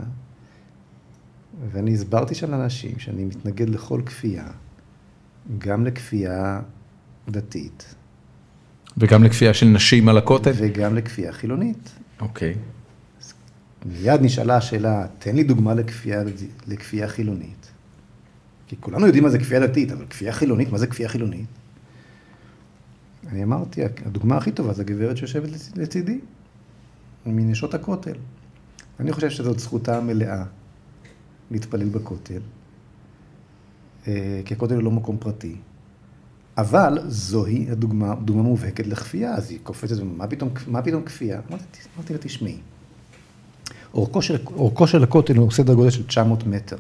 [1.73, 4.47] ואני הסברתי שם לאנשים שאני מתנגד לכל כפייה,
[5.59, 6.61] גם לכפייה
[7.29, 7.95] דתית
[8.99, 10.53] וגם לכפייה של נשים על הכותל?
[10.57, 11.93] וגם לכפייה חילונית.
[12.21, 12.55] אוקיי.
[13.87, 16.23] מיד נשאלה השאלה, תן לי דוגמה לכפייה,
[16.67, 17.71] לכפייה חילונית.
[18.67, 21.47] כי כולנו יודעים מה זה כפייה דתית, אבל כפייה חילונית, מה זה כפייה חילונית?
[23.29, 26.19] אני אמרתי, הדוגמה הכי טובה זה הגברת שיושבת לצ- לצידי,
[27.27, 28.17] מנשות הכותל.
[29.01, 30.45] אני חושב שזאת זכותה המלאה
[31.55, 32.41] להתפלל בכותל,
[34.09, 35.57] אה, כי הכותל הוא לא מקום פרטי.
[36.59, 41.41] אבל זוהי הדוגמה, דוגמה מובהקת לכפייה, אז היא קופצת, מה פתאום, מה פתאום כפייה?
[41.51, 42.59] אמרתי, לה, תשמעי,
[43.95, 46.77] אורכו של, אורכו של הכותל הוא סדר גודל של 900 מטר,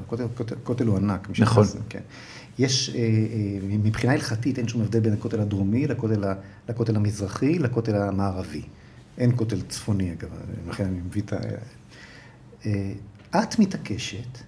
[0.62, 1.20] הכותל, הוא ענק.
[1.20, 1.34] נכון.
[1.34, 2.01] שחוזר, כן.
[2.59, 6.24] יש, אה, אה, מבחינה הלכתית אין שום הבדל בין הכותל הדרומי לכותל,
[6.68, 8.62] לכותל המזרחי, לכותל המערבי.
[9.18, 10.28] אין כותל צפוני אגב,
[10.68, 11.38] לכן אני מביא את ה...
[13.38, 14.38] את מתעקשת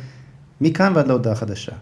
[0.61, 1.73] מכאן ועד להודעה חדשה.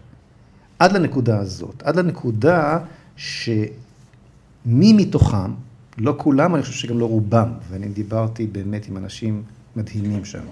[0.79, 2.79] עד לנקודה הזאת, עד לנקודה
[3.15, 5.51] שמי מתוכם,
[5.97, 9.43] לא כולם, אני חושב שגם לא רובם, ואני דיברתי באמת עם אנשים
[9.75, 10.43] מדהימים שם,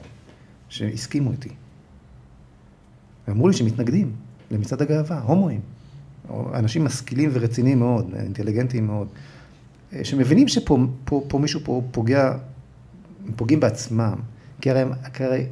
[0.70, 1.50] שהסכימו איתי.
[3.28, 4.12] ואמרו לי שמתנגדים
[4.52, 5.62] למצעד הגאווה, הומואים.
[6.54, 9.08] אנשים משכילים ורציניים מאוד, אינטליגנטיים מאוד,
[9.94, 12.38] אה, שמבינים שפה פה, פה מישהו פה פוגע,
[13.36, 14.16] פוגעים בעצמם,
[14.62, 14.70] כי
[15.14, 15.46] כי הרי,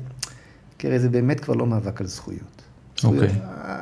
[0.77, 2.54] כי הרי זה באמת כבר לא מאבק על זכויות.
[3.03, 3.29] אוקיי.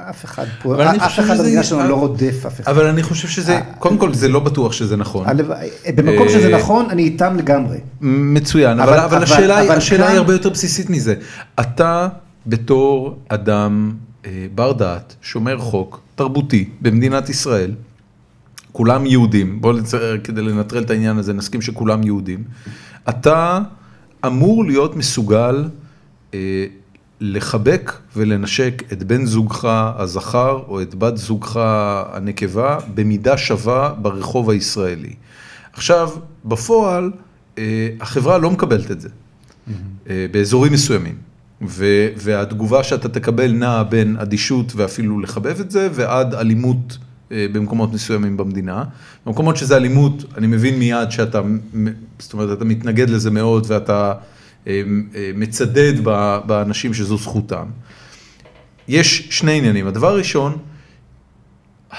[0.09, 2.71] אף אחד פה, אף אחד שזה- במדינה שלנו לא רודף אף אחד.
[2.71, 5.25] אבל אני חושב שזה, אה, קודם כל זה לא בטוח שזה נכון.
[5.95, 7.77] במקום שזה אה, נכון, אני איתם לגמרי.
[8.01, 9.57] מצוין, אבל, השאלה,
[10.07, 11.15] היא- הרבה יותר בסיסית מזה.
[11.59, 12.07] אתה
[12.47, 13.91] בתור אדם
[14.25, 17.71] אה, בר דעת, שומר חוק, תרבותי, במדינת ישראל,
[18.71, 22.43] כולם יהודים, בואו נצייר כדי לנטרל את העניין הזה, נסכים שכולם יהודים,
[23.09, 23.59] אתה
[24.25, 25.65] אמור להיות מסוגל
[27.21, 29.65] לחבק ולנשק את בן זוגך
[29.97, 31.59] הזכר או את בת זוגך
[32.13, 35.13] הנקבה במידה שווה ברחוב הישראלי.
[35.73, 36.09] עכשיו,
[36.45, 37.11] בפועל,
[37.57, 39.09] אה, החברה לא מקבלת את זה,
[40.09, 41.15] אה, באזורים מסוימים.
[41.67, 46.97] ו- והתגובה שאתה תקבל נעה בין אדישות ואפילו לחבב את זה, ועד אלימות
[47.31, 48.83] אה, במקומות מסוימים במדינה.
[49.25, 51.41] במקומות שזה אלימות, אני מבין מיד שאתה,
[52.19, 54.13] זאת אומרת, אתה מתנגד לזה מאוד ואתה
[55.35, 57.65] מצדד ב- באנשים שזו זכותם.
[58.87, 59.87] יש שני עניינים.
[59.87, 60.57] הדבר הראשון,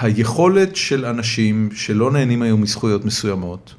[0.01, 3.75] היכולת של אנשים שלא נהנים היום מזכויות מסוימות,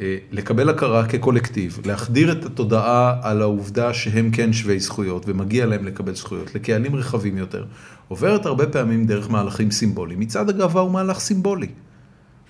[0.00, 5.84] אה, לקבל הכרה כקולקטיב, להחדיר את התודעה על העובדה שהם כן שווי זכויות ומגיע להם
[5.84, 7.64] לקבל זכויות לקהלים רחבים יותר,
[8.08, 10.20] עוברת הרבה פעמים דרך מהלכים סימבוליים.
[10.20, 11.68] מצעד הגאווה הוא מהלך סימבולי.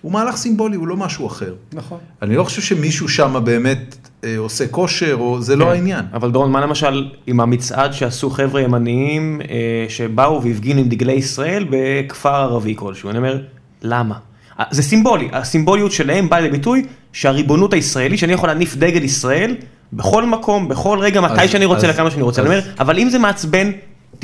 [0.01, 1.55] הוא מהלך סימבולי, הוא לא משהו אחר.
[1.73, 1.99] נכון.
[2.23, 4.09] אני לא חושב שמישהו שם באמת
[4.39, 5.71] עושה כושר, או זה לא כן.
[5.71, 6.05] העניין.
[6.15, 9.57] אבל דורון, מה למשל עם המצעד שעשו חבר'ה ימניים אה,
[9.89, 13.11] שבאו והפגינו עם דגלי ישראל בכפר ערבי כלשהו?
[13.11, 13.39] אני אומר,
[13.83, 14.15] למה?
[14.61, 19.55] אה, זה סימבולי, הסימבוליות שלהם באה לביטוי שהריבונות הישראלית, שאני יכול להניף דגל ישראל
[19.93, 22.43] בכל מקום, בכל רגע, מתי אז- שאני רוצה, אז- לכמה שאני רוצה.
[22.43, 23.71] אז- אני אומר, אבל אם זה מעצבן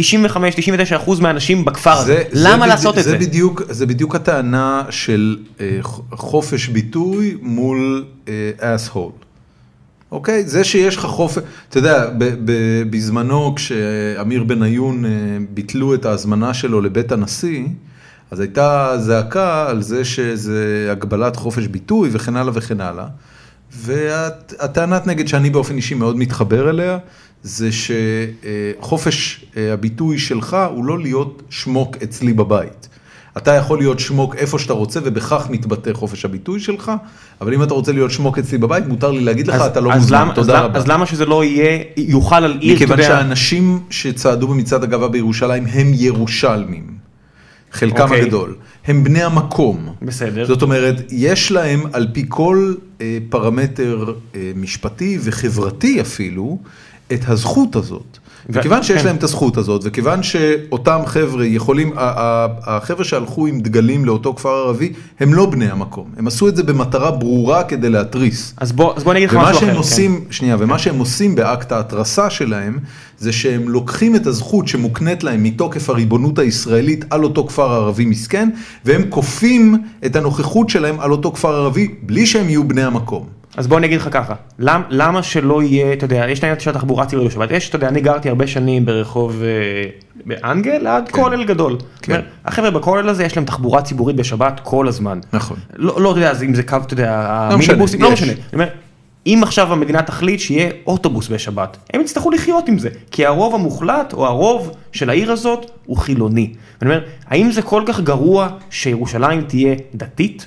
[0.01, 0.03] 95-99
[0.97, 3.19] אחוז מהאנשים בכפר הזה, זה- זה למה בדי- לעשות את זה?
[3.19, 5.79] בדיוק, זה בדיוק הטענה של אה,
[6.13, 8.05] חופש ביטוי מול
[8.61, 9.11] אסהול.
[10.13, 10.47] אוקיי?
[10.47, 12.11] זה שיש לך חופש, אתה יודע,
[12.91, 15.11] בזמנו כשאמיר בניון אה,
[15.51, 17.65] ביטלו את ההזמנה שלו לבית הנשיא,
[18.31, 23.07] אז הייתה זעקה על זה שזה הגבלת חופש ביטוי וכן הלאה וכן הלאה.
[23.73, 26.99] והטענת נגד שאני באופן אישי מאוד מתחבר אליה,
[27.43, 32.89] זה שחופש אה, הביטוי שלך הוא לא להיות שמוק אצלי בבית.
[33.37, 36.93] אתה יכול להיות שמוק איפה שאתה רוצה ובכך מתבטא חופש הביטוי שלך,
[37.41, 39.93] אבל אם אתה רוצה להיות שמוק אצלי בבית, מותר לי להגיד לך, אז- אתה לא
[39.93, 40.79] אז מוזמן, אז תודה למה- רבה.
[40.79, 45.09] אז למה שזה לא יהיה, יוכל על עיר, אתה מכיוון יודע, שהאנשים שצעדו במצעד הגאווה
[45.09, 47.01] בירושלים הם ירושלמים.
[47.73, 48.21] חלקם אוקיי.
[48.23, 48.55] הגדול.
[48.87, 49.89] הם בני המקום.
[50.03, 50.47] בסדר.
[50.47, 56.59] זאת אומרת, יש להם על פי כל אה, פרמטר אה, משפטי וחברתי אפילו,
[57.13, 58.19] את הזכות הזאת.
[58.49, 59.07] וכיוון שיש כן.
[59.07, 64.93] להם את הזכות הזאת, וכיוון שאותם חבר'ה יכולים, החבר'ה שהלכו עם דגלים לאותו כפר ערבי,
[65.21, 66.05] הם לא בני המקום.
[66.17, 68.55] הם עשו את זה במטרה ברורה כדי להתריס.
[68.57, 69.61] אז בוא, אז בוא אני אגיד לך ומה משהו אחר.
[69.61, 69.77] שהם כן.
[69.77, 72.79] עושים, שנייה, ומה שהם עושים באקט ההתרסה שלהם,
[73.19, 78.49] זה שהם לוקחים את הזכות שמוקנית להם מתוקף הריבונות הישראלית על אותו כפר ערבי מסכן,
[78.85, 83.40] והם כופים את הנוכחות שלהם על אותו כפר ערבי, בלי שהם יהיו בני המקום.
[83.57, 86.61] אז בוא אני אגיד לך ככה, למ, למה שלא יהיה, אתה יודע, יש את העניין
[86.61, 89.91] של התחבורה הציבורית בשבת, יש, אתה יודע, אני גרתי הרבה שנים ברחוב אה,
[90.27, 91.23] באנגל עד כן.
[91.23, 91.77] כולל גדול.
[92.03, 92.13] כן.
[92.13, 95.19] אומר, החבר'ה בכולל הזה יש להם תחבורה ציבורית בשבת כל הזמן.
[95.33, 95.57] נכון.
[95.77, 98.13] לא, לא, אתה יודע, אם זה קו, אתה יודע, לא המיניבוסים, לא.
[98.13, 98.33] משנה.
[98.53, 98.69] אומר,
[99.27, 104.13] אם עכשיו המדינה תחליט שיהיה אוטובוס בשבת, הם יצטרכו לחיות עם זה, כי הרוב המוחלט
[104.13, 106.53] או הרוב של העיר הזאת הוא חילוני.
[106.83, 110.47] אני אומר, האם זה כל כך גרוע שירושלים תהיה דתית?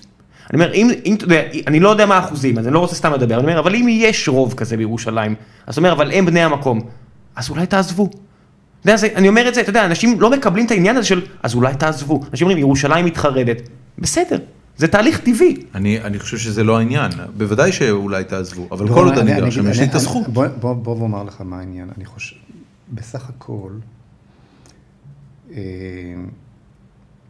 [0.54, 2.96] אני אומר, אם, אם אתה יודע, אני לא יודע מה האחוזים, אז אני לא רוצה
[2.96, 5.36] סתם לדבר, אני אומר, אבל אם יש רוב כזה בירושלים,
[5.68, 6.80] אז הוא אומר, אבל הם בני המקום,
[7.36, 8.10] אז אולי תעזבו.
[8.82, 11.22] אתה יודע, אני אומר את זה, אתה יודע, אנשים לא מקבלים את העניין הזה של,
[11.44, 12.22] אז אולי תעזבו.
[12.32, 13.62] אנשים אומרים, ירושלים מתחרדת.
[14.00, 14.38] בסדר,
[14.78, 15.56] זה תהליך טבעי.
[15.76, 19.40] אני, אני חושב שזה לא העניין, בוודאי שאולי תעזבו, אבל לא, כל עוד אני גר
[19.42, 20.28] אגיד- שם, יש לי את אני- הזכות.
[20.28, 22.36] בוא, בוא, בוא ואומר לך מה העניין, אני חושב,
[22.94, 23.70] בסך הכל,
[25.56, 25.60] אה,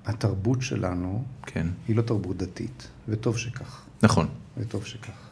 [0.05, 4.27] התרבות שלנו כן, היא לא תרבות דתית, וטוב שכך, נכון.
[4.57, 5.29] וטוב שכך.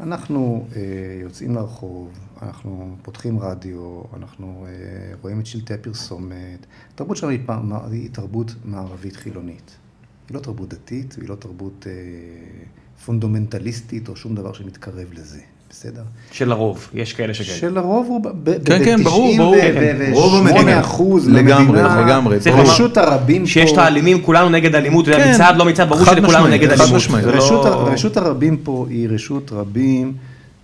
[0.00, 0.80] אנחנו אה,
[1.22, 2.10] יוצאים לרחוב,
[2.42, 4.72] אנחנו פותחים רדיו, אנחנו אה,
[5.22, 6.66] רואים את שלטי הפרסומת.
[6.94, 9.76] התרבות שלנו היא, פ- מ- היא תרבות מערבית חילונית.
[10.28, 11.92] היא לא תרבות דתית, והיא לא תרבות אה,
[13.04, 15.40] פונדומנטליסטית או שום דבר שמתקרב לזה,
[15.70, 16.02] בסדר?
[16.32, 17.54] של הרוב, יש כאלה שכן.
[17.54, 19.56] שלרוב הוא ב- ב- כן, כן, ברור, ברור.
[20.12, 20.82] רוב המדינה.
[20.82, 22.38] 8% לגמרי, לגמרי.
[22.46, 23.48] לומר רשות הרבים פה...
[23.48, 27.00] שיש את האלימים, כולנו נגד אלימות, כן, מצד לא מצד, ברור שלכולנו נגד חד אלימות.
[27.00, 30.14] זה רשות, לא- רשות הרבים פה היא רשות רבים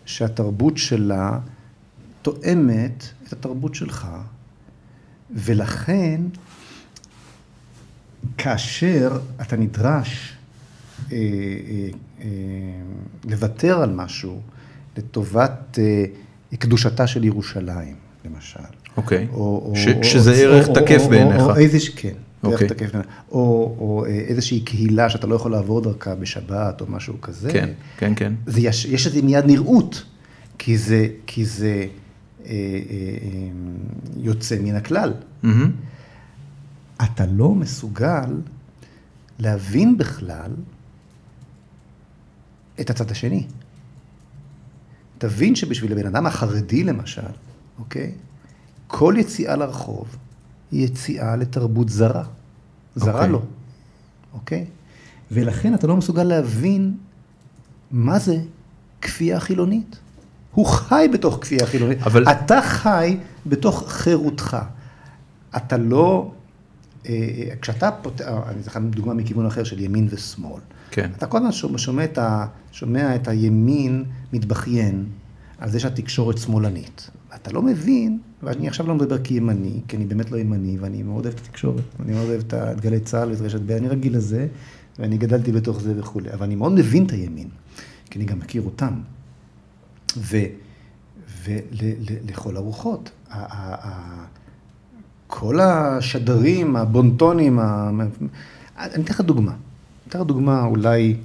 [0.07, 1.39] שהתרבות שלה
[2.23, 4.07] תואמת את התרבות שלך,
[5.35, 6.21] ולכן
[8.39, 9.11] כאשר
[9.41, 10.33] אתה נדרש
[11.13, 11.89] אה, אה,
[12.21, 12.27] אה,
[13.31, 14.41] לוותר על משהו
[14.99, 16.05] לטובת אה,
[16.57, 17.95] קדושתה של ירושלים,
[18.25, 18.61] למשל.
[18.97, 19.27] אוקיי.
[19.33, 21.43] או- או- ש- או- שזה או- ערך או- תקף או- בעיניך.
[21.43, 22.13] או איזה, ש- כן,
[22.43, 22.69] ערך אוקיי.
[22.69, 23.09] תקף בעיניך.
[23.31, 23.39] או
[23.79, 27.51] או, אה, איזושהי קהילה שאתה לא יכול לעבור דרכה בשבת או משהו כזה.
[27.53, 28.33] כן, כן, כן.
[28.47, 30.05] זה יש, יש לזה מיד נראות,
[30.59, 33.49] כי זה, כי זה אה, אה, אה,
[34.17, 35.13] יוצא מן הכלל.
[35.43, 35.71] מהמם.
[37.05, 38.27] אתה לא מסוגל
[39.39, 40.51] להבין בכלל
[42.81, 43.47] את הצד השני.
[45.19, 47.23] תבין שבשביל הבן אדם החרדי למשל,
[47.79, 48.13] אוקיי?
[48.87, 50.17] כל יציאה לרחוב
[50.73, 52.25] היא יציאה לתרבות זרה.
[52.97, 53.29] זרה אוקיי.
[53.29, 53.43] לו,
[54.35, 54.65] אוקיי?
[55.31, 56.95] ולכן אתה לא מסוגל להבין
[57.91, 58.37] מה זה
[59.03, 59.97] כפייה חילונית.
[60.55, 62.03] הוא חי בתוך כפייה חילונית.
[62.03, 63.17] אבל- אתה חי
[63.47, 64.57] בתוך חירותך.
[65.57, 66.31] אתה לא...
[67.09, 70.61] אה, כשאתה פותח, אני אתן לך דוגמה מכיוון אחר של ימין ושמאל.
[70.91, 71.11] כן.
[71.17, 75.05] אתה כל הזמן שומע, את ה, שומע את הימין מתבכיין
[75.59, 77.11] על זה שהתקשורת שמאלנית.
[77.35, 81.27] אתה לא מבין, ואני עכשיו לא מדבר כימני, כי אני באמת לא ימני, ואני מאוד
[81.27, 81.85] אוהב את התקשורת.
[82.01, 84.47] אני מאוד אוהב את גלי צה"ל ואת רשת ב', אני רגיל לזה,
[84.99, 86.33] ואני גדלתי בתוך זה וכולי.
[86.33, 87.49] אבל אני מאוד מבין את הימין,
[88.11, 89.01] כי אני גם מכיר אותם.
[91.45, 93.11] ולכל הרוחות.
[95.27, 97.91] כל השדרים, הבונטונים, ה-
[98.79, 99.51] אני אתן לך דוגמה.
[99.51, 99.59] אני
[100.09, 101.17] אתן לך דוגמה אולי,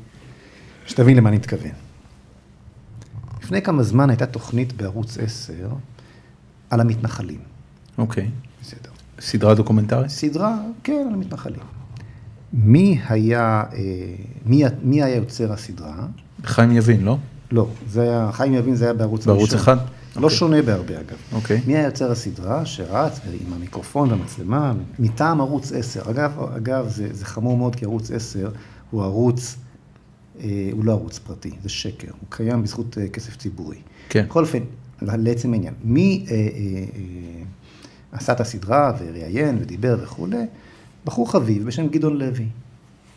[0.86, 1.72] שתבין למה אני מתכוון.
[3.44, 5.54] לפני כמה זמן הייתה תוכנית בערוץ 10
[6.70, 7.40] על המתנחלים.
[7.98, 8.30] אוקיי.
[8.62, 8.90] בסדר.
[9.20, 10.10] סדרה דוקומנטרית?
[10.10, 11.60] סדרה, כן, על המתנחלים.
[12.54, 13.80] מי היה, אה,
[14.46, 16.06] מי, מי היה יוצר הסדרה?
[16.44, 17.18] חיים יבין, לא?
[17.52, 19.60] לא, זה היה, חיים יבין זה היה בערוץ בערוץ הראשון.
[19.60, 19.78] אחד?
[20.16, 21.18] לא שונה בהרבה אגב.
[21.32, 21.62] אוקיי.
[21.68, 26.10] מי היה יוצר הסדרה שרץ עם המיקרופון והמצלמה מטעם ערוץ 10.
[26.10, 28.50] אגב, אגב זה, זה חמור מאוד כי ערוץ 10
[28.92, 29.56] הוא ערוץ,
[30.40, 32.08] אה, הוא לא ערוץ פרטי, זה שקר.
[32.08, 33.78] הוא קיים בזכות אה, כסף ציבורי.
[34.10, 34.26] כן.
[34.26, 34.60] בכל אופן,
[35.02, 35.74] לעצם העניין.
[35.84, 37.44] מי אה, אה, אה,
[38.12, 40.46] עשה את הסדרה וראיין ודיבר וכולי?
[41.06, 42.46] בחור חביב בשם גדעון לוי.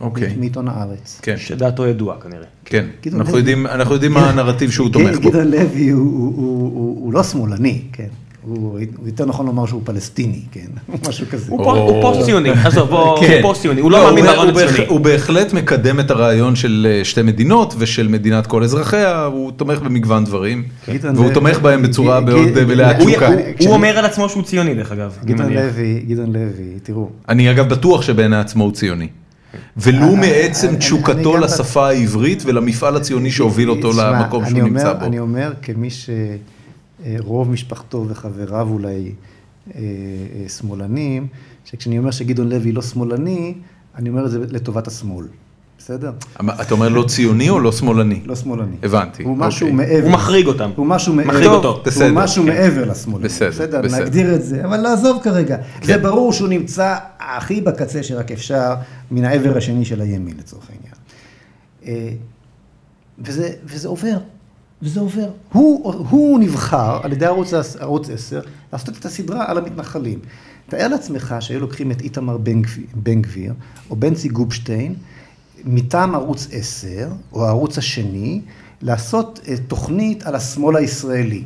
[0.00, 0.34] אוקיי.
[0.38, 1.20] מעיתון הארץ.
[1.22, 2.44] כן, שדעתו ידועה כנראה.
[2.64, 2.84] כן.
[3.06, 3.38] אנחנו לוי.
[3.38, 5.30] יודעים, אנחנו יודעים מה הנרטיב שהוא תומך בו.
[5.30, 8.06] גדעון לוי הוא, הוא, הוא, הוא, הוא לא שמאלני, כן.
[8.42, 10.66] הוא, יותר נכון לומר שהוא פלסטיני, כן.
[11.08, 11.44] משהו כזה.
[11.52, 12.88] הוא פו- הוא פוסט ציוני, עזוב,
[13.20, 13.32] כן.
[13.32, 14.86] הוא פוסט ציוני, הוא לא מאמין ברעיון הוא בהח- הציוני.
[14.88, 19.78] הוא בהחלט מקדם את הרעיון של אה, שתי מדינות ושל מדינת כל אזרחיה, הוא תומך
[19.80, 20.62] במגוון דברים,
[21.14, 23.28] והוא תומך בהם בצורה מאוד ג- אה, תשוקה.
[23.60, 25.16] הוא- אומר על עצמו שהוא ציוני דרך אגב.
[25.24, 25.52] גדעון.
[25.52, 27.08] לוי, גדעון לוי, תראו.
[27.28, 29.08] אני אגב בטוח שבעיני עצמו הוא ציוני.
[29.76, 35.04] ולו אני- מעצם תשוקתו לשפה העברית ולמפעל הציוני שהוביל אותו למקום שהוא נמצא בו.
[35.04, 36.10] אני אומר כמי ש...
[37.04, 39.12] אה, רוב משפחתו וחבריו אולי
[39.74, 39.80] אה,
[40.42, 41.26] אה, שמאלנים,
[41.64, 43.54] שכשאני אומר שגדעון לוי לא שמאלני,
[43.96, 45.26] אני אומר את זה לטובת השמאל,
[45.84, 46.12] בסדר?
[46.60, 48.20] אתה אומר לא ציוני או לא שמאלני?
[48.24, 48.76] לא שמאלני.
[48.82, 49.86] הבנתי, הוא משהו אוקיי.
[49.86, 50.06] מעבר.
[50.06, 50.70] הוא מחריג אותם.
[50.76, 51.28] הוא משהו מעבר.
[51.28, 51.82] מחריג אותו.
[51.84, 52.04] בסדר.
[52.04, 53.22] הוא משהו מעבר לשמאל.
[53.22, 54.02] בסדר, בסדר.
[54.02, 55.56] נגדיר את זה, אבל לעזוב כרגע.
[55.56, 55.86] כן.
[55.86, 58.74] זה ברור שהוא נמצא הכי בקצה שרק אפשר,
[59.10, 60.94] מן העבר השני של הימין לצורך העניין.
[61.86, 62.14] אה,
[63.18, 64.16] וזה, וזה עובר,
[64.82, 65.28] וזה עובר.
[65.52, 68.40] הוא, הוא נבחר על ידי ערוץ, ערוץ 10
[68.72, 70.18] לעשות את הסדרה על המתנחלים.
[70.68, 72.36] תאר לעצמך שהיו לוקחים את איתמר
[72.94, 73.52] בן גביר
[73.90, 74.94] או בנצי גופשטיין
[75.66, 76.88] מטעם ערוץ 10
[77.32, 78.40] או הערוץ השני
[78.82, 81.42] לעשות אה, תוכנית על השמאל הישראלי.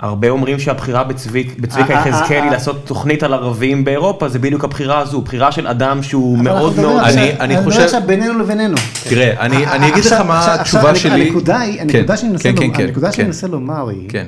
[0.00, 4.38] הרבה אומרים שהבחירה בצביק- בצביקה אה, אה, יחזקאלי אה, לעשות תוכנית על ערבים באירופה זה
[4.38, 7.02] בדיוק הבחירה הזו, בחירה של אדם שהוא מאוד מאוד...
[7.02, 8.76] אני- אני מדבר חושב- עכשיו בינינו לבינינו.
[9.08, 11.26] תראה, אני אני אגיד לך מה התשובה עכשיו, שלי.
[11.28, 13.26] הנקודה היא, הנקודה שאני מנסה לומר- הנקודה שאני.
[13.26, 14.26] מנסה לומר היא, כן.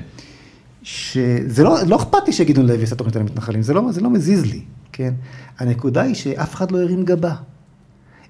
[0.82, 4.10] שזה לא, לא אכפת לי שגדעון לוי יעשה תוכנית על המתנחלים, זה לא, זה לא
[4.10, 4.60] מזיז לי,
[4.92, 5.12] כן?
[5.58, 7.32] הנקודה היא שאף אחד לא הרים גבה.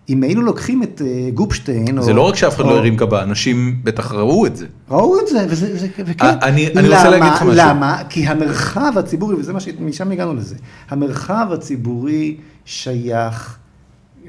[0.09, 2.97] אם היינו לוקחים את אה, גופשטיין, זה או- לא רק שאף אחד או- לא הרים
[2.97, 4.67] גבה, אנשים בטח ראו את זה.
[4.91, 6.25] ראו את זה, וזה, וזה, וכן.
[6.27, 7.11] אה, אני- אני רוצה למה?
[7.11, 7.53] להגיד לך משהו.
[7.57, 8.03] למה?
[8.09, 9.69] כי המרחב הציבורי, וזה מה ש...
[9.81, 10.55] משם הגענו לזה,
[10.91, 13.59] המרחב הציבורי שייך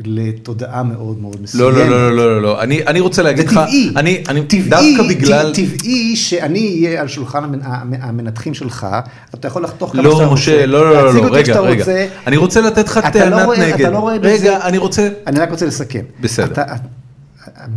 [0.05, 1.63] לתודעה מאוד מאוד מסוימת.
[1.75, 4.95] לא, לא, לא, לא, לא, לא, אני אני רוצה להגיד לך, טבעי, אני אני- טבעי,
[4.97, 8.87] דווקא בגלל, טבעי שאני אהיה על שולחן המנ- המ- המנתחים שלך,
[9.33, 11.49] אתה יכול לחתוך כמה לא שאתה משה, רוצה, לא, לא, לא, להציג לא, אותי איך
[11.49, 12.07] רגע, רגע, רוצה.
[12.27, 14.77] אני רוצה לתת לך אתה טענת לא רואה- נגד, אתה לא רואה בזה- רגע, אני
[14.77, 16.03] רוצה, אני רק רוצה לסכם.
[16.21, 16.45] בסדר.
[16.51, 16.63] אתה,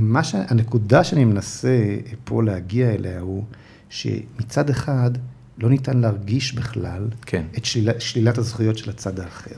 [0.01, 0.35] מה ש...
[0.49, 1.79] הנקודה שאני מנסה
[2.25, 3.43] פה להגיע אליה הוא
[3.91, 5.11] שמצד אחד
[5.59, 7.43] לא ניתן להרגיש בכלל כן.
[7.59, 9.55] את שלילה, שלילת הזכויות של הצד האחר.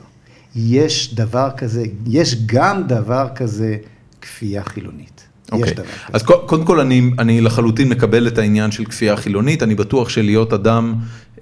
[0.55, 3.77] יש דבר כזה, יש גם דבר כזה
[4.21, 5.21] כפייה חילונית.
[5.51, 5.83] אוקיי, כזה.
[6.13, 10.09] אז קו- קודם כל אני, אני לחלוטין מקבל את העניין של כפייה חילונית, אני בטוח
[10.09, 10.93] שלהיות אדם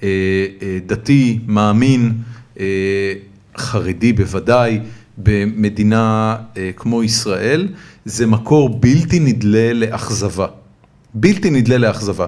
[0.04, 0.08] אה,
[0.62, 2.14] אה, דתי, מאמין,
[2.60, 2.66] אה,
[3.58, 4.80] חרדי בוודאי,
[5.18, 7.68] במדינה אה, כמו ישראל,
[8.06, 10.48] זה מקור בלתי נדלה לאכזבה.
[11.14, 12.26] בלתי נדלה לאכזבה.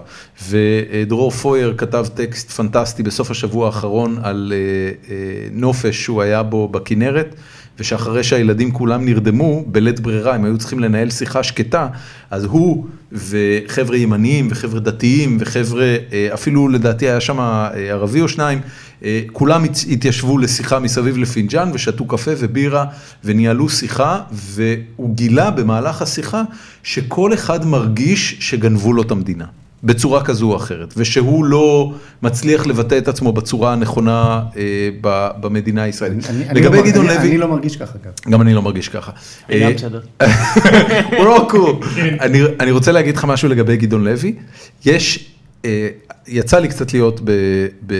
[0.50, 6.68] ודרור פויר כתב טקסט פנטסטי בסוף השבוע האחרון על אה, אה, נופש שהוא היה בו
[6.68, 7.36] בכנרת,
[7.80, 11.88] ושאחרי שהילדים כולם נרדמו, בלית ברירה, הם היו צריכים לנהל שיחה שקטה,
[12.32, 15.84] אז הוא וחבר'ה ימניים וחבר'ה דתיים וחבר'ה,
[16.14, 18.60] אה, אפילו לדעתי היה שם אה, ערבי או שניים,
[19.04, 22.86] אה, כולם הת- התיישבו לשיחה מסביב לפינג'אן ושתו קפה ובירה
[23.24, 26.44] וניהלו שיחה, והוא גילה במהלך השיחה
[26.84, 29.46] שכל אחד מרגיש שגנבו לו את המדינה.
[29.86, 31.94] בצורה כזו או אחרת, ושהוא לא
[32.24, 36.28] מצליח לבטא את עצמו בצורה הנכונה אה, ב- במדינה הישראלית.
[36.54, 38.32] לגבי לא, גדעון אני, לוי, אני לא מרגיש ככה גם.
[38.32, 39.12] גם אני לא מרגיש ככה.
[39.50, 40.02] אני גם אה, בסדר.
[41.28, 41.80] רוקו.
[42.22, 44.36] אני, אני רוצה להגיד לך משהו לגבי גדעון לוי.
[44.86, 45.32] יש,
[45.66, 45.88] אה,
[46.28, 47.32] יצא לי קצת להיות ב,
[47.86, 47.96] ב,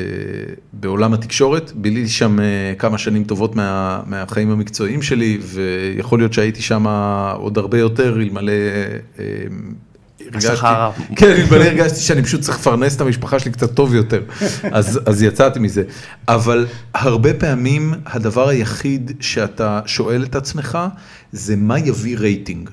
[0.74, 6.62] בעולם התקשורת, ביליתי שם אה, כמה שנים טובות מה, מהחיים המקצועיים שלי, ויכול להיות שהייתי
[6.62, 6.86] שם
[7.38, 8.54] עוד הרבה יותר, אלמלא...
[10.34, 14.22] השכר כן, אלמלא הרגשתי שאני פשוט צריך לפרנס את המשפחה שלי קצת טוב יותר,
[14.72, 15.84] אז, אז יצאתי מזה.
[16.28, 20.78] אבל הרבה פעמים הדבר היחיד שאתה שואל את עצמך,
[21.32, 22.70] זה מה יביא רייטינג.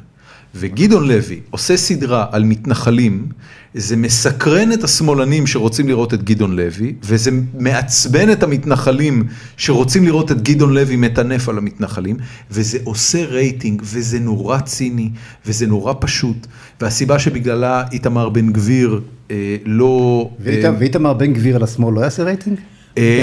[0.54, 3.26] וגדעון לוי עושה סדרה על מתנחלים,
[3.74, 9.24] זה מסקרן את השמאלנים שרוצים לראות את גדעון לוי, וזה מעצבן את המתנחלים
[9.56, 12.16] שרוצים לראות את גדעון לוי מטנף על המתנחלים,
[12.50, 15.10] וזה עושה רייטינג, וזה נורא ציני,
[15.46, 16.46] וזה נורא פשוט,
[16.80, 19.00] והסיבה שבגללה איתמר בן גביר
[19.30, 20.30] אה, לא...
[20.46, 22.58] אה, ואיתמר בן גביר על השמאל לא יעשה רייטינג?
[22.98, 23.22] אה,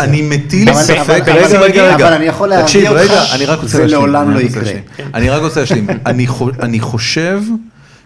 [0.00, 3.68] אני- מטיל ספק, רגע, רגע, אבל אני יכול להרגיע תקשיב, אותך, רגע, אני רק רוצה
[3.76, 4.72] זה לעולם לא יקרה.
[5.14, 5.86] אני רק רוצה להשלים,
[6.62, 7.40] אני חושב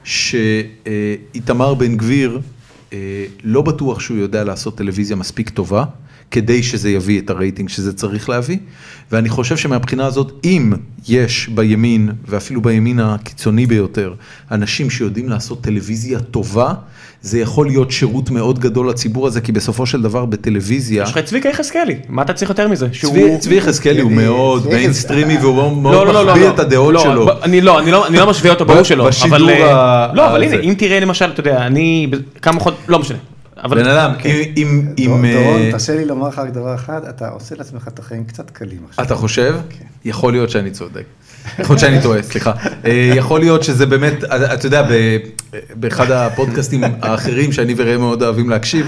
[0.05, 2.41] שאיתמר בן גביר,
[2.93, 2.99] אה,
[3.45, 5.85] לא בטוח שהוא יודע לעשות טלוויזיה מספיק טובה,
[6.31, 8.57] כדי שזה יביא את הרייטינג שזה צריך להביא,
[9.12, 10.73] ואני חושב שמבחינה הזאת, אם
[11.09, 14.12] יש בימין, ואפילו בימין הקיצוני ביותר,
[14.51, 16.73] אנשים שיודעים לעשות טלוויזיה טובה,
[17.23, 21.02] זה יכול להיות שירות מאוד גדול לציבור הזה, כי בסופו של דבר בטלוויזיה...
[21.02, 22.89] יש לך את צביקה יחזקאלי, מה אתה צריך יותר מזה?
[23.40, 25.36] צבי- יחזקאלי הוא מאוד מיינסטרימי.
[25.36, 27.28] והוא מאוד לא, לא, לא, מחביא את הדעות שלו.
[27.43, 29.07] אני לא, משווה אותו, ברור שלא.
[29.09, 30.43] בשידור אבל, אה, ה- לא, אבל.
[30.43, 32.11] הנה, אם תראה למשל, אתה יודע, אני
[32.43, 33.19] כמה חודשים, לא משנה.
[33.65, 34.28] אבל- בן אדם, כן.
[34.57, 38.24] אם- דורון, אה, תרשה לי לומר לך רק דבר אחד, אתה עושה לעצמך את החיים
[38.24, 39.05] קצת קלים עכשיו.
[39.05, 39.55] אתה חושב?
[40.05, 41.05] יכול להיות שאני צודק.
[41.59, 42.53] יכול להיות שאני טועה, סליחה.
[42.85, 44.87] אה, יכול להיות שזה באמת, אתה יודע,
[45.75, 48.87] באחד הפודקאסטים האחרים שאני וראם מאוד אוהבים להקשיב,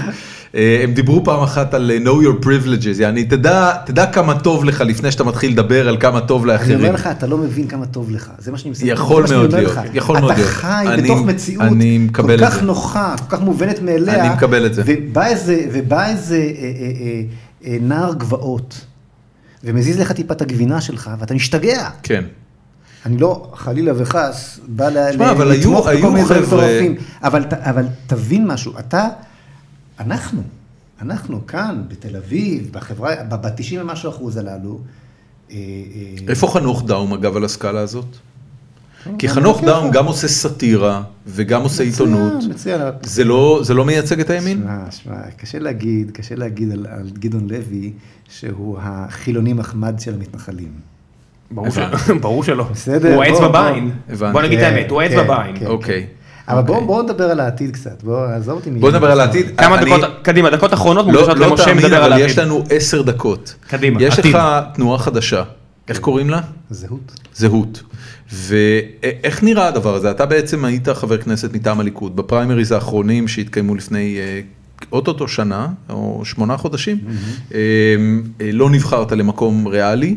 [0.55, 4.65] אה, הם דיברו פעם אחת על אה, know your privileges, יעני, תדע, תדע כמה טוב
[4.65, 6.77] לך לפני שאתה מתחיל לדבר על כמה טוב אני לאחרים.
[6.79, 8.87] אומר לך, אתה לא מבין כמה טוב לך, זה מה שאני מסתכל.
[8.89, 10.47] יכול מאוד להיות, יכול מאוד להיות.
[10.49, 12.61] אתה חי אני- בתוך מציאות אני כל כך זה.
[12.61, 14.25] נוחה, כל כך מובנת מאליה.
[14.25, 14.83] אני מקבל את זה.
[14.85, 16.47] ובא איזה, ובא איזה אה, אה,
[17.01, 17.21] אה,
[17.73, 18.85] אה, נער גבעות,
[19.63, 21.89] ומזיז לך טיפה את הגבינה שלך, ואתה משתגע.
[22.03, 22.23] כן.
[23.05, 26.95] אני לא, חלילה וחס, בא לתמוך בכל מיני דברים מטורפים.
[27.21, 29.07] אבל תבין משהו, אתה,
[29.99, 30.41] אנחנו,
[31.01, 34.79] אנחנו כאן, בתל אביב, בחברה, ב-90 ומשהו אחוז הללו,
[35.51, 38.15] אה, אה, איפה חנוך דאום אגב על הסקאלה הזאת?
[39.17, 39.63] כי גם חנוך.
[39.63, 42.43] דאום גם עושה סאטירה וגם עושה מצוין, עיתונות.
[42.49, 42.81] מצוין.
[43.03, 44.57] זה לא, זה לא מייצג את הימין?
[44.57, 47.93] שמע, שמע, קשה להגיד, קשה להגיד על גדעון לוי
[48.29, 50.92] שהוא החילוני מחמד של המתנחלים.
[52.21, 52.63] ברור שלא.
[52.71, 53.47] בסדר, הוא בוא, האצבע בוא.
[53.47, 53.91] בעין.
[54.09, 54.33] הבנתי.
[54.33, 55.59] בוא נגיד את כן, האמת, הוא האצבע כן, בעין.
[55.59, 55.65] כן.
[55.65, 56.05] אוקיי.
[56.47, 56.87] אבל בואו אוקיי.
[56.87, 58.69] בוא נדבר על העתיד קצת, בוא, עזוב אותי.
[58.69, 59.57] בוא נדבר על העתיד.
[59.57, 62.21] כמה דקות, קדימה, דקות אחרונות לא, לא למשה תאמין, מדבר על אבל.
[62.21, 63.55] יש לנו עשר דקות.
[63.67, 64.35] קדימה, יש עתיד.
[64.35, 64.41] לך
[64.73, 65.43] תנועה חדשה,
[65.87, 66.41] איך קוראים לה?
[66.69, 67.19] זהות.
[67.33, 67.83] זהות.
[68.31, 70.11] ואיך נראה הדבר הזה?
[70.11, 74.41] אתה בעצם היית חבר כנסת מטעם הליכוד בפריימריז האחרונים שהתקיימו לפני אה,
[74.91, 76.97] אוטוטו שנה או שמונה חודשים.
[77.53, 77.59] אה,
[78.41, 80.15] אה, לא נבחרת למקום ריאלי.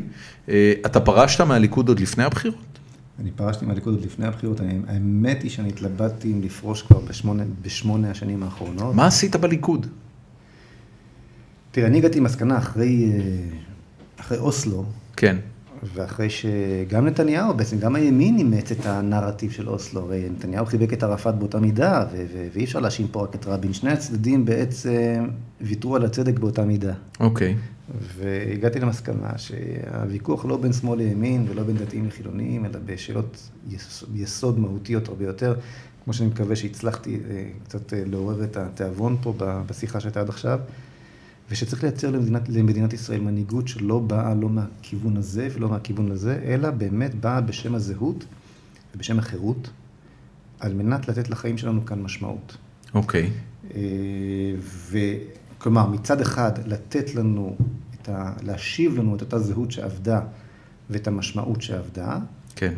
[0.48, 2.78] אה, אתה פרשת מהליכוד עוד לפני הבחירות?
[3.20, 7.43] אני פרשתי מהליכוד עוד לפני הבחירות, אני, האמת היא שאני התלבטתי אם לפרוש כבר בשמונה,
[7.62, 8.94] בשמונה השנים האחרונות.
[8.94, 9.86] מה עשית בליכוד?
[11.70, 13.20] תראה, אני הגעתי למסקנה אחרי, אה,
[14.20, 14.85] אחרי אוסלו,
[15.16, 15.36] כן.
[15.94, 21.02] ואחרי שגם נתניהו, בעצם גם הימין אימץ את הנרטיב של אוסלו, הרי נתניהו חיבק את
[21.02, 23.73] ערפאת באותה מידה, ו- ו- ואי אפשר להאשים פה רק את רבין.
[23.73, 25.27] שני הצדדים בעצם
[25.60, 26.93] ויתרו על הצדק באותה מידה.
[27.20, 27.56] אוקיי.
[28.16, 34.58] והגעתי למסקנה שהוויכוח לא בין שמאל לימין ולא בין דתיים לחילונים, אלא בשאלות יסוד, יסוד
[34.58, 35.54] מהותיות הרבה יותר,
[36.04, 40.60] כמו שאני מקווה שהצלחתי אה, קצת אה, לעורר את התיאבון פה בשיחה שהייתה עד עכשיו,
[41.50, 46.70] ושצריך לייצר למדינת, למדינת ישראל מנהיגות שלא באה לא מהכיוון הזה ולא מהכיוון הזה, אלא
[46.70, 48.24] באמת באה בשם הזהות
[48.94, 49.70] ובשם החירות,
[50.60, 52.56] על מנת לתת לחיים שלנו כאן משמעות.
[52.94, 53.30] אוקיי.
[53.74, 53.80] אה,
[55.66, 57.56] וכלומר, מצד אחד, לתת לנו,
[57.94, 60.20] את ה, להשיב לנו את אותה זהות שאבדה
[60.90, 62.18] ואת המשמעות שאבדה,
[62.56, 62.74] כן.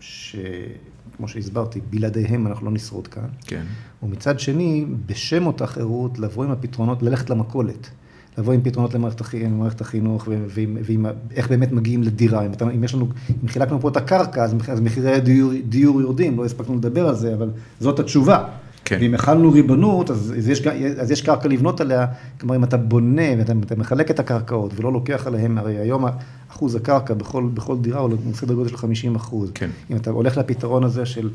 [0.00, 3.28] שכמו שהסברתי, בלעדיהם אנחנו לא נשרוד כאן.
[3.46, 3.62] כן.
[4.02, 7.90] ומצד שני, בשם אותה חירות, לבוא עם הפתרונות, ללכת למכולת.
[8.38, 12.46] לבוא עם פתרונות למערכת, החי- למערכת החינוך, ועם, ועם איך באמת מגיעים לדירה.
[12.46, 13.08] אם, אתה, אם יש לנו,
[13.42, 17.14] אם חילקנו פה את הקרקע, אז, אז מחירי הדיור דיור יורדים, לא הספקנו לדבר על
[17.14, 17.50] זה, אבל
[17.80, 18.48] זאת התשובה.
[18.84, 18.98] כן.
[19.00, 20.66] ואם החלנו ריבונות, אז, אז, יש,
[21.00, 22.06] אז יש קרקע לבנות עליה,
[22.40, 26.04] כלומר, אם אתה בונה ואתה אתה מחלק את הקרקעות ולא לוקח עליהם, הרי היום
[26.50, 29.50] אחוז הקרקע בכל, בכל דירה הוא סדר גודל של 50 אחוז.
[29.54, 29.70] כן.
[29.90, 31.30] אם אתה הולך לפתרון הזה של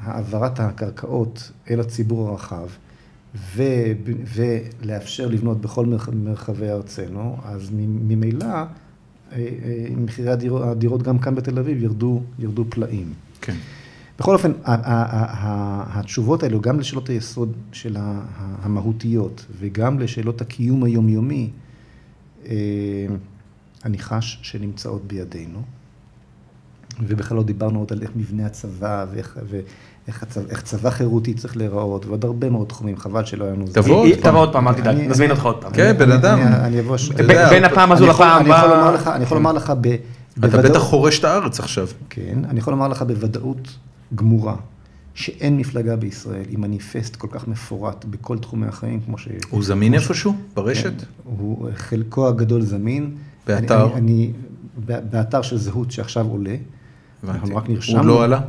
[0.00, 2.66] העברת הקרקעות אל הציבור הרחב,
[3.56, 3.62] ו,
[4.34, 8.64] ולאפשר לבנות בכל מרח, מרחבי ארצנו, אז ממילא אה,
[9.32, 13.12] אה, מחירי הדירות, הדירות גם כאן בתל אביב ירדו, ירדו פלאים.
[13.40, 13.54] כן.
[14.18, 14.52] בכל אופן,
[15.94, 17.96] התשובות האלו, גם לשאלות היסוד של
[18.62, 21.50] המהותיות וגם לשאלות הקיום היומיומי,
[22.48, 22.54] אה,
[23.84, 25.62] אני חש שנמצאות בידינו.
[27.00, 29.38] ובכלל לא דיברנו עוד על איך מבנה הצבא ואיך,
[30.06, 33.64] ואיך הצבא, איך צבא חירותי צריך להיראות, ועוד הרבה מאוד תחומים, חבל שלא היה לנו...
[33.72, 34.22] תבוא עוד היא- פעם.
[34.30, 35.72] תבוא עוד פעם, אל תדאג, נזמין אותך עוד פעם.
[35.72, 36.38] כן, בן אני- אדם.
[36.40, 36.96] אני- אבוא...
[37.50, 39.72] בין הפעם הזו אני יכול- לפעם אני יכול הבאה- לומר לך, אני יכול לומר לך
[39.80, 39.86] ב...
[40.44, 41.86] אתה בטח חורש את הארץ עכשיו.
[42.10, 43.76] כן, אני יכול לומר לך בוודאות
[44.14, 44.56] גמורה,
[45.14, 49.28] שאין מפלגה בישראל עם מניפסט כל כך מפורט בכל תחומי החיים כמו ש...
[49.50, 50.34] הוא זמין איפשהו?
[50.54, 50.92] ברשת?
[51.00, 53.14] כן, הוא חלקו הגדול זמין.
[53.46, 53.84] באתר?
[53.86, 54.32] אני, אני,
[54.86, 56.56] ב- באתר של זהות שעכשיו עולה.
[57.22, 57.38] הבנתי.
[57.38, 57.98] אנחנו רק נרשמנו.
[57.98, 58.40] הוא לא עלה?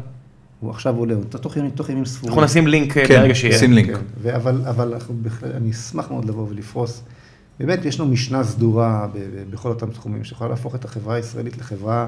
[0.60, 2.30] הוא עכשיו עולה, הוא תוך ימים, תוך ימים ספורים.
[2.34, 3.58] אנחנו נשים לינק אה, כן, ברגע שיהיה.
[3.60, 3.90] שים לינק.
[3.96, 7.02] כן, ו- אבל, אבל אנחנו בהחלט, אני אשמח מאוד לבוא ולפרוס.
[7.60, 11.58] באמת, יש לנו משנה סדורה ב- ב- בכל אותם תחומים, שיכולה להפוך את החברה הישראלית
[11.58, 12.08] לחברה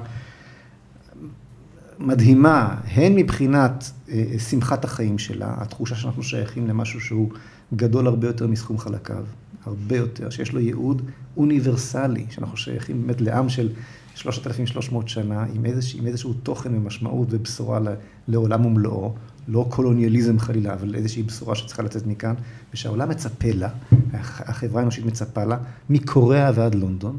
[1.99, 7.29] מדהימה, הן מבחינת אה, שמחת החיים שלה, התחושה שאנחנו שייכים למשהו שהוא
[7.75, 9.23] גדול הרבה יותר מסכום חלקיו,
[9.65, 11.01] הרבה יותר, שיש לו ייעוד
[11.37, 13.69] אוניברסלי, שאנחנו שייכים באמת לעם של
[14.15, 17.79] 3,300 שנה, עם, איזוש, עם איזשהו תוכן ומשמעות ובשורה
[18.27, 19.13] לעולם ומלואו,
[19.47, 22.33] לא קולוניאליזם חלילה, אבל איזושהי בשורה שצריכה לצאת מכאן,
[22.73, 23.69] ושהעולם מצפה לה,
[24.13, 25.57] הח- החברה האנושית מצפה לה,
[25.89, 27.17] מקוריאה ועד לונדון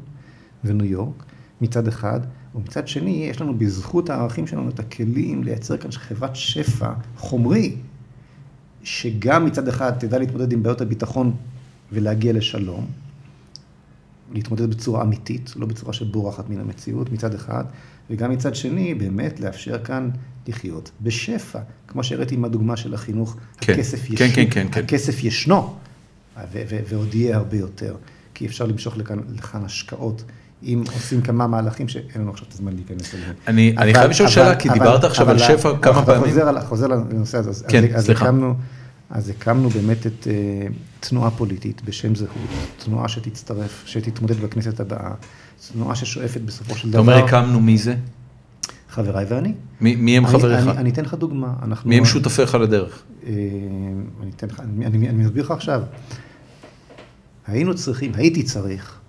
[0.64, 1.24] וניו יורק,
[1.60, 2.20] מצד אחד,
[2.54, 7.76] ומצד שני, יש לנו בזכות הערכים שלנו את הכלים לייצר כאן חברת שפע חומרי,
[8.82, 11.34] שגם מצד אחד תדע להתמודד עם בעיות הביטחון
[11.92, 12.86] ולהגיע לשלום,
[14.32, 17.64] להתמודד בצורה אמיתית, לא בצורה שבורחת מן המציאות מצד אחד,
[18.10, 20.10] וגם מצד שני, באמת לאפשר כאן
[20.48, 21.60] לחיות בשפע.
[21.88, 24.84] כמו שהראיתי עם הדוגמה של החינוך, כן, הכסף כן, ישנו, כן, כן, כן.
[24.84, 25.76] הכסף ישנו,
[26.52, 27.96] ו- ו- ועוד יהיה הרבה יותר.
[28.34, 30.24] כי אפשר למשוך לכאן, לכאן השקעות,
[30.62, 33.32] אם עושים כמה מהלכים שאין לנו עכשיו את הזמן להיכנס אליהם.
[33.48, 36.24] אני- אני חייב לשאול שאלה, כי דיברת עכשיו על שפע כמה פעמים.
[36.24, 37.50] חוזר חוזר לנושא הזה.
[37.50, 38.24] אז- כן, אז סליחה.
[38.24, 38.54] הקמנו,
[39.10, 40.66] אז הקמנו באמת את אה,
[41.00, 42.30] תנועה פוליטית בשם זהות,
[42.84, 45.10] תנועה שתצטרף, שתתמודד בכנסת הבאה,
[45.72, 47.94] תנועה ששואפת בסופו של אתה דבר, אומר הקמנו מי זה?
[48.90, 49.52] חבריי ואני.
[49.80, 50.66] מי מי הם אני- חבריך?
[50.66, 51.52] אני- אני אתן לך דוגמה.
[51.62, 53.02] אנחנו- מי הם שותפיך לדרך?
[53.26, 53.32] אה,
[54.22, 55.82] אני אתן לך, אני, אני, אני מסביר לך עכשיו.
[57.46, 58.99] היינו צריכים, הייתי צריך,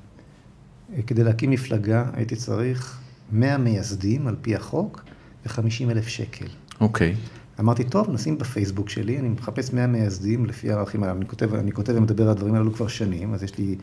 [1.08, 2.98] כדי להקים מפלגה, הייתי צריך
[3.32, 5.04] 100 מייסדים על פי החוק
[5.46, 5.62] ו-50
[5.92, 6.46] אלף שקל.
[6.82, 7.16] אוקיי.
[7.60, 11.14] אמרתי, טוב, נשים בפייסבוק שלי, אני מחפש 100 מייסדים לפי הערכים האלה.
[11.16, 13.76] אני כותב, אני כותב ומדבר על הדברים האלו כבר שנים, אז יש לי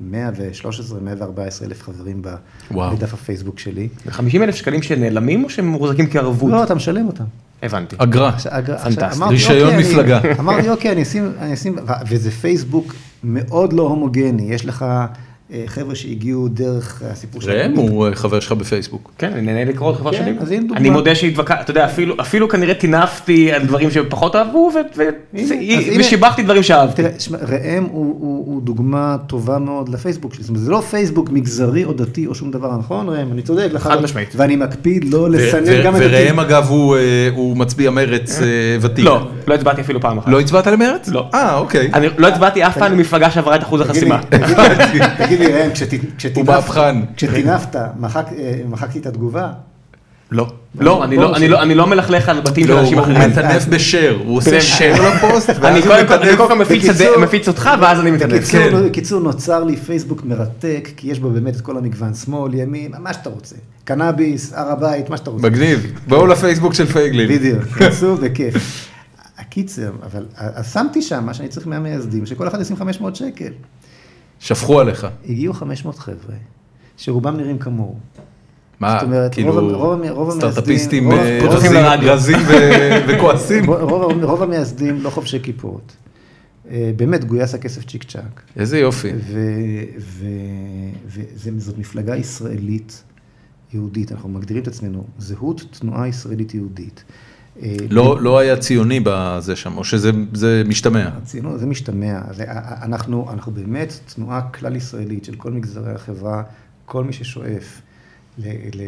[0.00, 2.22] 113, 114 אלף חברים
[2.70, 2.96] וואו.
[2.96, 3.88] בדף הפייסבוק שלי.
[4.08, 6.50] 50 אלף שקלים שנעלמים או שהם מוחזקים כערבות?
[6.52, 7.24] לא, אתה משלם אותם.
[7.62, 7.96] הבנתי.
[7.98, 8.28] אגרה.
[8.28, 9.18] עכשיו, אגב, עכשיו, פנטסטי.
[9.18, 10.20] אמרתי, רישיון אוקיי, אני- מפלגה.
[10.38, 11.76] אמרתי, אוקיי, אני אשים, אני אשים,
[12.08, 12.94] וזה פייסבוק
[13.24, 14.84] מאוד לא הומוגני, יש לך
[15.66, 17.50] חבר'ה שהגיעו דרך הסיפור של...
[17.50, 19.12] ראם הוא אה, חבר שלך בפייסבוק.
[19.18, 20.34] כן, אני נהנה לקרוא את חברה כן, שלי.
[20.40, 20.76] אז הנה דוגמה.
[20.76, 24.70] אני מודה שהתווכחתי, אתה יודע, אפילו- אפילו כנראה טינפתי על דברים שפחות אהבו.
[25.98, 27.02] ושיבחתי דברים שאהבתי.
[27.02, 27.12] תראה,
[27.48, 32.26] ראם הוא, דוגמה טובה מאוד לפייסבוק שלי, זאת אומרת, זה לא פייסבוק מגזרי או דתי
[32.26, 33.32] או שום דבר, נכון ראם?
[33.32, 33.82] אני צודק לך.
[33.82, 34.32] חד משמעית.
[34.36, 38.46] ואני מקפיד לא לסנן גם את וראם אגב הוא, אה, מצביע מרץ אה,
[38.80, 39.04] ותיק.
[39.04, 40.28] לא, לא הצבעתי אפילו פעם אחת.
[40.28, 41.08] לא הצבעת למרץ?
[41.08, 41.28] לא.
[41.34, 41.90] אה, אוקיי.
[41.94, 44.20] אני לא הצבעתי אף פעם למפלגה שעברה את אחוז החסימה.
[45.18, 46.96] תגיד תגיד לי ראם, כשת- הוא כשטינפת, מהפכן.
[47.16, 49.48] כשטינפת, מחק- אה, מחקתי את התגובה.
[50.30, 50.46] לא,
[50.80, 53.30] לא, אני לא- אני לא- אני לא מלכלך על בתים של לא, אנשים הוא אחרים.
[53.30, 55.86] מטנף בשיר, הוא עושה share לפוסט, אני הוא
[56.38, 57.18] כל מטנף.
[57.22, 58.32] מפיץ אותך ואז אני מתעדף.
[58.34, 58.86] בקיצור, כן.
[58.88, 63.12] בקיצור, נוצר לי פייסבוק מרתק, כי יש בו באמת את כל המגוון, שמאל, ימין, מה
[63.12, 63.56] שאתה רוצה.
[63.84, 65.46] קנאביס, הר הבית, מה שאתה רוצה.
[65.46, 65.92] מגניב.
[66.08, 67.28] בואו לפייסבוק של פייגלין.
[67.28, 68.54] בדיוק, כנסו בכיף.
[69.38, 70.24] הקיצר, אבל
[70.72, 73.50] שמתי שם מה שאני צריך מהמייסדים, שכל אחד ישים 500 שקל.
[74.40, 75.06] שפכו עליך.
[75.28, 76.34] הגיעו 500 חבר'ה,
[76.96, 77.98] שרובם נראים כמוהו.
[78.80, 82.12] מה, זאת אומרת, כאילו, רוב- רוב- רוב סטארט-אפיסטים אה, רזים- לרדיו.
[82.12, 83.64] רזים ו- וכועסים?
[83.66, 85.96] רוב- רוב רוב המייסדים לא חובשי כיפות.
[86.70, 88.42] אה, באמת, גויס הכסף צ'יק צ'אק.
[88.56, 89.12] איזה יופי.
[91.06, 93.02] וזאת מפלגה ישראלית
[93.72, 97.04] יהודית, אנחנו מגדירים את עצמנו, זהות תנועה ישראלית יהודית.
[97.90, 101.08] לא לא היה ציוני בזה שם, או שזה זה משתמע.
[101.08, 102.44] הציונות, זה משתמע, זה,
[102.82, 106.42] אנחנו, אנחנו באמת תנועה כלל ישראלית של כל מגזרי החברה,
[106.84, 107.80] כל מי ששואף
[108.38, 108.82] ל, ל,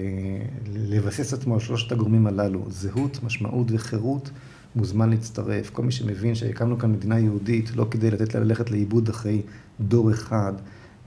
[0.74, 4.30] לבסס עצמו על שלושת הגורמים הללו, זהות, משמעות וחירות,
[4.76, 5.70] מוזמן להצטרף.
[5.70, 9.42] כל מי שמבין שהקמנו כאן מדינה יהודית, לא כדי לתת לה ללכת לאיבוד אחרי
[9.80, 10.52] דור אחד,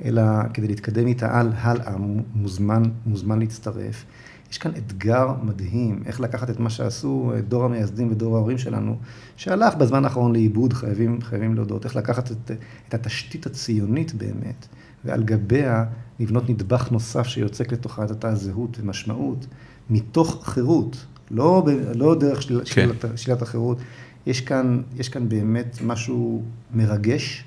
[0.06, 0.22] אלא
[0.54, 1.96] כדי להתקדם איתה על, הלאה,
[2.36, 4.06] מוזמן, מוזמן להצטרף.
[4.52, 8.98] יש כאן אתגר מדהים, איך לקחת את מה שעשו אה, דור המייסדים ודור ההורים שלנו,
[9.36, 12.52] שהלך בזמן האחרון לאיבוד, חייבים, חייבים להודות, איך לקחת את,
[12.88, 14.68] את התשתית הציונית באמת,
[15.06, 15.86] ועל גביה
[16.20, 19.46] לבנות נדבך נוסף שיוצק לתוכה את אותה זהות ומשמעות,
[19.90, 22.66] מתוך חירות, לא, ב- לא דרך של, כן.
[22.66, 23.78] שלילת, שלילת החירות.
[24.26, 27.46] יש כאן, יש כאן באמת משהו מרגש,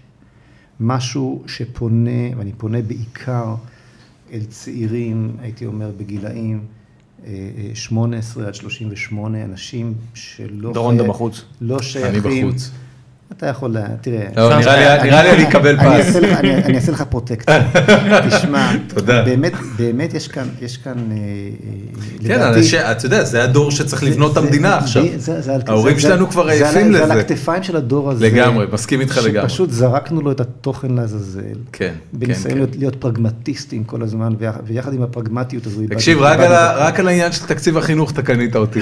[0.81, 3.55] משהו שפונה, ואני פונה בעיקר
[4.33, 6.61] אל צעירים, הייתי אומר, בגילאים
[7.75, 10.73] 18 עד 38, אנשים שלא...
[10.73, 11.45] דורון אתה בחוץ.
[11.61, 12.33] לא שייכים...
[12.33, 12.71] אני בחוץ.
[13.33, 14.25] אתה יכול, תראה...
[14.37, 16.17] לא, נראה לי- אני אקבל פס.
[16.45, 17.63] אני אעשה לך פרוטקציה.
[18.29, 18.73] תשמע.
[19.07, 21.21] באמת, באמת יש כאן, יש כאן, אה, אה,
[22.29, 25.05] כן, לדעתי- אנשי- אתה יודע, זה הדור שצריך לבנות את המדינה עכשיו.
[25.67, 27.13] ההורים שלנו כבר עייפים על- זה לזה.
[27.13, 28.27] על הכתפיים של הדור הזה.
[28.27, 29.49] לגמרי, מסכים איתך לגמרי.
[29.49, 31.41] שפשוט זרקנו לו את התוכן לעזאזל.
[31.73, 35.81] כן, בניסיון כן, להיות- להיות פרגמטיסטים כל הזמן, ויח- ויחד עם הפרגמטיות הזו...
[35.91, 36.19] תקשיב.
[36.23, 38.81] רק על העניין של תקציב החינוך אתה קנית אותי.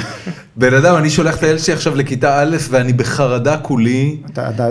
[0.56, 4.16] בן אדם, אני שולח את הילד שלי עכשיו לכיתה א' ואני בחרדה כולי.
[4.32, 4.68] אתה-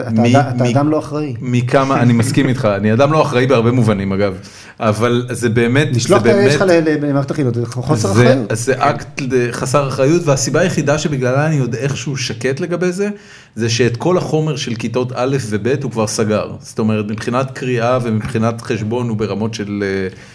[0.71, 1.33] אדם לא אחראי.
[1.41, 4.37] מכמה, אני מסכים איתך, אני אדם לא אחראי בהרבה מובנים אגב,
[4.79, 6.63] אבל זה באמת, לשלוח את הילד באמת, שלך
[7.01, 8.47] למערכת החינוך, זה חוסר אחריות.
[8.53, 9.21] זה אקט
[9.51, 13.09] חסר אחריות והסיבה היחידה שבגללה אני עוד איכשהו שקט לגבי זה,
[13.55, 16.51] זה שאת כל החומר של כיתות א' וב' הוא כבר סגר.
[16.59, 19.83] זאת אומרת מבחינת קריאה ומבחינת חשבון הוא ברמות של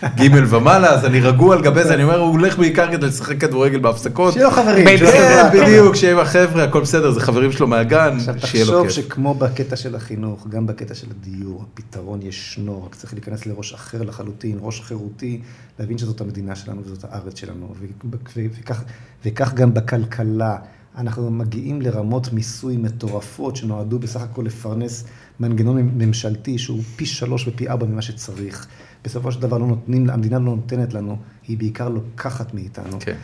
[0.02, 3.06] אה, ג' ומעלה, אז אני רגוע על גבי זה, אני אומר הוא הולך בעיקר כדי
[3.06, 4.34] לשחק כדורגל בהפסקות.
[4.34, 4.86] שיהיו חברים.
[4.98, 8.86] כן, בדיוק, שיהיה עם החבר'ה, הכל בסדר, זה חברים שלו מהגן, עכשיו שיהיה לו תחשוב
[8.86, 9.06] כיף.
[9.06, 14.02] שכמו בקטע של החינוך, גם בקטע של הדיור, הפתרון ישנו, רק צריך להיכנס לראש אחר
[14.02, 15.40] לחלוטין, ראש חירותי,
[15.78, 17.74] להבין שזאת המדינה שלנו וזאת הארץ שלנו,
[18.10, 18.84] וכך,
[19.24, 20.58] וכך גם בכלכלה.
[20.96, 25.04] אנחנו מגיעים לרמות מיסוי מטורפות שנועדו בסך הכל לפרנס
[25.40, 28.66] מנגנון ממשלתי שהוא פי שלוש ופי ארבע ממה שצריך.
[29.04, 31.16] בסופו של דבר לא נותנים, המדינה לא נותנת לנו
[31.48, 32.96] היא בעיקר לוקחת מאיתנו.
[33.00, 33.14] כן.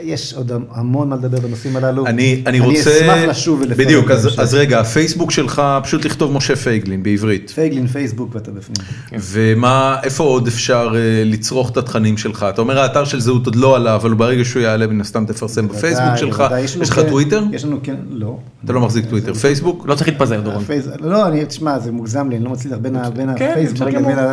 [0.00, 2.06] יש עוד המון מה לדבר בנושאים הללו.
[2.06, 3.76] אני, אני רוצה, אני אשמח לשוב ולפרט.
[3.78, 4.40] בדיוק, אז.
[4.40, 7.50] אז רגע, הפייסבוק שלך, פשוט לכתוב משה פייגלין בעברית.
[7.50, 8.88] פייגלין, פייסבוק ואתה בפנים.
[9.30, 12.46] ומה, איפה עוד אפשר אה, לצרוך את התכנים שלך?
[12.48, 15.68] אתה אומר האתר של זהות עוד לא עלה, אבל ברגע שהוא יעלה מן הסתם תפרסם
[15.68, 16.44] בפייסבוק בוודאי, שלך.
[16.80, 17.42] יש לך כן- טוויטר?
[17.52, 18.38] יש לנו כן, לא.
[18.64, 19.34] אתה לא מחזיק טוויטר.
[19.34, 19.86] פייסבוק?
[19.86, 20.64] לא צריך להתפזר דורון.
[21.00, 22.96] לא, אני, תשמע, זה מוגזם לי, אני לא מצליח בין.
[23.16, 23.88] בין כן, הפייסבוק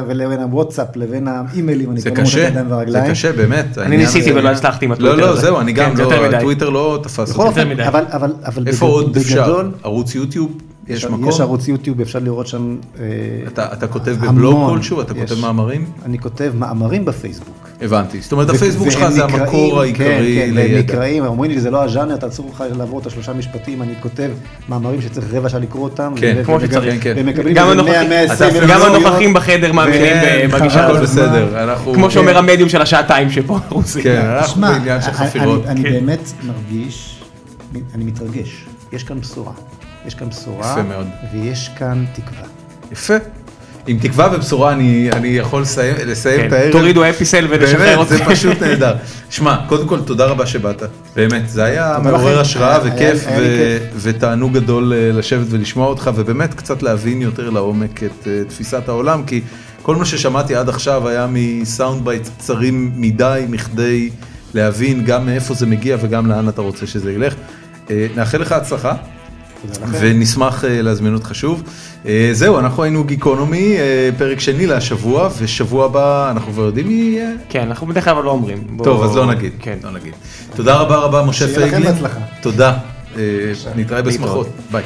[0.10, 3.06] לבין, הוואטסאפ לבין האימיילים, אני זה כבר לא קשה, ידיים זה ורגליים.
[3.26, 3.78] קשה באמת.
[3.78, 5.42] אני ניסיתי ולא הצלחתי עם לא, הטוויטר לא, הזה.
[5.42, 6.26] זהו, אני גם כן, לא.
[6.38, 7.62] הטוויטר לא תפס אותי.
[7.88, 9.42] אבל, אבל, אבל איפה עוד אפשר?
[9.42, 10.52] בגדול, ערוץ יוטיוב?
[10.88, 11.30] יש מקום?
[11.30, 12.76] יש ערוץ יוטיוב, אפשר לראות שם...
[13.00, 13.04] אה,
[13.48, 14.70] אתה אתה כותב בבלוג.
[14.70, 15.02] כלשהו?
[15.02, 15.30] אתה יש.
[15.32, 15.86] כותב מאמרים?
[16.06, 17.68] אני כותב מאמרים בפייסבוק.
[17.82, 18.22] הבנתי.
[18.22, 20.80] זאת אומרת, ו- הפייסבוק שלך זה המקור העיקרי כן, כן, לידע.
[20.80, 24.30] נקראים, אומרים לי, זה לא הז'אנר, תעצרו לך לעבור את השלושה משפטים, אני כותב
[24.70, 26.14] מאמרים שצריך רבע שעה לקרוא אותם.
[26.16, 27.14] כן, כמו שצריך, כן.
[27.18, 28.96] ומקבלים גם הנוכחים- 100, 120 אתה- אלף גם צפיות.
[28.96, 31.02] הנוכחים בחדר מאמינים כן, בגישה הזאת.
[31.04, 31.64] בסדר.
[31.64, 31.94] אנחנו...
[31.94, 34.04] כמו שאומר המדיום של השעתיים שפה רוסי.
[34.04, 35.66] כן, אנחנו בעניין של חפירות.
[35.66, 35.92] אני כן.
[35.92, 37.20] באמת מרגיש,
[37.96, 39.52] אני מתרגש, יש כאן בשורה.
[40.08, 41.08] יש כאן בשורה, יפה מאוד.
[41.34, 42.48] ויש כאן תקווה.
[42.92, 43.14] יפה.
[43.88, 46.72] עם תקווה ובשורה אני, אני יכול לסיים, לסיים כן, את הערב.
[46.72, 48.18] תורידו אפיסל ונשחרר באמת, אותי.
[48.18, 48.96] זה פשוט נהדר.
[49.30, 50.84] שמע, קודם כל תודה רבה שבאת,
[51.16, 52.40] באמת, זה היה מעורר.
[52.40, 53.94] השראה היה- וכיף, היה ו- כיף.
[54.02, 59.24] ותענוג גדול אה, לשבת ולשמוע אותך, ובאמת קצת להבין יותר לעומק את אה, תפיסת העולם,
[59.28, 59.42] כי
[59.82, 64.10] כל מה ששמעתי עד עכשיו היה מ sound bite קצרים מדי, מכדי
[64.54, 67.34] להבין גם מאיפה זה מגיע וגם לאן אתה רוצה שזה ילך.
[67.90, 68.94] אה, נאחל לך הצלחה.
[69.90, 71.64] ונשמח אה, להזמין אותך שוב.
[72.06, 76.94] אה, זהו, אנחנו היינו גיקונומי, אה, פרק שני להשבוע, ושבוע הבא אנחנו כבר יודעים מי
[76.94, 77.30] יהיה.
[77.50, 78.78] כן, אנחנו בדרך כלל אבל לא אומרים.
[78.84, 79.54] טוב, אז לא נגיד.
[79.60, 79.78] כן.
[79.84, 80.14] לא נגיד.
[80.56, 81.94] תודה רבה רבה, משה שיהיה לכם פייגלין.
[81.94, 82.20] בהצלחה.
[82.42, 82.78] תודה.
[83.18, 83.22] אה,
[83.76, 84.48] נתראה בשמחות.
[84.72, 84.84] ביי.